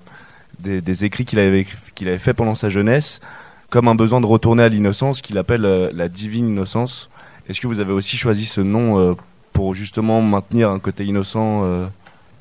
des, 0.60 0.82
des 0.82 1.06
écrits 1.06 1.24
qu'il 1.24 1.39
avait 1.39 1.65
qu'il 1.94 2.10
avait 2.10 2.18
fait 2.20 2.34
pendant 2.34 2.56
sa 2.56 2.68
jeunesse 2.68 3.22
comme 3.69 3.88
un 3.88 3.95
besoin 3.95 4.21
de 4.21 4.25
retourner 4.25 4.63
à 4.63 4.69
l'innocence 4.69 5.21
qu'il 5.21 5.38
appelle 5.38 5.65
euh, 5.65 5.89
la 5.93 6.08
divine 6.08 6.49
innocence. 6.49 7.10
Est-ce 7.47 7.62
que 7.62 7.67
vous 7.67 7.80
avez 7.80 7.93
aussi 7.93 8.17
choisi 8.17 8.45
ce 8.45 8.62
nom 8.62 8.99
euh, 8.99 9.13
pour 9.54 9.73
justement 9.73 10.21
maintenir 10.21 10.69
un 10.69 10.80
côté 10.80 11.06
innocent 11.06 11.63
euh, 11.63 11.88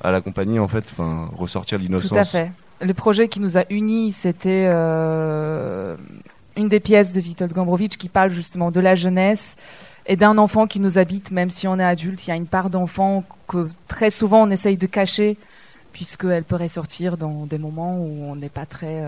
à 0.01 0.11
la 0.11 0.21
compagnie 0.21 0.59
en 0.59 0.67
fait, 0.67 0.85
enfin 0.91 1.29
ressortir 1.35 1.79
l'innocence 1.79 2.09
Tout 2.09 2.17
à 2.17 2.23
fait. 2.23 2.51
Le 2.81 2.93
projet 2.93 3.27
qui 3.27 3.39
nous 3.39 3.57
a 3.57 3.63
unis, 3.69 4.11
c'était 4.11 4.65
une 6.57 6.67
des 6.67 6.79
pièces 6.81 7.13
de 7.13 7.21
Witold 7.21 7.53
Gombrowicz 7.53 7.95
qui 7.95 8.09
parle 8.09 8.31
justement 8.31 8.69
de 8.69 8.81
la 8.81 8.95
jeunesse 8.95 9.55
et 10.05 10.17
d'un 10.17 10.37
enfant 10.37 10.67
qui 10.67 10.81
nous 10.81 10.97
habite, 10.97 11.31
même 11.31 11.49
si 11.49 11.69
on 11.69 11.79
est 11.79 11.85
adulte. 11.85 12.27
Il 12.27 12.31
y 12.31 12.33
a 12.33 12.35
une 12.35 12.47
part 12.47 12.69
d'enfant 12.69 13.23
que 13.47 13.69
très 13.87 14.09
souvent 14.09 14.43
on 14.43 14.49
essaye 14.49 14.77
de 14.77 14.87
cacher, 14.87 15.37
puisqu'elle 15.93 16.43
peut 16.43 16.57
ressortir 16.57 17.15
dans 17.15 17.45
des 17.45 17.57
moments 17.57 17.97
où 17.97 18.25
on 18.25 18.35
n'est 18.35 18.49
pas 18.49 18.65
très 18.65 19.01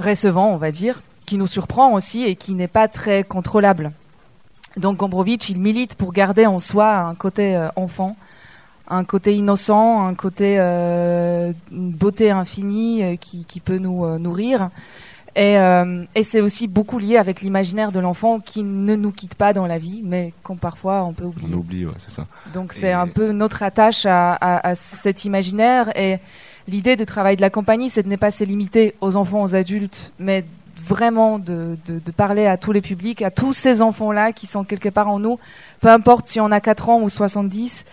récevant, 0.00 0.48
on 0.52 0.56
va 0.56 0.70
dire, 0.70 1.02
qui 1.26 1.36
nous 1.38 1.46
surprend 1.46 1.92
aussi 1.92 2.24
et 2.24 2.34
qui 2.36 2.54
n'est 2.54 2.68
pas 2.68 2.88
très 2.88 3.22
contrôlable. 3.24 3.92
Donc 4.76 4.96
Gombrowicz, 4.98 5.48
il 5.48 5.58
milite 5.58 5.94
pour 5.94 6.12
garder 6.12 6.46
en 6.46 6.58
soi 6.58 6.96
un 6.96 7.14
côté 7.14 7.56
euh, 7.56 7.68
enfant 7.76 8.16
un 8.92 9.04
côté 9.04 9.36
innocent, 9.36 10.04
un 10.04 10.14
côté 10.16 10.56
euh, 10.58 11.52
une 11.70 11.92
beauté 11.92 12.32
infinie 12.32 13.04
euh, 13.04 13.14
qui, 13.14 13.44
qui 13.44 13.60
peut 13.60 13.78
nous 13.78 14.04
euh, 14.04 14.18
nourrir. 14.18 14.70
Et, 15.36 15.56
euh, 15.58 16.02
et 16.16 16.24
c'est 16.24 16.40
aussi 16.40 16.66
beaucoup 16.66 16.98
lié 16.98 17.16
avec 17.16 17.40
l'imaginaire 17.40 17.92
de 17.92 18.00
l'enfant 18.00 18.40
qui 18.40 18.64
ne 18.64 18.96
nous 18.96 19.12
quitte 19.12 19.36
pas 19.36 19.52
dans 19.52 19.66
la 19.68 19.78
vie, 19.78 20.02
mais 20.04 20.32
qu'on 20.42 20.56
parfois 20.56 21.04
on 21.04 21.12
peut 21.12 21.24
oublier. 21.24 21.48
On 21.54 21.58
oublie, 21.58 21.86
ouais, 21.86 21.92
c'est 21.98 22.10
ça. 22.10 22.26
Donc 22.52 22.72
c'est 22.72 22.90
un 22.90 23.06
peu 23.06 23.30
notre 23.30 23.62
attache 23.62 24.06
à, 24.06 24.32
à- 24.32 24.70
à 24.70 24.74
cet 24.74 25.24
imaginaire 25.24 25.96
et 25.96 26.18
l'idée 26.70 26.96
de 26.96 27.04
travail 27.04 27.36
de 27.36 27.40
la 27.40 27.50
compagnie, 27.50 27.90
c'est 27.90 28.02
de 28.02 28.08
ne 28.08 28.16
pas 28.16 28.30
se 28.30 28.44
limiter 28.44 28.94
aux 29.00 29.16
enfants, 29.16 29.42
aux 29.42 29.54
adultes, 29.54 30.12
mais 30.18 30.44
vraiment 30.86 31.38
de 31.38 31.76
parler 32.16 32.46
à 32.46 32.56
tous 32.56 32.72
les 32.72 32.80
publics, 32.80 33.22
à 33.22 33.30
tous 33.30 33.52
ces 33.52 33.82
enfants-là 33.82 34.32
qui 34.32 34.46
sont 34.46 34.64
quelque 34.64 34.88
part 34.88 35.08
en 35.08 35.18
nous, 35.18 35.38
peu 35.80 35.88
importe 35.88 36.26
si 36.26 36.40
on 36.40 36.50
a 36.50 36.60
4 36.60 36.88
ans 36.88 37.02
ou 37.02 37.08
70, 37.08 37.84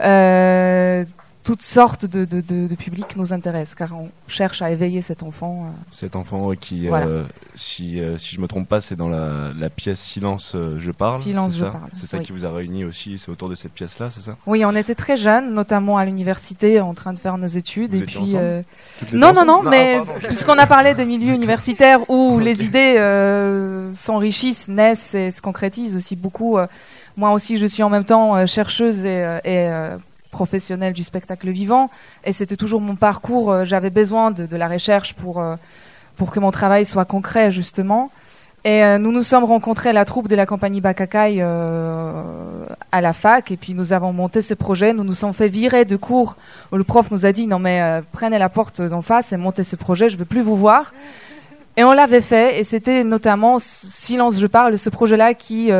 euh, 0.00 1.04
toutes 1.44 1.60
sortes 1.62 2.06
de, 2.06 2.24
de, 2.24 2.40
de- 2.40 2.66
de 2.66 2.74
publics 2.74 3.16
nous 3.16 3.34
intéressent, 3.34 3.74
car 3.74 3.94
on 3.94 4.08
cherche 4.28 4.62
à 4.62 4.70
éveiller 4.70 5.02
cet 5.02 5.22
enfant. 5.22 5.66
euh. 5.66 5.70
Cet 5.90 6.16
enfant 6.16 6.52
qui, 6.58 6.88
Voilà. 6.88 7.06
euh, 7.06 7.24
si, 7.54 8.00
euh, 8.00 8.16
si 8.16 8.34
je 8.34 8.40
me 8.40 8.46
trompe 8.48 8.66
pas, 8.66 8.80
c'est 8.80 8.96
dans 8.96 9.10
la, 9.10 9.52
la 9.54 9.68
pièce 9.68 10.00
Silence, 10.00 10.52
euh, 10.54 10.76
je 10.78 10.90
parle. 10.90 11.20
Silence, 11.20 11.52
je 11.54 11.64
ça 11.66 11.70
parle, 11.70 11.90
C'est 11.92 12.06
ça 12.06 12.16
oui. 12.16 12.24
qui 12.24 12.32
vous 12.32 12.46
a 12.46 12.50
réunis 12.50 12.86
aussi, 12.86 13.18
c'est 13.18 13.30
autour 13.30 13.50
de 13.50 13.54
cette 13.54 13.72
pièce-là, 13.72 14.08
c'est 14.08 14.22
ça 14.22 14.38
Oui, 14.46 14.64
on 14.64 14.74
était 14.74 14.94
très 14.94 15.18
jeunes, 15.18 15.52
notamment 15.52 15.98
à 15.98 16.06
l'université, 16.06 16.80
en 16.80 16.94
train 16.94 17.12
de 17.12 17.18
faire 17.18 17.36
nos 17.36 17.46
études. 17.46 17.94
Vous 17.94 18.02
et 18.02 18.06
puis, 18.06 18.32
euh, 18.36 18.62
non, 19.12 19.32
non, 19.34 19.44
non, 19.44 19.62
mais 19.62 20.00
ah, 20.00 20.26
puisqu'on 20.26 20.56
a 20.58 20.66
parlé 20.66 20.94
des 20.94 21.04
milieux 21.04 21.34
universitaires 21.34 22.08
où 22.10 22.38
les 22.40 22.64
idées 22.64 22.96
s'enrichissent, 23.92 24.68
naissent 24.68 25.14
et 25.14 25.30
se 25.30 25.40
concrétisent 25.42 25.94
aussi 25.96 26.16
beaucoup. 26.16 26.56
moi 27.16 27.32
aussi, 27.32 27.58
je 27.58 27.66
suis 27.66 27.82
en 27.82 27.90
même 27.90 28.04
temps 28.04 28.46
chercheuse 28.46 29.04
et, 29.04 29.24
et, 29.44 29.68
professionnelle 30.34 30.92
du 30.92 31.04
spectacle 31.04 31.48
vivant, 31.50 31.88
et 32.24 32.32
c'était 32.32 32.56
toujours 32.56 32.80
mon 32.80 32.96
parcours. 32.96 33.52
euh, 33.52 33.64
J'avais 33.64 33.90
besoin 33.90 34.32
de, 34.32 34.56
la 34.56 34.68
recherche 34.68 35.14
pour 35.14 35.40
euh, 35.40 35.56
pour 36.16 36.30
que 36.32 36.40
mon 36.40 36.50
travail 36.50 36.84
soit 36.84 37.04
concret, 37.04 37.50
justement. 37.50 38.10
Et 38.64 38.82
euh, 38.82 38.98
nous 38.98 39.12
nous 39.12 39.22
sommes 39.22 39.44
rencontrés 39.44 39.90
à 39.90 39.92
la 39.92 40.04
troupe 40.04 40.28
de 40.28 40.36
la 40.36 40.46
compagnie 40.46 40.80
Bakakai 40.80 41.40
à 42.98 43.00
la 43.00 43.12
fac, 43.12 43.50
et 43.50 43.56
puis 43.56 43.74
nous 43.74 43.92
avons 43.92 44.12
monté 44.12 44.42
ce 44.42 44.54
projet. 44.54 44.92
Nous 44.92 45.04
nous 45.04 45.14
sommes 45.14 45.32
fait 45.32 45.48
virer 45.48 45.84
de 45.84 45.96
cours 45.96 46.36
le 46.72 46.84
prof 46.84 47.10
nous 47.10 47.24
a 47.26 47.32
dit 47.32 47.46
non 47.46 47.60
mais 47.60 48.02
prenez 48.12 48.38
la 48.38 48.48
porte 48.48 48.80
d'en 48.82 49.02
face 49.02 49.32
et 49.32 49.36
montez 49.36 49.64
ce 49.64 49.76
projet, 49.76 50.08
je 50.08 50.16
veux 50.16 50.24
plus 50.24 50.42
vous 50.42 50.56
voir. 50.56 50.92
Et 51.76 51.84
on 51.84 51.92
l'avait 51.92 52.26
fait, 52.32 52.58
et 52.58 52.64
c'était 52.64 53.04
notamment 53.04 53.58
Silence 53.58 54.40
je 54.40 54.48
parle, 54.48 54.78
ce 54.78 54.90
projet-là 54.90 55.34
qui, 55.34 55.70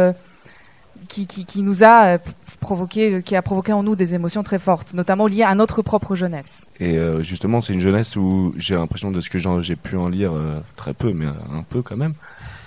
qui, 1.08 1.26
qui, 1.26 1.62
nous 1.62 1.84
a 1.84 2.18
provoqué, 2.64 3.22
qui 3.22 3.36
a 3.36 3.42
provoqué 3.42 3.72
en 3.72 3.82
nous 3.82 3.94
des 3.94 4.14
émotions 4.14 4.42
très 4.42 4.58
fortes, 4.58 4.94
notamment 4.94 5.26
liées 5.26 5.42
à 5.42 5.54
notre 5.54 5.82
propre 5.82 6.14
jeunesse. 6.14 6.70
Et 6.80 6.96
euh, 6.96 7.20
justement, 7.22 7.60
c'est 7.60 7.74
une 7.74 7.80
jeunesse 7.80 8.16
où 8.16 8.54
j'ai 8.56 8.74
l'impression 8.74 9.10
de 9.10 9.20
ce 9.20 9.28
que 9.28 9.38
j'ai 9.38 9.76
pu 9.76 9.96
en 9.96 10.08
lire 10.08 10.32
euh, 10.32 10.60
très 10.74 10.94
peu, 10.94 11.12
mais 11.12 11.26
un 11.26 11.62
peu 11.68 11.82
quand 11.82 11.96
même. 11.96 12.14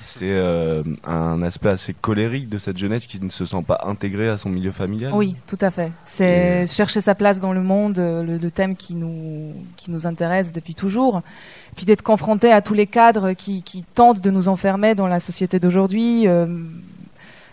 C'est 0.01 0.25
euh, 0.29 0.83
un 1.05 1.41
aspect 1.41 1.69
assez 1.69 1.93
colérique 1.93 2.47
de 2.47 2.57
cette 2.57 2.77
jeunesse 2.77 3.07
qui 3.07 3.21
ne 3.21 3.29
se 3.29 3.45
sent 3.45 3.63
pas 3.67 3.81
intégrée 3.85 4.29
à 4.29 4.37
son 4.37 4.49
milieu 4.49 4.71
familial. 4.71 5.11
Oui, 5.13 5.35
tout 5.47 5.57
à 5.59 5.69
fait. 5.69 5.91
C'est 6.03 6.65
chercher 6.67 7.01
sa 7.01 7.13
place 7.13 7.41
dans 7.41 7.51
le 7.51 7.61
monde, 7.61 7.99
euh, 7.99 8.23
le, 8.23 8.37
le 8.37 8.51
thème 8.51 8.77
qui 8.77 8.95
nous, 8.95 9.53
qui 9.75 9.91
nous 9.91 10.07
intéresse 10.07 10.53
depuis 10.53 10.75
toujours. 10.75 11.23
Puis 11.75 11.85
d'être 11.85 12.03
confronté 12.03 12.53
à 12.53 12.61
tous 12.61 12.73
les 12.73 12.87
cadres 12.87 13.33
qui, 13.33 13.63
qui 13.63 13.83
tentent 13.83 14.21
de 14.21 14.31
nous 14.31 14.47
enfermer 14.47 14.95
dans 14.95 15.07
la 15.07 15.19
société 15.19 15.59
d'aujourd'hui. 15.59 16.25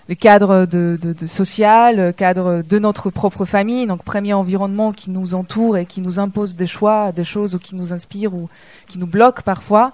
Euh, 0.05 0.09
le 0.09 0.15
cadre 0.15 0.67
de, 0.67 0.99
de, 1.01 1.13
de 1.13 1.27
social, 1.27 1.97
le 1.97 2.13
cadre 2.13 2.63
de 2.63 2.79
notre 2.79 3.11
propre 3.11 3.45
famille, 3.45 3.87
donc 3.87 4.03
premier 4.03 4.35
environnement 4.35 4.93
qui 4.93 5.11
nous 5.11 5.35
entoure 5.35 5.77
et 5.79 5.87
qui 5.87 6.01
nous 6.01 6.19
impose 6.21 6.57
des 6.57 6.67
choix, 6.67 7.13
des 7.13 7.25
choses 7.25 7.55
ou 7.55 7.59
qui 7.59 7.75
nous 7.75 7.93
inspire 7.93 8.35
ou 8.35 8.49
qui 8.87 8.99
nous 8.99 9.07
bloque 9.07 9.43
parfois. 9.43 9.93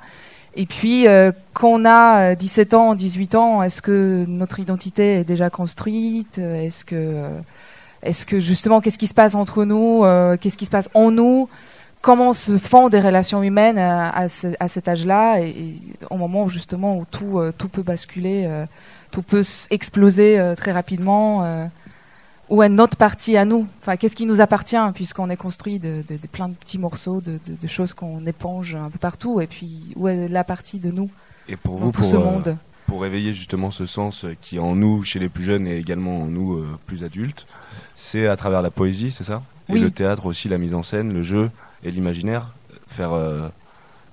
Et 0.56 0.66
puis, 0.66 1.06
euh, 1.06 1.30
quand 1.52 1.68
on 1.68 1.84
a 1.84 2.32
euh, 2.32 2.34
17 2.34 2.74
ans, 2.74 2.94
18 2.96 3.34
ans, 3.36 3.62
est-ce 3.62 3.80
que 3.80 4.24
notre 4.26 4.58
identité 4.58 5.20
est 5.20 5.24
déjà 5.24 5.48
construite? 5.48 6.38
Est-ce 6.38 6.84
que, 6.84 6.96
euh, 6.96 7.38
est-ce 8.02 8.26
que 8.26 8.40
justement, 8.40 8.80
qu'est-ce 8.80 8.98
qui 8.98 9.06
se 9.06 9.14
passe 9.14 9.36
entre 9.36 9.64
nous 9.64 10.04
Euh, 10.04 10.36
Qu'est-ce 10.36 10.56
qui 10.56 10.64
se 10.64 10.70
passe 10.70 10.88
en 10.94 11.12
nous? 11.12 11.48
Comment 12.02 12.32
se 12.32 12.56
font 12.58 12.88
des 12.88 12.98
relations 12.98 13.42
humaines 13.44 13.78
à, 13.78 14.10
à 14.10 14.28
ce- 14.28 14.54
à 14.58 14.66
cet 14.68 14.88
âge-là? 14.88 15.40
Et, 15.40 15.74
au 16.10 16.16
moment 16.16 16.48
justement 16.48 16.96
où 16.96 17.04
tout, 17.08 17.38
euh, 17.38 17.52
tout 17.56 17.68
peut 17.68 17.82
basculer, 17.82 18.46
euh, 18.48 18.64
tout 19.10 19.22
peut 19.22 19.42
exploser 19.70 20.38
euh, 20.38 20.54
très 20.54 20.72
rapidement 20.72 21.44
euh, 21.44 21.66
Où 22.48 22.62
est 22.62 22.68
notre 22.68 22.96
partie 22.96 23.36
à 23.36 23.44
nous. 23.44 23.66
Enfin, 23.80 23.96
qu'est-ce 23.96 24.16
qui 24.16 24.26
nous 24.26 24.40
appartient 24.40 24.76
puisqu'on 24.94 25.30
est 25.30 25.36
construit 25.36 25.78
de, 25.78 26.02
de- 26.08 26.16
de 26.16 26.26
plein 26.26 26.48
de 26.48 26.54
petits 26.54 26.78
morceaux, 26.78 27.20
de, 27.20 27.38
choses 27.66 27.92
qu'on 27.92 28.26
éponge 28.26 28.74
un 28.74 28.90
peu 28.90 28.98
partout 28.98 29.40
Et 29.40 29.46
puis, 29.46 29.92
où 29.96 30.08
est 30.08 30.28
la 30.28 30.44
partie 30.44 30.78
de 30.78 30.90
nous 30.90 31.10
Et 31.48 31.56
pour 31.56 31.74
dans 31.78 31.86
vous, 31.86 31.92
tout 31.92 32.00
pour, 32.00 32.10
ce 32.10 32.16
euh, 32.16 32.20
monde 32.20 32.56
pour 32.86 33.02
réveiller 33.02 33.32
justement 33.32 33.70
ce 33.70 33.86
sens 33.86 34.26
qui 34.40 34.56
est 34.56 34.60
en 34.60 34.74
nous, 34.74 35.04
chez 35.04 35.20
les 35.20 35.28
plus 35.28 35.44
jeunes 35.44 35.66
et 35.68 35.76
également 35.76 36.22
en 36.22 36.26
nous, 36.26 36.64
plus 36.86 37.04
adultes, 37.04 37.46
c'est 37.94 38.26
à 38.26 38.34
travers 38.36 38.62
la 38.62 38.70
poésie, 38.70 39.12
c'est 39.12 39.22
ça? 39.22 39.42
Et 39.68 39.78
le 39.78 39.92
théâtre 39.92 40.26
aussi, 40.26 40.48
la 40.48 40.58
mise 40.58 40.74
en 40.74 40.82
scène, 40.82 41.12
le 41.14 41.22
jeu 41.22 41.50
et 41.84 41.92
l'imaginaire, 41.92 42.48
faire, 42.88 43.12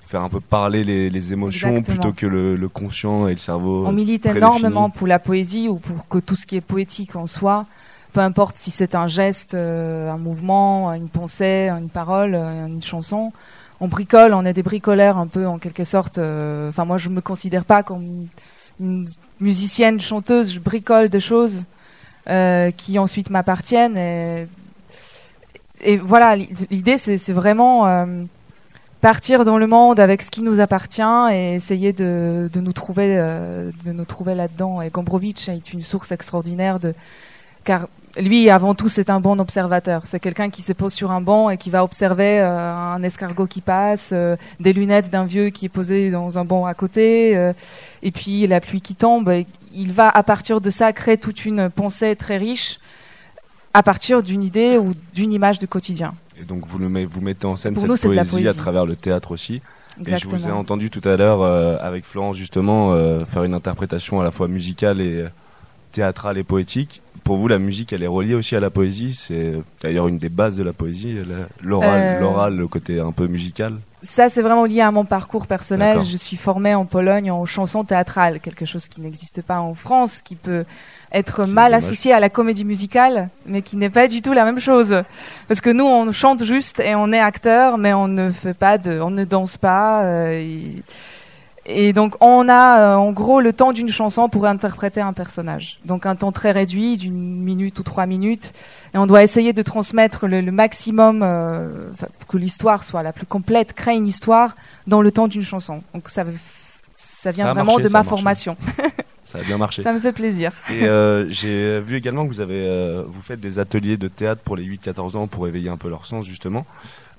faire 0.08 0.22
un 0.22 0.30
peu 0.30 0.40
parler 0.40 0.84
les, 0.84 1.10
les 1.10 1.34
émotions 1.34 1.70
Exactement. 1.70 1.98
plutôt 1.98 2.14
que 2.16 2.26
le, 2.28 2.56
le 2.56 2.70
conscient 2.70 3.28
et 3.28 3.34
le 3.34 3.38
cerveau. 3.40 3.86
On 3.86 3.92
milite 3.92 4.26
énormément 4.26 4.90
pour 4.90 5.06
la 5.08 5.20
poésie 5.20 5.68
ou 5.68 5.76
pour 5.76 6.08
que 6.08 6.18
tout 6.20 6.36
ce 6.36 6.46
qui 6.46 6.56
est 6.56 6.62
poétique 6.62 7.16
en 7.16 7.28
soi, 7.28 7.66
peu 8.14 8.22
importe 8.22 8.58
si 8.58 8.72
c'est 8.72 8.96
un 8.96 9.08
geste, 9.08 9.54
euh, 9.54 10.10
un 10.10 10.18
mouvement, 10.18 10.94
une 10.94 11.10
pensée, 11.10 11.70
une 11.70 11.90
parole, 11.90 12.36
euh, 12.36 12.68
une 12.68 12.82
chanson, 12.82 13.32
on 13.80 13.88
bricole, 13.88 14.34
on 14.34 14.44
est 14.46 14.54
des 14.54 14.64
bricoleurs 14.64 15.18
un 15.18 15.28
peu 15.28 15.46
en 15.46 15.60
quelque 15.60 15.84
sorte. 15.84 16.18
euh, 16.18 16.70
Enfin, 16.70 16.86
moi, 16.86 16.98
je 16.98 17.10
me 17.10 17.22
considère 17.22 17.66
pas 17.66 17.84
comme 17.84 18.28
une 18.80 19.06
musicienne, 19.40 20.00
chanteuse, 20.00 20.54
je 20.54 20.60
bricole 20.60 21.10
des 21.10 21.20
choses 21.20 21.66
euh, 22.30 22.72
qui 22.72 22.98
ensuite 22.98 23.30
m'appartiennent. 23.30 23.98
Et, 23.98 24.48
et 25.82 25.98
voilà, 25.98 26.36
l'i- 26.36 26.50
l'idée, 26.72 26.98
c'est 26.98 27.18
c'est 27.18 27.34
vraiment 27.34 27.86
euh, 27.88 28.06
partir 29.02 29.46
dans 29.46 29.58
le 29.58 29.68
monde 29.68 30.00
avec 30.00 30.22
ce 30.22 30.32
qui 30.32 30.42
nous 30.42 30.60
appartient 30.60 31.02
et 31.32 31.56
essayer 31.56 31.94
de, 31.94 32.50
de 32.52 32.60
nous 32.60 32.74
trouver, 32.74 33.16
euh, 33.18 33.72
de 33.86 33.92
nous 33.92 34.06
trouver 34.06 34.36
là-dedans. 34.36 34.82
Et 34.82 34.90
Gombrowicz 34.90 35.50
est 35.50 35.74
une 35.74 35.82
source 35.82 36.12
extraordinaire 36.12 36.80
de, 36.80 36.94
car 37.64 37.88
lui, 38.20 38.50
avant 38.50 38.74
tout, 38.74 38.90
c'est 38.90 39.12
un 39.12 39.20
bon 39.20 39.38
observateur. 39.40 40.02
C'est 40.06 40.20
quelqu'un 40.20 40.50
qui 40.50 40.64
se 40.64 40.74
pose 40.74 40.92
sur 40.92 41.12
un 41.12 41.22
banc 41.22 41.52
et 41.52 41.58
qui 41.58 41.70
va 41.70 41.84
observer 41.84 42.40
euh, 42.40 42.74
un 42.74 43.04
escargot 43.04 43.46
qui 43.46 43.62
passe, 43.62 44.10
euh, 44.12 44.36
des 44.60 44.74
lunettes 44.74 45.12
d'un 45.12 45.26
vieux 45.26 45.50
qui 45.50 45.66
est 45.66 45.70
posé 45.70 46.10
dans 46.10 46.40
un 46.40 46.46
banc 46.46 46.66
à 46.66 46.74
côté, 46.74 47.54
et 48.02 48.12
puis 48.12 48.48
la 48.48 48.60
pluie 48.60 48.82
qui 48.82 48.96
tombe. 48.96 49.32
Il 49.74 49.92
va, 49.92 50.10
à 50.10 50.24
partir 50.24 50.62
de 50.62 50.72
ça, 50.72 50.92
créer 50.94 51.18
toute 51.18 51.46
une 51.46 51.70
pensée 51.70 52.16
très 52.16 52.38
riche 52.38 52.80
à 53.76 53.84
partir 53.84 54.24
d'une 54.24 54.42
idée 54.42 54.80
ou 54.80 54.96
d'une 55.14 55.32
image 55.32 55.60
du 55.60 55.68
quotidien. 55.68 56.16
Et 56.40 56.44
donc 56.44 56.66
vous, 56.68 56.78
le 56.80 56.90
met- 56.90 57.06
vous 57.06 57.22
mettez 57.22 57.46
en 57.48 57.56
scène 57.56 57.74
Pour 57.74 57.82
cette 57.98 58.06
nous, 58.06 58.12
la 58.16 58.24
poésie, 58.24 58.40
à 58.40 58.44
poésie. 58.52 58.58
travers 58.60 58.86
le 58.86 58.96
théâtre 58.96 59.32
aussi. 59.32 59.56
Et 59.56 59.62
je 60.00 60.04
vous 60.04 60.12
ai 60.12 60.36
Exactement. 60.36 60.60
entendu 60.60 60.90
tout 60.92 61.08
à 61.10 61.18
l'heure 61.18 61.42
euh, 61.42 61.78
avec 61.82 62.06
Florence 62.06 62.36
justement 62.38 62.94
euh, 62.94 63.26
faire 63.26 63.44
une 63.44 63.56
interprétation 63.56 64.22
à 64.22 64.24
la 64.24 64.30
fois 64.32 64.48
musicale 64.48 65.02
et 65.02 65.22
euh, 65.24 65.30
théâtrale 65.92 66.38
et 66.38 66.44
poétique. 66.44 67.02
Pour 67.24 67.38
vous, 67.38 67.48
la 67.48 67.58
musique, 67.60 67.92
elle 67.94 68.04
est 68.04 68.08
reliée 68.08 68.36
aussi 68.36 68.56
à 68.56 68.60
la 68.60 68.70
poésie. 68.70 69.16
C'est 69.16 69.54
d'ailleurs 69.82 70.08
une 70.08 70.18
des 70.20 70.30
bases 70.30 70.56
de 70.56 70.64
la 70.64 70.72
poésie, 70.72 71.18
l'oral, 71.62 72.20
l'oral, 72.22 72.56
le 72.56 72.68
côté 72.68 73.00
un 73.00 73.12
peu 73.12 73.28
musical. 73.28 73.74
Ça, 74.04 74.30
c'est 74.30 74.42
vraiment 74.44 74.66
lié 74.66 74.82
à 74.82 74.92
mon 74.92 75.04
parcours 75.04 75.48
personnel. 75.48 76.04
Je 76.04 76.16
suis 76.16 76.38
formée 76.38 76.76
en 76.76 76.86
Pologne 76.86 77.32
en 77.32 77.44
chanson 77.46 77.84
théâtrale, 77.84 78.40
quelque 78.40 78.64
chose 78.66 78.88
qui 78.88 79.02
n'existe 79.02 79.42
pas 79.42 79.60
en 79.60 79.74
France, 79.74 80.22
qui 80.22 80.36
peut 80.36 80.64
être 81.12 81.46
mal 81.46 81.72
dommage. 81.72 81.74
associé 81.74 82.14
à 82.14 82.20
la 82.20 82.30
comédie 82.30 82.66
musicale, 82.66 83.30
mais 83.46 83.62
qui 83.62 83.78
n'est 83.78 83.90
pas 83.90 84.08
du 84.08 84.22
tout 84.22 84.34
la 84.34 84.46
même 84.46 84.60
chose. 84.60 85.04
Parce 85.48 85.62
que 85.62 85.70
nous, 85.70 85.86
on 85.86 86.12
chante 86.12 86.44
juste 86.44 86.80
et 86.80 86.96
on 86.96 87.12
est 87.12 87.20
acteur, 87.20 87.78
mais 87.78 87.94
on 87.94 88.08
ne 88.08 88.30
fait 88.30 88.54
pas 88.54 88.78
de, 88.78 89.00
on 89.00 89.10
ne 89.10 89.24
danse 89.24 89.58
pas. 89.58 90.04
euh, 90.04 90.32
et, 90.34 90.84
et 91.70 91.92
donc, 91.92 92.16
on 92.22 92.48
a 92.48 92.80
euh, 92.80 92.96
en 92.96 93.12
gros 93.12 93.42
le 93.42 93.52
temps 93.52 93.74
d'une 93.74 93.90
chanson 93.92 94.30
pour 94.30 94.46
interpréter 94.46 95.02
un 95.02 95.12
personnage. 95.12 95.80
Donc, 95.84 96.06
un 96.06 96.16
temps 96.16 96.32
très 96.32 96.52
réduit, 96.52 96.96
d'une 96.96 97.14
minute 97.14 97.78
ou 97.80 97.84
trois 97.84 98.06
minutes. 98.06 98.54
Et 98.94 98.98
on 98.98 99.06
doit 99.06 99.22
essayer 99.22 99.52
de 99.52 99.62
transmettre 99.62 100.28
le, 100.28 100.40
le 100.40 100.52
maximum, 100.54 101.22
euh, 101.24 101.90
pour 102.20 102.28
que 102.28 102.38
l'histoire 102.38 102.86
soit 102.86 103.04
la 103.04 103.12
plus 103.12 103.26
complète, 103.26 103.74
créer 103.74 103.98
une 103.98 104.08
histoire 104.08 104.56
dans 104.88 105.02
le 105.02 105.12
temps 105.12 105.28
d'une 105.28 105.44
chanson. 105.44 105.84
Donc, 105.94 106.10
ça, 106.10 106.24
ça 106.96 107.32
vient 107.32 107.48
Ça 107.48 107.54
vraiment 107.54 107.74
marché, 107.74 107.84
de 107.84 107.90
ma 107.90 108.04
formation. 108.04 108.56
Ça 109.28 109.40
a 109.40 109.44
bien 109.44 109.58
marché. 109.58 109.84
ça 109.84 109.92
me 109.92 110.00
fait 110.00 110.14
plaisir. 110.14 110.54
Et 110.70 110.86
euh, 110.86 111.28
j'ai 111.28 111.82
vu 111.82 111.98
également 111.98 112.26
que 112.26 112.32
vous 112.32 112.40
avez, 112.40 112.66
euh, 112.66 113.04
vous 113.06 113.20
faites 113.20 113.42
des 113.42 113.60
ateliers 113.60 113.98
de 113.98 114.08
théâtre 114.08 114.42
pour 114.42 114.56
les 114.56 114.64
8-14 114.64 115.18
ans 115.18 115.28
pour 115.28 115.50
éveiller 115.50 115.70
un 115.70 115.76
peu 115.76 115.90
leur 115.90 116.06
sens 116.06 116.26
justement. 116.26 116.66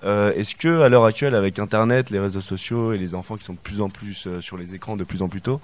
Euh, 0.04 0.32
Est-ce 0.32 0.54
que 0.54 0.80
à 0.80 0.88
l'heure 0.88 1.04
actuelle, 1.04 1.34
avec 1.34 1.58
Internet, 1.58 2.08
les 2.08 2.18
réseaux 2.18 2.40
sociaux 2.40 2.94
et 2.94 2.98
les 2.98 3.14
enfants 3.14 3.36
qui 3.36 3.44
sont 3.44 3.52
de 3.52 3.58
plus 3.58 3.82
en 3.82 3.90
plus 3.90 4.26
sur 4.40 4.56
les 4.56 4.74
écrans 4.74 4.96
de 4.96 5.04
plus 5.04 5.20
en 5.20 5.28
plus 5.28 5.42
tôt, 5.42 5.60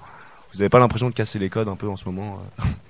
vous 0.53 0.59
n'avez 0.59 0.69
pas 0.69 0.77
l'impression 0.77 1.09
de 1.09 1.15
casser 1.15 1.39
les 1.39 1.49
codes 1.49 1.67
un 1.67 1.75
peu 1.75 1.89
en 1.89 1.95
ce 1.95 2.05
moment 2.05 2.39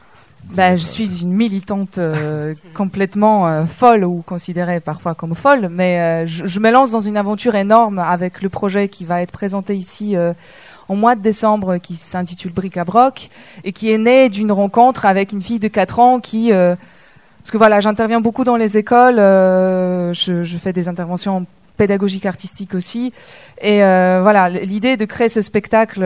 Bah, 0.53 0.75
je 0.75 0.83
suis 0.83 1.23
une 1.23 1.33
militante 1.33 1.97
euh, 1.97 2.53
complètement 2.73 3.47
euh, 3.47 3.65
folle 3.65 4.05
ou 4.05 4.21
considérée 4.25 4.79
parfois 4.79 5.15
comme 5.15 5.33
folle, 5.33 5.69
mais 5.69 5.99
euh, 5.99 6.27
je, 6.27 6.45
je 6.45 6.59
me 6.59 6.69
lance 6.71 6.91
dans 6.91 6.99
une 6.99 7.17
aventure 7.17 7.55
énorme 7.55 7.99
avec 7.99 8.41
le 8.41 8.49
projet 8.49 8.87
qui 8.87 9.05
va 9.05 9.21
être 9.21 9.31
présenté 9.31 9.75
ici 9.75 10.15
en 10.89 10.95
mois 10.95 11.15
de 11.15 11.21
décembre, 11.21 11.77
qui 11.77 11.95
s'intitule 11.95 12.53
Bric 12.53 12.77
à 12.77 12.83
Broc 12.83 13.29
et 13.63 13.71
qui 13.71 13.91
est 13.91 13.97
né 13.97 14.29
d'une 14.29 14.51
rencontre 14.51 15.05
avec 15.05 15.31
une 15.31 15.41
fille 15.41 15.59
de 15.59 15.67
4 15.67 15.99
ans 15.99 16.19
qui 16.19 16.51
euh, 16.51 16.75
parce 17.39 17.51
que 17.51 17.57
voilà, 17.57 17.79
j'interviens 17.79 18.21
beaucoup 18.21 18.43
dans 18.43 18.55
les 18.55 18.75
écoles, 18.75 19.19
euh, 19.19 20.11
je, 20.13 20.57
fais 20.57 20.73
des 20.73 20.87
interventions 20.87 21.45
pédagogiques 21.77 22.25
artistiques 22.25 22.73
aussi. 22.73 23.13
Et 23.61 23.83
euh, 23.83 24.21
voilà, 24.23 24.49
l'idée 24.49 24.97
de 24.97 25.05
créer 25.05 25.29
ce 25.29 25.43
spectacle 25.43 26.03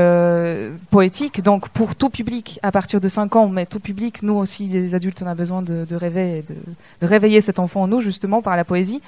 poétique, 0.89 1.41
donc 1.41 1.69
pour 1.69 1.95
tout 1.95 2.09
public 2.09 2.59
à 2.61 2.73
partir 2.73 2.99
de 2.99 3.07
5 3.07 3.37
ans, 3.37 3.47
mais 3.47 3.65
tout 3.65 3.79
public, 3.79 4.21
nous 4.21 4.33
aussi, 4.33 4.67
les 4.67 4.95
adultes, 4.95 5.21
on 5.23 5.27
a 5.27 5.35
besoin 5.35 5.61
de, 5.61 5.95
rêver 5.95 6.43
de 6.99 7.07
réveiller 7.07 7.39
cet 7.39 7.59
enfant 7.59 7.83
en 7.83 7.87
nous, 7.87 8.01
justement, 8.01 8.41
par 8.41 8.57
la 8.57 8.65
poésie. 8.65 9.01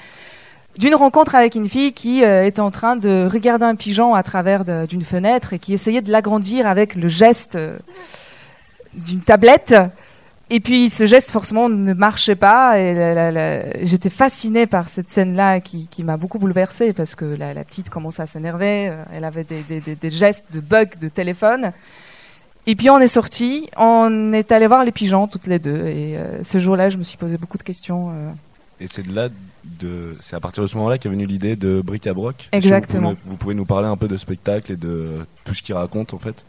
D'une 0.78 0.96
rencontre 0.96 1.36
avec 1.36 1.56
une 1.56 1.68
fille 1.68 1.94
qui 1.94 2.24
euh, 2.24 2.46
était 2.46 2.62
en 2.62 2.72
train 2.72 2.96
de 2.96 3.28
regarder 3.32 3.66
un 3.66 3.76
pigeon 3.76 4.16
à 4.16 4.24
travers 4.24 4.64
d'une 4.88 5.02
fenêtre 5.02 5.54
et 5.54 5.60
qui 5.60 5.74
essayait 5.74 6.02
de 6.02 6.12
l'agrandir 6.12 6.66
avec 6.66 6.96
le 6.96 7.08
geste 7.08 7.56
euh, 7.56 7.78
d'une 8.94 9.22
tablette. 9.22 9.76
Et 10.54 10.60
puis 10.60 10.90
ce 10.90 11.06
geste 11.06 11.32
forcément 11.32 11.70
ne 11.70 11.94
marchait 11.94 12.36
pas 12.36 12.78
et 12.78 13.80
j'étais 13.84 14.10
fascinée 14.10 14.68
par 14.68 14.90
cette 14.90 15.10
scène-là 15.10 15.62
qui, 15.62 16.04
m'a 16.04 16.18
beaucoup 16.18 16.40
bouleversée 16.40 16.92
parce 16.92 17.16
que 17.16 17.24
la, 17.24 17.64
petite 17.64 17.90
commençait 17.90 18.24
à 18.24 18.26
s'énerver, 18.26 18.90
euh, 18.90 19.02
elle 19.14 19.24
avait 19.24 19.46
des, 19.46 20.10
gestes 20.10 20.52
de 20.52 20.60
bug 20.60 21.00
de 21.00 21.08
téléphone. 21.08 21.72
Et 22.68 22.76
puis 22.76 22.90
on 22.90 23.00
est 23.00 23.08
sorti, 23.08 23.70
on 23.78 24.34
est 24.34 24.52
allé 24.52 24.68
voir 24.68 24.84
les 24.84 24.92
pigeons 24.92 25.26
toutes 25.26 25.48
les 25.48 25.58
deux 25.58 25.88
et 25.88 26.18
euh, 26.18 26.44
ce 26.44 26.60
jour-là 26.60 26.90
je 26.90 26.98
me 26.98 27.04
suis 27.04 27.18
posé 27.18 27.38
beaucoup 27.38 27.58
de 27.58 27.64
questions. 27.64 28.10
euh. 28.10 28.32
Et 28.82 28.88
c'est 28.88 29.08
de 29.08 29.16
là, 29.16 29.30
de, 29.64 30.16
c'est 30.20 30.36
à 30.36 30.40
partir 30.40 30.64
de 30.64 30.68
ce 30.68 30.76
moment-là 30.78 30.98
qu'est 30.98 31.10
venue 31.10 31.26
l'idée 31.26 31.56
de 31.56 31.82
Bric 31.82 32.08
à 32.08 32.14
Broc. 32.14 32.50
Exactement. 32.52 33.10
Vous 33.10 33.16
pouvez, 33.16 33.30
vous 33.30 33.38
pouvez 33.38 33.56
nous 33.56 33.66
parler 33.66 33.88
un 33.88 33.98
peu 33.98 34.08
de 34.08 34.18
spectacle 34.18 34.72
et 34.72 34.78
de 34.78 35.26
tout 35.46 35.54
ce 35.54 35.62
qu'il 35.62 35.76
raconte 35.76 36.14
en 36.14 36.20
fait. 36.20 36.46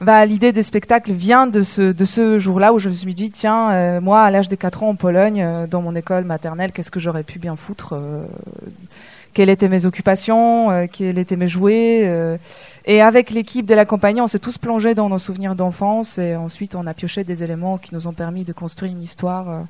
Bah, 0.00 0.26
l'idée 0.26 0.52
des 0.52 0.62
spectacles 0.62 1.12
vient 1.12 1.46
de 1.46 1.62
ce, 1.62 1.90
de 1.90 2.04
ce 2.04 2.38
jour-là 2.38 2.74
où 2.74 2.78
je 2.78 2.88
me 2.88 2.94
suis 2.94 3.14
dit, 3.14 3.30
tiens, 3.30 3.70
euh, 3.70 4.00
moi, 4.00 4.22
à 4.22 4.30
l'âge 4.30 4.50
de 4.50 4.54
4 4.54 4.82
ans 4.82 4.90
en 4.90 4.94
Pologne, 4.94 5.42
euh, 5.42 5.66
dans 5.66 5.80
mon 5.80 5.94
école 5.94 6.24
maternelle, 6.24 6.72
qu'est-ce 6.72 6.90
que 6.90 7.00
j'aurais 7.00 7.22
pu 7.22 7.38
bien 7.38 7.56
foutre 7.56 7.94
euh, 7.94 8.26
Quelles 9.32 9.48
étaient 9.48 9.70
mes 9.70 9.86
occupations 9.86 10.86
Quels 10.92 11.18
étaient 11.18 11.36
mes 11.36 11.46
jouets 11.46 12.38
Et 12.84 13.00
avec 13.00 13.30
l'équipe 13.30 13.64
de 13.64 13.74
la 13.74 13.86
compagnie, 13.86 14.20
on 14.20 14.26
s'est 14.26 14.38
tous 14.38 14.58
plongés 14.58 14.94
dans 14.94 15.08
nos 15.08 15.18
souvenirs 15.18 15.54
d'enfance 15.54 16.18
et 16.18 16.36
ensuite 16.36 16.74
on 16.74 16.86
a 16.86 16.92
pioché 16.92 17.24
des 17.24 17.42
éléments 17.42 17.78
qui 17.78 17.94
nous 17.94 18.06
ont 18.06 18.12
permis 18.12 18.44
de 18.44 18.52
construire 18.52 18.92
une 18.92 19.02
histoire 19.02 19.64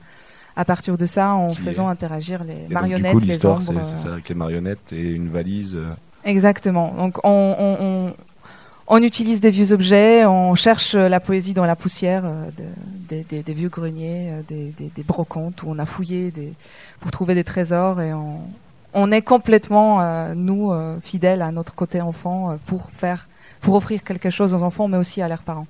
à 0.57 0.64
partir 0.64 0.96
de 0.96 1.04
ça, 1.07 1.34
en 1.34 1.50
faisant 1.50 1.88
est- 1.88 1.92
interagir 1.92 2.42
les 2.44 2.54
Et 2.54 2.57
donc, 2.62 2.70
marionnettes, 2.72 3.12
du 3.12 3.18
coup, 3.20 3.24
les 3.26 3.46
ombres. 3.46 3.61
c'est, 3.84 3.98
ça, 3.98 4.12
avec 4.12 4.28
les 4.28 4.34
marionnettes 4.34 4.92
et 4.92 5.11
une 5.11 5.28
valise. 5.28 5.76
euh, 5.76 5.86
Exactement. 6.24 6.92
Donc 6.96 7.18
on, 7.24 7.54
on, 7.59 7.76
on, 7.80 8.14
on 8.88 9.02
utilise 9.02 9.40
des 9.40 9.50
vieux 9.50 9.72
objets, 9.72 10.24
on 10.26 10.54
cherche 10.54 10.94
euh, 10.94 11.09
la 11.09 11.20
poésie 11.20 11.54
dans 11.54 11.64
la 11.66 11.76
poussière 11.76 12.22
euh, 12.24 12.46
de- 12.57 12.64
des, 13.09 13.22
des- 13.28 13.42
des 13.42 13.52
vieux 13.52 13.68
greniers, 13.68 14.32
euh, 14.32 14.42
des, 14.48 14.72
brocantes 15.04 15.62
où 15.62 15.66
on 15.68 15.78
a 15.78 15.84
fouillé 15.84 16.32
pour 17.00 17.11
trouver 17.11 17.34
des 17.34 17.44
trésors 17.44 18.00
et 18.00 18.12
on, 18.12 18.40
est 19.12 19.22
complètement, 19.22 20.00
euh, 20.00 20.32
nous, 20.34 20.72
euh, 20.72 20.98
fidèles 21.00 21.42
à 21.42 21.52
notre 21.52 21.74
côté 21.74 22.00
enfant 22.00 22.50
euh, 22.50 22.54
pour 22.66 22.90
faire, 22.90 23.28
pour 23.61 23.74
offrir 23.74 24.02
quelque 24.02 24.30
chose 24.30 24.54
aux 24.54 24.62
enfants, 24.62 24.88
mais 24.88 24.96
aussi 24.96 25.20
à 25.22 25.28
leurs 25.28 25.42
parents. 25.42 25.66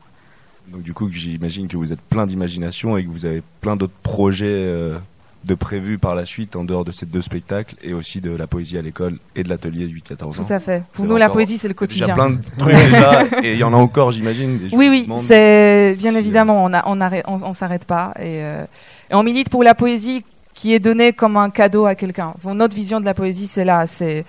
Donc 0.68 0.82
du 0.82 0.92
coup, 0.92 1.08
j'imagine 1.10 1.68
que 1.68 1.76
vous 1.76 1.92
êtes 1.92 2.00
plein 2.00 2.26
d'imagination 2.26 2.96
et 2.96 3.04
que 3.04 3.08
vous 3.10 3.24
avez 3.26 3.42
plein 3.60 3.76
d'autres 3.76 3.92
projets 4.02 4.46
euh, 4.48 4.98
de 5.44 5.54
prévus 5.54 5.96
par 5.96 6.16
la 6.16 6.24
suite 6.24 6.56
en 6.56 6.64
dehors 6.64 6.84
de 6.84 6.90
ces 6.90 7.06
deux 7.06 7.20
spectacles 7.20 7.76
et 7.82 7.92
aussi 7.94 8.20
de 8.20 8.32
la 8.32 8.48
poésie 8.48 8.76
à 8.76 8.82
l'école 8.82 9.18
et 9.36 9.44
de 9.44 9.48
l'atelier 9.48 9.86
8-14 9.86 10.24
ans. 10.24 10.30
Tout 10.44 10.52
à 10.52 10.58
fait. 10.58 10.82
Pour 10.92 11.04
nous, 11.04 11.16
la 11.16 11.30
poésie, 11.30 11.56
c'est 11.56 11.68
le 11.68 11.74
quotidien. 11.74 12.14
plein 12.14 12.30
de 12.30 12.38
trucs 12.58 12.74
déjà 12.74 13.22
et 13.44 13.52
il 13.52 13.58
y 13.58 13.64
en 13.64 13.72
a 13.72 13.76
encore, 13.76 14.10
j'imagine. 14.10 14.58
Oui, 14.72 14.88
oui, 14.88 15.06
c'est 15.20 15.94
bien 15.98 16.10
si, 16.10 16.16
euh, 16.16 16.20
évidemment, 16.20 16.64
on 16.64 16.72
a- 16.72 16.82
on 16.86 17.00
arrête- 17.00 17.24
on, 17.28 17.36
on 17.44 17.52
s'arrête 17.52 17.84
pas 17.84 18.12
et, 18.18 18.42
euh, 18.42 18.64
et 19.10 19.14
on 19.14 19.22
milite 19.22 19.50
pour 19.50 19.62
la 19.62 19.76
poésie 19.76 20.24
qui 20.52 20.74
est 20.74 20.80
donnée 20.80 21.12
comme 21.12 21.36
un 21.36 21.50
cadeau 21.50 21.84
à 21.86 21.94
quelqu'un. 21.94 22.34
Notre 22.44 22.74
vision 22.74 22.98
de 22.98 23.04
la 23.04 23.14
poésie, 23.14 23.46
c'est 23.46 23.64
là, 23.64 23.86
c'est 23.86 24.24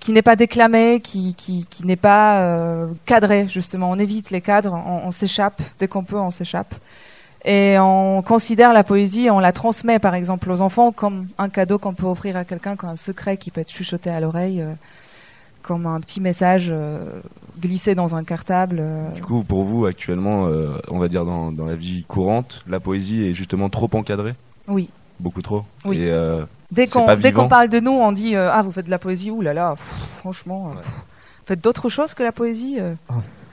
qui 0.00 0.12
n'est 0.12 0.22
pas 0.22 0.36
déclamée, 0.36 1.00
qui 1.00 1.34
qui, 1.34 1.66
qui 1.68 1.86
n'est 1.86 1.96
pas 1.96 2.40
euh, 2.40 2.88
cadrée 3.04 3.46
justement. 3.48 3.90
On 3.90 3.98
évite 3.98 4.30
les 4.30 4.40
cadres, 4.40 4.72
on, 4.74 5.06
on 5.06 5.10
s'échappe 5.10 5.60
dès 5.78 5.88
qu'on 5.88 6.04
peut, 6.04 6.18
on 6.18 6.30
s'échappe. 6.30 6.74
Et 7.44 7.76
on 7.78 8.20
considère 8.22 8.72
la 8.72 8.82
poésie, 8.82 9.30
on 9.30 9.38
la 9.38 9.52
transmet 9.52 9.98
par 10.00 10.14
exemple 10.14 10.50
aux 10.50 10.60
enfants 10.60 10.90
comme 10.92 11.28
un 11.38 11.48
cadeau 11.48 11.78
qu'on 11.78 11.94
peut 11.94 12.06
offrir 12.06 12.36
à 12.36 12.44
quelqu'un, 12.44 12.76
comme 12.76 12.90
un 12.90 12.96
secret 12.96 13.36
qui 13.36 13.50
peut 13.50 13.60
être 13.60 13.70
chuchoté 13.70 14.10
à 14.10 14.18
l'oreille, 14.20 14.60
euh, 14.60 14.72
comme 15.62 15.86
un 15.86 16.00
petit 16.00 16.20
message 16.20 16.66
euh, 16.70 17.20
glissé 17.60 17.94
dans 17.94 18.16
un 18.16 18.24
cartable. 18.24 18.78
euh, 18.80 19.10
Du 19.12 19.22
coup, 19.22 19.44
pour 19.44 19.62
vous, 19.62 19.86
actuellement, 19.86 20.48
on 20.88 20.98
va 20.98 21.08
dire 21.08 21.24
dans, 21.24 21.52
dans 21.52 21.64
la 21.66 21.76
vie 21.76 22.04
courante, 22.08 22.64
la 22.68 22.80
poésie 22.80 23.28
est 23.28 23.32
justement 23.34 23.68
trop 23.68 23.88
encadrée? 23.94 24.34
Oui. 24.66 24.90
Beaucoup 25.20 25.42
trop? 25.42 25.64
Oui. 25.84 25.98
Et, 26.02 26.10
Dès 26.70 27.32
qu'on 27.32 27.48
parle 27.48 27.68
de 27.68 27.80
nous, 27.80 27.90
on 27.92 28.12
dit 28.12 28.36
euh, 28.36 28.50
ah 28.52 28.62
vous 28.62 28.72
faites 28.72 28.86
de 28.86 28.90
la 28.90 28.98
poésie, 28.98 29.30
ouh 29.30 29.40
là 29.40 29.54
là, 29.54 29.70
pff, 29.74 29.84
franchement, 30.18 30.72
euh, 30.72 30.80
pff, 30.80 30.90
faites 31.46 31.60
d'autres 31.62 31.88
choses 31.88 32.14
que 32.14 32.22
la 32.22 32.32
poésie. 32.32 32.76
euh. 32.78 32.94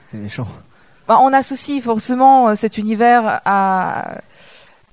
C'est 0.02 0.18
méchant. 0.18 0.46
Bah, 1.08 1.18
on 1.22 1.32
associe 1.32 1.82
forcément 1.82 2.54
cet 2.56 2.78
univers 2.78 3.40
à 3.44 4.18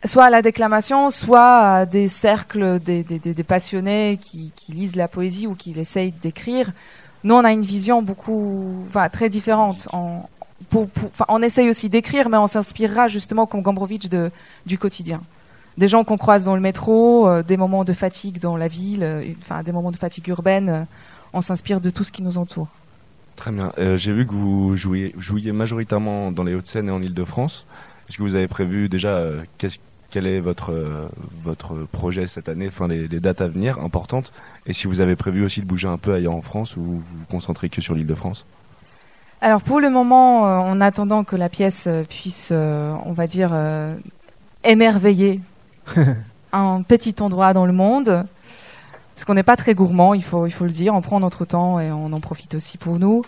soit 0.05 0.25
à 0.25 0.29
la 0.29 0.41
déclamation, 0.41 1.09
soit 1.11 1.57
à 1.59 1.85
des 1.85 2.07
cercles 2.07 2.79
des, 2.79 3.03
des- 3.03 3.19
des- 3.19 3.33
des 3.33 3.43
passionnés 3.43 4.17
qui, 4.21 4.51
qui 4.55 4.71
lisent 4.73 4.95
la 4.95 5.07
poésie 5.07 5.47
ou 5.47 5.55
qui 5.55 5.73
l'essayent 5.73 6.11
d'écrire. 6.21 6.71
Nous, 7.23 7.33
on 7.35 7.43
a 7.43 7.51
une 7.53 7.61
vision 7.61 8.01
beaucoup, 8.01 8.83
enfin, 8.89 9.07
très 9.09 9.29
différente. 9.29 9.87
On, 9.93 10.19
pour- 10.69 10.89
pour- 10.89 11.09
enfin, 11.13 11.25
on 11.29 11.41
essaye 11.41 11.69
aussi 11.69 11.89
d'écrire, 11.89 12.27
mais 12.29 12.37
on 12.37 12.47
s'inspirera 12.47 13.07
justement 13.07 13.45
comme 13.45 13.61
Gombrowicz 13.61 14.09
de, 14.09 14.29
du 14.65 14.77
quotidien. 14.77 15.21
Des 15.77 15.87
gens 15.87 16.03
qu'on 16.03 16.17
croise 16.17 16.43
dans 16.45 16.55
le 16.55 16.61
métro, 16.61 17.27
euh, 17.27 17.41
des 17.43 17.57
moments 17.57 17.83
de 17.83 17.93
fatigue 17.93 18.39
dans 18.39 18.57
la 18.57 18.67
ville, 18.67 19.03
euh, 19.03 19.25
enfin 19.41 19.63
des 19.63 19.71
moments 19.71 19.91
de 19.91 19.97
fatigue 19.97 20.27
urbaine. 20.27 20.69
euh, 20.69 20.83
on 21.33 21.41
s'inspire 21.41 21.81
de 21.81 21.89
tout 21.89 22.03
ce 22.03 22.11
qui 22.11 22.21
nous 22.21 22.37
entoure. 22.37 22.67
Très 23.35 23.51
bien. 23.51 23.71
J'ai 23.95 24.13
vu 24.13 24.27
que 24.27 24.33
vous 24.33 24.75
jouiez, 24.75 25.15
jouiez 25.17 25.51
majoritairement 25.51 26.31
dans 26.31 26.43
les 26.43 26.53
Hauts-de-Seine 26.53 26.89
et 26.89 26.91
en 26.91 27.01
Ile-de-France. 27.01 27.65
Est-ce 28.07 28.17
que 28.19 28.21
vous 28.23 28.35
avez 28.35 28.47
prévu 28.47 28.87
déjà 28.87 29.23
qu'est-ce- 29.57 29.79
quel 30.11 30.27
est 30.27 30.39
votre 30.39 30.71
euh, 30.71 31.07
votre 31.41 31.73
projet 31.91 32.27
cette 32.27 32.49
année, 32.49 32.67
enfin 32.67 32.87
les, 32.87 33.07
les 33.07 33.19
dates 33.19 33.41
à 33.41 33.47
venir 33.47 33.79
importantes, 33.79 34.31
et 34.67 34.73
si 34.73 34.85
vous 34.85 34.99
avez 34.99 35.15
prévu 35.15 35.43
aussi 35.43 35.61
de 35.61 35.65
bouger 35.65 35.87
un 35.87 35.97
peu 35.97 36.13
ailleurs 36.13 36.35
en 36.35 36.43
France 36.43 36.77
ou 36.77 36.81
vous 36.83 36.99
vous 36.99 37.25
concentrez 37.31 37.69
que 37.69 37.81
sur 37.81 37.95
l'Île-de-France? 37.95 38.45
Alors 39.41 39.63
pour 39.63 39.79
le 39.79 39.89
moment, 39.89 40.45
euh, 40.45 40.57
en 40.59 40.79
attendant 40.81 41.23
que 41.23 41.35
la 41.35 41.49
pièce 41.49 41.89
puisse, 42.07 42.49
euh, 42.51 42.93
on 43.05 43.13
va 43.13 43.25
dire, 43.25 43.51
émerveiller 44.63 45.41
un 46.53 46.81
petit 46.83 47.15
endroit 47.19 47.53
dans 47.53 47.65
le 47.65 47.73
monde, 47.73 48.25
parce 49.15 49.25
qu'on 49.25 49.33
n'est 49.33 49.43
pas 49.43 49.55
très 49.55 49.75
gourmand, 49.75 50.13
il 50.13 50.23
faut, 50.23 50.47
il 50.47 50.51
faut 50.51 50.65
le 50.65 50.71
dire, 50.71 50.93
on 50.95 51.01
prend 51.01 51.19
notre 51.19 51.45
temps 51.45 51.79
et 51.79 51.91
on 51.91 52.11
en 52.13 52.19
profite 52.19 52.55
aussi 52.55 52.77
pour 52.77 52.99
nous. 52.99 53.23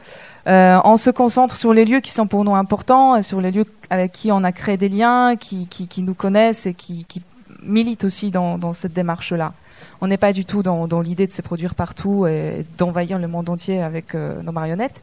Euh, 0.48 0.80
on 0.84 0.98
se 0.98 1.10
concentre 1.10 1.56
sur 1.56 1.74
les 1.74 1.86
lieux 1.86 2.00
qui 2.00 2.12
sont 2.12 2.28
pour 2.28 2.44
nous 2.44 2.56
importants, 2.56 3.16
et 3.16 3.24
sur 3.24 3.42
les 3.42 3.52
lieux 3.52 3.66
avec 3.90 4.12
qui 4.12 4.32
on 4.32 4.44
a 4.44 4.52
créé 4.52 4.78
des 4.78 4.90
liens, 4.90 5.36
qui, 5.36 5.68
qui, 5.68 6.02
nous 6.02 6.14
connaissent 6.14 6.66
et 6.66 6.74
qui, 6.74 7.06
qui 7.06 7.22
militent 7.64 8.04
aussi 8.04 8.32
dans, 8.32 8.74
cette 8.74 8.94
démarche-là. 8.94 9.54
On 10.02 10.08
n'est 10.08 10.18
pas 10.18 10.34
du 10.34 10.46
tout 10.46 10.64
dans, 10.64 10.88
dans 10.88 11.02
l'idée 11.02 11.28
de 11.28 11.32
se 11.32 11.42
produire 11.42 11.76
partout 11.76 12.26
et 12.28 12.66
d'envahir 12.78 13.20
le 13.20 13.28
monde 13.28 13.50
entier 13.50 13.82
avec 13.82 14.16
euh, 14.16 14.42
nos 14.42 14.52
marionnettes. 14.52 15.02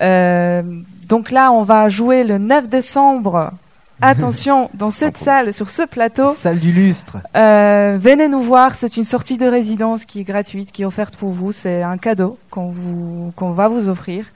Euh, 0.00 0.62
donc 1.08 1.30
là, 1.30 1.50
on 1.52 1.64
va 1.64 1.88
jouer 1.88 2.24
le 2.24 2.38
9 2.38 2.68
décembre. 2.68 3.52
Attention, 4.00 4.70
dans 4.74 4.90
cette 4.90 5.16
salle, 5.16 5.52
sur 5.52 5.70
ce 5.70 5.82
plateau. 5.82 6.32
Salle 6.32 6.60
du 6.60 6.72
lustre. 6.72 7.18
Euh, 7.36 7.98
venez 8.00 8.28
nous 8.28 8.42
voir, 8.42 8.74
c'est 8.74 8.96
une 8.96 9.04
sortie 9.04 9.38
de 9.38 9.46
résidence 9.46 10.04
qui 10.04 10.20
est 10.20 10.24
gratuite, 10.24 10.70
qui 10.70 10.82
est 10.82 10.84
offerte 10.84 11.16
pour 11.16 11.30
vous. 11.30 11.50
C'est 11.50 11.82
un 11.82 11.98
cadeau 11.98 12.38
qu'on 12.50 13.22
va 13.52 13.68
vous 13.68 13.88
offrir. 13.88 14.26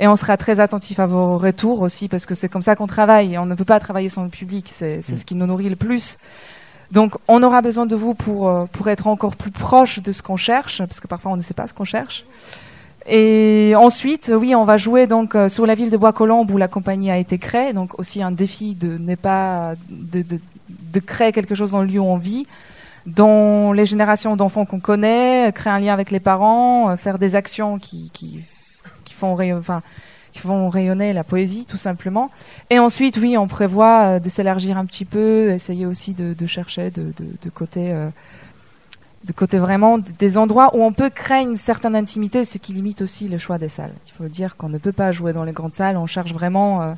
Et 0.00 0.08
on 0.08 0.16
sera 0.16 0.36
très 0.36 0.58
attentif 0.58 0.98
à 0.98 1.06
vos 1.06 1.38
retours 1.38 1.80
aussi, 1.80 2.08
parce 2.08 2.26
que 2.26 2.34
c'est 2.34 2.48
comme 2.48 2.62
ça 2.62 2.74
qu'on 2.74 2.86
travaille. 2.86 3.34
Et 3.34 3.38
on 3.38 3.46
ne 3.46 3.54
peut 3.54 3.64
pas 3.64 3.78
travailler 3.78 4.08
sans 4.08 4.24
le 4.24 4.30
public, 4.30 4.66
c'est 4.68 5.00
c'est 5.00 5.14
ce 5.14 5.24
qui 5.24 5.36
nous 5.36 5.46
nourrit 5.46 5.68
le 5.68 5.76
plus. 5.76 6.18
Donc, 6.90 7.14
on 7.28 7.42
aura 7.42 7.62
besoin 7.62 7.86
de 7.86 7.96
vous 7.96 8.14
pour, 8.14 8.48
euh, 8.48 8.66
pour 8.66 8.88
être 8.88 9.06
encore 9.06 9.36
plus 9.36 9.50
proche 9.50 10.00
de 10.02 10.12
ce 10.12 10.22
qu'on 10.22 10.36
cherche, 10.36 10.78
parce 10.78 11.00
que 11.00 11.06
parfois 11.06 11.32
on 11.32 11.36
ne 11.36 11.40
sait 11.40 11.54
pas 11.54 11.66
ce 11.66 11.74
qu'on 11.74 11.84
cherche. 11.84 12.24
Et 13.06 13.74
ensuite, 13.76 14.32
oui, 14.34 14.54
on 14.54 14.64
va 14.64 14.78
jouer 14.78 15.06
donc 15.06 15.34
euh, 15.34 15.48
sur 15.50 15.66
la 15.66 15.74
ville 15.74 15.90
de 15.90 15.96
Bois-Colombes 15.96 16.50
où 16.50 16.56
la 16.56 16.68
compagnie 16.68 17.10
a 17.10 17.18
été 17.18 17.36
créée. 17.38 17.72
Donc 17.72 17.98
aussi 17.98 18.22
un 18.22 18.30
défi 18.30 18.74
de 18.74 18.96
n'est 18.96 19.16
pas 19.16 19.74
de, 19.90 20.22
de, 20.22 20.40
de 20.68 21.00
créer 21.00 21.32
quelque 21.32 21.54
chose 21.54 21.72
dans 21.72 21.82
le 21.82 21.88
lieu 21.88 22.00
où 22.00 22.06
on 22.06 22.16
vit, 22.16 22.46
dont 23.04 23.72
les 23.72 23.84
générations 23.84 24.36
d'enfants 24.36 24.64
qu'on 24.64 24.80
connaît, 24.80 25.48
euh, 25.48 25.50
créer 25.50 25.72
un 25.72 25.80
lien 25.80 25.92
avec 25.92 26.10
les 26.10 26.20
parents, 26.20 26.90
euh, 26.90 26.96
faire 26.96 27.18
des 27.18 27.34
actions 27.36 27.78
qui, 27.78 28.10
qui, 28.14 28.42
qui 29.04 29.12
font 29.12 29.36
enfin, 29.58 29.82
qui 30.32 30.38
font 30.38 30.70
rayonner 30.70 31.12
la 31.12 31.24
poésie 31.24 31.66
tout 31.66 31.76
simplement. 31.76 32.30
Et 32.70 32.78
ensuite, 32.78 33.18
oui, 33.18 33.36
on 33.36 33.46
prévoit 33.46 34.18
de 34.18 34.28
s'élargir 34.30 34.78
un 34.78 34.86
petit 34.86 35.04
peu, 35.04 35.50
essayer 35.50 35.84
aussi 35.84 36.14
de, 36.14 36.32
de 36.32 36.46
chercher 36.46 36.90
de, 36.90 37.02
de, 37.02 37.26
de 37.42 37.50
côté. 37.50 37.92
euh, 37.92 38.08
de 39.24 39.32
côté 39.32 39.58
vraiment 39.58 39.98
des 39.98 40.38
endroits 40.38 40.76
où 40.76 40.82
on 40.84 40.92
peut 40.92 41.10
créer 41.10 41.42
une 41.42 41.56
certaine 41.56 41.96
intimité, 41.96 42.44
ce 42.44 42.58
qui 42.58 42.72
limite 42.72 43.00
aussi 43.02 43.28
le 43.28 43.38
choix 43.38 43.58
des 43.58 43.68
salles. 43.68 43.94
Il 44.06 44.12
faut 44.12 44.28
dire 44.28 44.56
qu'on 44.56 44.68
ne 44.68 44.78
peut 44.78 44.92
pas 44.92 45.12
jouer 45.12 45.32
dans 45.32 45.44
les 45.44 45.52
grandes 45.52 45.74
salles, 45.74 45.96
on 45.96 46.06
cherche 46.06 46.32
vraiment 46.32 46.82
euh, 46.82 46.94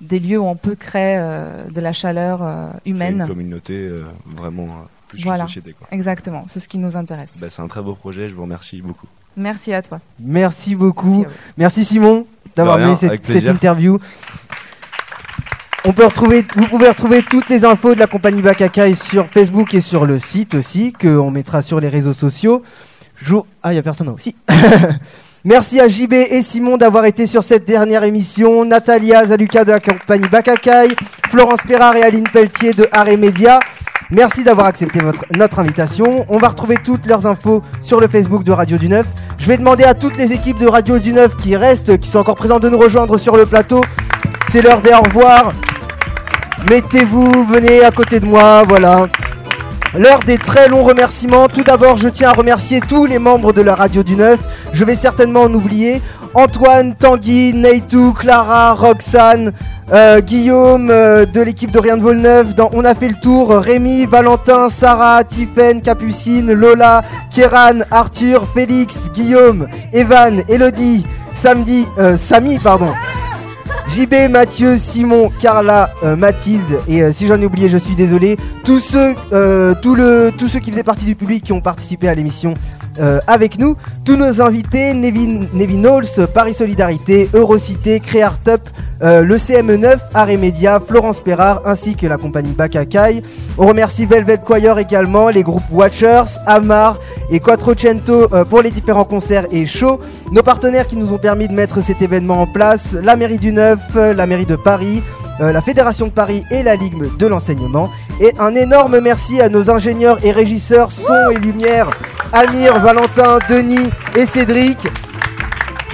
des 0.00 0.18
lieux 0.18 0.38
où 0.38 0.46
on 0.46 0.56
peut 0.56 0.74
créer 0.74 1.16
euh, 1.18 1.64
de 1.68 1.80
la 1.80 1.92
chaleur 1.92 2.40
euh, 2.42 2.68
humaine. 2.86 3.20
Une 3.20 3.26
communauté 3.26 3.74
euh, 3.74 4.04
vraiment 4.24 4.68
plus 5.08 5.22
Voilà, 5.22 5.40
qu'une 5.40 5.48
société. 5.48 5.72
Quoi. 5.74 5.88
exactement, 5.90 6.44
c'est 6.46 6.60
ce 6.60 6.68
qui 6.68 6.78
nous 6.78 6.96
intéresse. 6.96 7.38
Bah, 7.40 7.48
c'est 7.50 7.62
un 7.62 7.68
très 7.68 7.82
beau 7.82 7.94
projet, 7.94 8.28
je 8.28 8.34
vous 8.34 8.42
remercie 8.42 8.80
beaucoup. 8.80 9.06
Merci 9.36 9.72
à 9.72 9.82
toi. 9.82 10.00
Merci 10.18 10.74
beaucoup. 10.74 11.24
Merci 11.56 11.84
Simon 11.84 12.26
d'avoir 12.56 12.78
mené 12.78 12.96
cette, 12.96 13.24
cette 13.24 13.48
interview. 13.48 13.98
On 15.86 15.92
peut 15.94 16.04
retrouver, 16.04 16.44
vous 16.56 16.66
pouvez 16.66 16.88
retrouver 16.88 17.22
toutes 17.22 17.48
les 17.48 17.64
infos 17.64 17.94
de 17.94 18.00
la 18.00 18.06
compagnie 18.06 18.42
Bakakai 18.42 18.94
sur 18.94 19.26
Facebook 19.28 19.72
et 19.72 19.80
sur 19.80 20.04
le 20.04 20.18
site 20.18 20.54
aussi, 20.54 20.92
qu'on 20.92 21.30
mettra 21.30 21.62
sur 21.62 21.80
les 21.80 21.88
réseaux 21.88 22.12
sociaux. 22.12 22.62
Ah, 23.62 23.72
il 23.72 23.76
y 23.76 23.78
a 23.78 23.82
personne 23.82 24.08
aussi. 24.10 24.36
Merci 25.44 25.80
à 25.80 25.88
JB 25.88 26.12
et 26.12 26.42
Simon 26.42 26.76
d'avoir 26.76 27.06
été 27.06 27.26
sur 27.26 27.42
cette 27.42 27.64
dernière 27.64 28.04
émission. 28.04 28.62
Natalia 28.66 29.24
Zaluka 29.26 29.64
de 29.64 29.70
la 29.70 29.80
compagnie 29.80 30.28
Bakakai, 30.28 30.94
Florence 31.30 31.62
Perrard 31.66 31.96
et 31.96 32.02
Aline 32.02 32.28
Pelletier 32.28 32.74
de 32.74 32.86
Arrêt 32.92 33.16
Média. 33.16 33.58
Merci 34.10 34.44
d'avoir 34.44 34.66
accepté 34.66 34.98
notre 35.34 35.60
invitation. 35.60 36.26
On 36.28 36.36
va 36.36 36.48
retrouver 36.48 36.76
toutes 36.84 37.06
leurs 37.06 37.24
infos 37.24 37.62
sur 37.80 38.00
le 38.00 38.08
Facebook 38.08 38.44
de 38.44 38.52
Radio 38.52 38.76
du 38.76 38.88
Neuf. 38.88 39.06
Je 39.38 39.46
vais 39.46 39.56
demander 39.56 39.84
à 39.84 39.94
toutes 39.94 40.18
les 40.18 40.32
équipes 40.34 40.58
de 40.58 40.66
Radio 40.66 40.98
du 40.98 41.14
Neuf 41.14 41.36
qui 41.38 41.56
restent, 41.56 41.98
qui 41.98 42.10
sont 42.10 42.18
encore 42.18 42.34
présentes, 42.34 42.62
de 42.62 42.68
nous 42.68 42.78
rejoindre 42.78 43.16
sur 43.16 43.38
le 43.38 43.46
plateau. 43.46 43.80
C'est 44.50 44.60
l'heure 44.60 44.82
des 44.82 44.92
au 44.92 45.00
revoir. 45.00 45.54
Mettez-vous, 46.68 47.44
venez 47.44 47.82
à 47.84 47.90
côté 47.90 48.20
de 48.20 48.26
moi, 48.26 48.64
voilà. 48.68 49.06
L'heure 49.94 50.20
des 50.20 50.38
très 50.38 50.68
longs 50.68 50.84
remerciements. 50.84 51.48
Tout 51.48 51.64
d'abord, 51.64 51.96
je 51.96 52.08
tiens 52.08 52.28
à 52.28 52.32
remercier 52.32 52.80
tous 52.80 53.06
les 53.06 53.18
membres 53.18 53.52
de 53.52 53.60
la 53.60 53.74
Radio 53.74 54.02
du 54.02 54.14
Neuf. 54.14 54.38
Je 54.72 54.84
vais 54.84 54.94
certainement 54.94 55.42
en 55.42 55.54
oublier. 55.54 56.00
Antoine, 56.34 56.94
Tanguy, 56.94 57.54
Neytou, 57.54 58.12
Clara, 58.12 58.74
Roxane, 58.74 59.52
euh, 59.92 60.20
Guillaume 60.20 60.90
euh, 60.90 61.26
de 61.26 61.40
l'équipe 61.40 61.72
de 61.72 61.80
Rien 61.80 61.96
de 61.96 62.02
Volneuf. 62.02 62.54
Dans 62.54 62.70
On 62.72 62.84
a 62.84 62.94
fait 62.94 63.08
le 63.08 63.20
tour. 63.20 63.50
Rémi, 63.50 64.06
Valentin, 64.06 64.68
Sarah, 64.68 65.24
Tiffaine, 65.24 65.82
Capucine, 65.82 66.52
Lola, 66.52 67.02
Kéran, 67.34 67.80
Arthur, 67.90 68.46
Félix, 68.54 69.10
Guillaume, 69.12 69.66
Evan, 69.92 70.44
Elodie, 70.48 71.04
Samedi, 71.34 71.86
euh, 71.98 72.16
Samy, 72.16 72.60
pardon. 72.60 72.92
JB, 73.90 74.30
Mathieu, 74.30 74.78
Simon, 74.78 75.32
Carla, 75.40 75.90
euh, 76.04 76.14
Mathilde 76.14 76.80
et 76.86 77.02
euh, 77.02 77.12
si 77.12 77.26
j'en 77.26 77.40
ai 77.40 77.44
oublié, 77.44 77.68
je 77.68 77.76
suis 77.76 77.96
désolé. 77.96 78.36
Tous 78.64 78.78
ceux, 78.78 79.16
euh, 79.32 79.74
tous 79.82 80.48
ceux 80.48 80.60
qui 80.60 80.70
faisaient 80.70 80.84
partie 80.84 81.06
du 81.06 81.16
public 81.16 81.42
qui 81.42 81.52
ont 81.52 81.60
participé 81.60 82.08
à 82.08 82.14
l'émission 82.14 82.54
avec 83.26 83.58
nous, 83.58 83.76
tous 84.04 84.16
nos 84.16 84.42
invités, 84.42 84.92
Nevin, 84.92 85.46
Nevin 85.54 85.84
Halls, 85.84 86.26
Paris 86.34 86.52
Solidarité, 86.52 87.30
Eurocité, 87.32 87.98
Créartup, 87.98 88.60
euh, 89.02 89.22
le 89.24 89.36
CME9, 89.36 89.96
Arrêt 90.12 90.36
Média, 90.36 90.80
Florence 90.86 91.20
Perrard 91.20 91.62
ainsi 91.64 91.96
que 91.96 92.06
la 92.06 92.18
compagnie 92.18 92.52
Bakakai. 92.52 93.22
On 93.56 93.66
remercie 93.66 94.04
Velvet 94.04 94.38
Choir 94.44 94.78
également, 94.78 95.28
les 95.30 95.42
groupes 95.42 95.70
Watchers, 95.70 96.38
Amar 96.46 96.98
et 97.30 97.40
Quattrocento 97.40 98.28
euh, 98.34 98.44
pour 98.44 98.60
les 98.60 98.70
différents 98.70 99.04
concerts 99.04 99.46
et 99.50 99.64
shows. 99.64 100.00
Nos 100.32 100.42
partenaires 100.42 100.86
qui 100.86 100.96
nous 100.96 101.14
ont 101.14 101.18
permis 101.18 101.48
de 101.48 101.54
mettre 101.54 101.82
cet 101.82 102.02
événement 102.02 102.42
en 102.42 102.46
place, 102.46 102.94
la 102.94 103.16
mairie 103.16 103.38
du 103.38 103.52
Neuf, 103.52 103.78
euh, 103.96 104.12
la 104.12 104.26
mairie 104.26 104.46
de 104.46 104.56
Paris, 104.56 105.02
la 105.42 105.62
Fédération 105.62 106.06
de 106.06 106.12
Paris 106.12 106.44
et 106.50 106.62
la 106.62 106.76
Ligue 106.76 107.16
de 107.16 107.26
l'enseignement. 107.26 107.88
Et 108.20 108.30
un 108.38 108.54
énorme 108.54 109.00
merci 109.00 109.40
à 109.40 109.48
nos 109.48 109.70
ingénieurs 109.70 110.18
et 110.22 110.32
régisseurs 110.32 110.92
son 110.92 111.30
et 111.30 111.38
lumière, 111.38 111.88
Amir, 112.34 112.78
Valentin, 112.80 113.38
Denis 113.48 113.88
et 114.14 114.26
Cédric. 114.26 114.76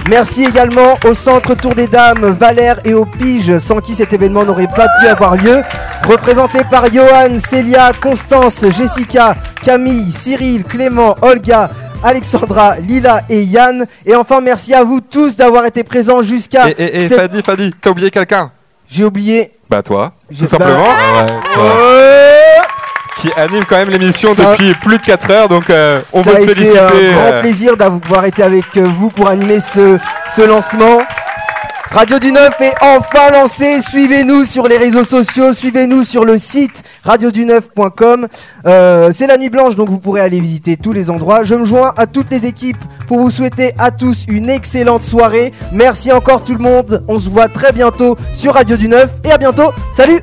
Merci 0.09 0.45
également 0.45 0.93
au 1.05 1.13
Centre 1.13 1.53
Tour 1.55 1.75
des 1.75 1.87
Dames, 1.87 2.35
Valère 2.39 2.77
et 2.85 2.93
aux 2.93 3.05
Piges, 3.05 3.57
sans 3.59 3.79
qui 3.81 3.93
cet 3.93 4.13
événement 4.13 4.45
n'aurait 4.45 4.67
pas 4.73 4.87
pu 5.01 5.07
avoir 5.07 5.35
lieu. 5.35 5.61
Représenté 6.07 6.59
par 6.69 6.85
Johan, 6.91 7.39
Célia, 7.39 7.91
Constance, 8.01 8.63
Jessica, 8.71 9.35
Camille, 9.63 10.11
Cyril, 10.13 10.63
Clément, 10.63 11.15
Olga, 11.21 11.69
Alexandra, 12.03 12.77
Lila 12.77 13.21
et 13.29 13.41
Yann. 13.41 13.85
Et 14.05 14.15
enfin, 14.15 14.39
merci 14.39 14.73
à 14.73 14.83
vous 14.85 15.01
tous 15.01 15.35
d'avoir 15.35 15.65
été 15.65 15.83
présents 15.83 16.21
jusqu'à. 16.21 16.69
Et, 16.69 16.75
et, 16.77 16.97
et 17.03 17.07
cette- 17.09 17.17
Fadi, 17.17 17.41
Fadi, 17.43 17.71
t'as 17.81 17.89
oublié 17.89 18.09
quelqu'un? 18.09 18.51
J'ai 18.89 19.03
oublié. 19.03 19.51
Bah 19.69 19.83
toi, 19.83 20.13
tout 20.39 20.45
simplement. 20.45 20.83
bah- 20.85 21.25
Ouais, 21.25 21.53
toi. 21.53 22.66
Qui 23.19 23.31
anime 23.35 23.63
quand 23.65 23.77
même 23.77 23.89
l'émission 23.89 24.29
depuis 24.33 24.73
plus 24.75 24.97
de 24.99 25.03
4 25.03 25.31
heures, 25.31 25.47
donc 25.49 25.69
euh, 25.69 25.99
on 26.13 26.23
Ça 26.23 26.29
veut 26.31 26.35
a 26.35 26.39
te 26.39 26.43
été 26.43 26.53
féliciter. 26.53 26.79
un 26.79 27.11
grand 27.31 27.41
plaisir 27.41 27.75
d'avoir 27.77 28.25
été 28.25 28.43
avec 28.43 28.65
euh, 28.77 28.87
vous 28.97 29.09
pour 29.09 29.27
animer 29.27 29.59
ce, 29.59 29.97
ce 30.35 30.41
lancement. 30.43 30.99
Radio 31.89 32.19
du 32.19 32.31
Neuf 32.33 32.53
est 32.59 32.73
enfin 32.81 33.31
lancé. 33.31 33.79
Suivez-nous 33.81 34.45
sur 34.45 34.67
les 34.67 34.77
réseaux 34.77 35.05
sociaux, 35.05 35.53
suivez-nous 35.53 36.03
sur 36.03 36.25
le 36.25 36.37
site 36.37 36.83
radioduneuf.com. 37.03 38.27
Euh, 38.65 39.09
c'est 39.13 39.25
la 39.25 39.37
nuit 39.37 39.49
blanche, 39.49 39.75
donc 39.75 39.89
vous 39.89 39.99
pourrez 39.99 40.21
aller 40.21 40.39
visiter 40.41 40.75
tous 40.77 40.91
les 40.91 41.09
endroits. 41.09 41.43
Je 41.43 41.55
me 41.55 41.65
joins 41.65 41.93
à 41.97 42.05
toutes 42.05 42.29
les 42.29 42.45
équipes 42.45 42.77
pour 43.07 43.19
vous 43.19 43.31
souhaiter 43.31 43.71
à 43.79 43.89
tous 43.91 44.25
une 44.27 44.49
excellente 44.49 45.01
soirée. 45.01 45.53
Merci 45.71 46.11
encore 46.11 46.43
tout 46.43 46.53
le 46.53 46.59
monde. 46.59 47.03
On 47.07 47.17
se 47.17 47.29
voit 47.29 47.47
très 47.47 47.71
bientôt 47.71 48.17
sur 48.33 48.53
Radio 48.55 48.75
du 48.77 48.89
Neuf 48.89 49.09
et 49.23 49.31
à 49.31 49.37
bientôt. 49.37 49.71
Salut 49.95 50.19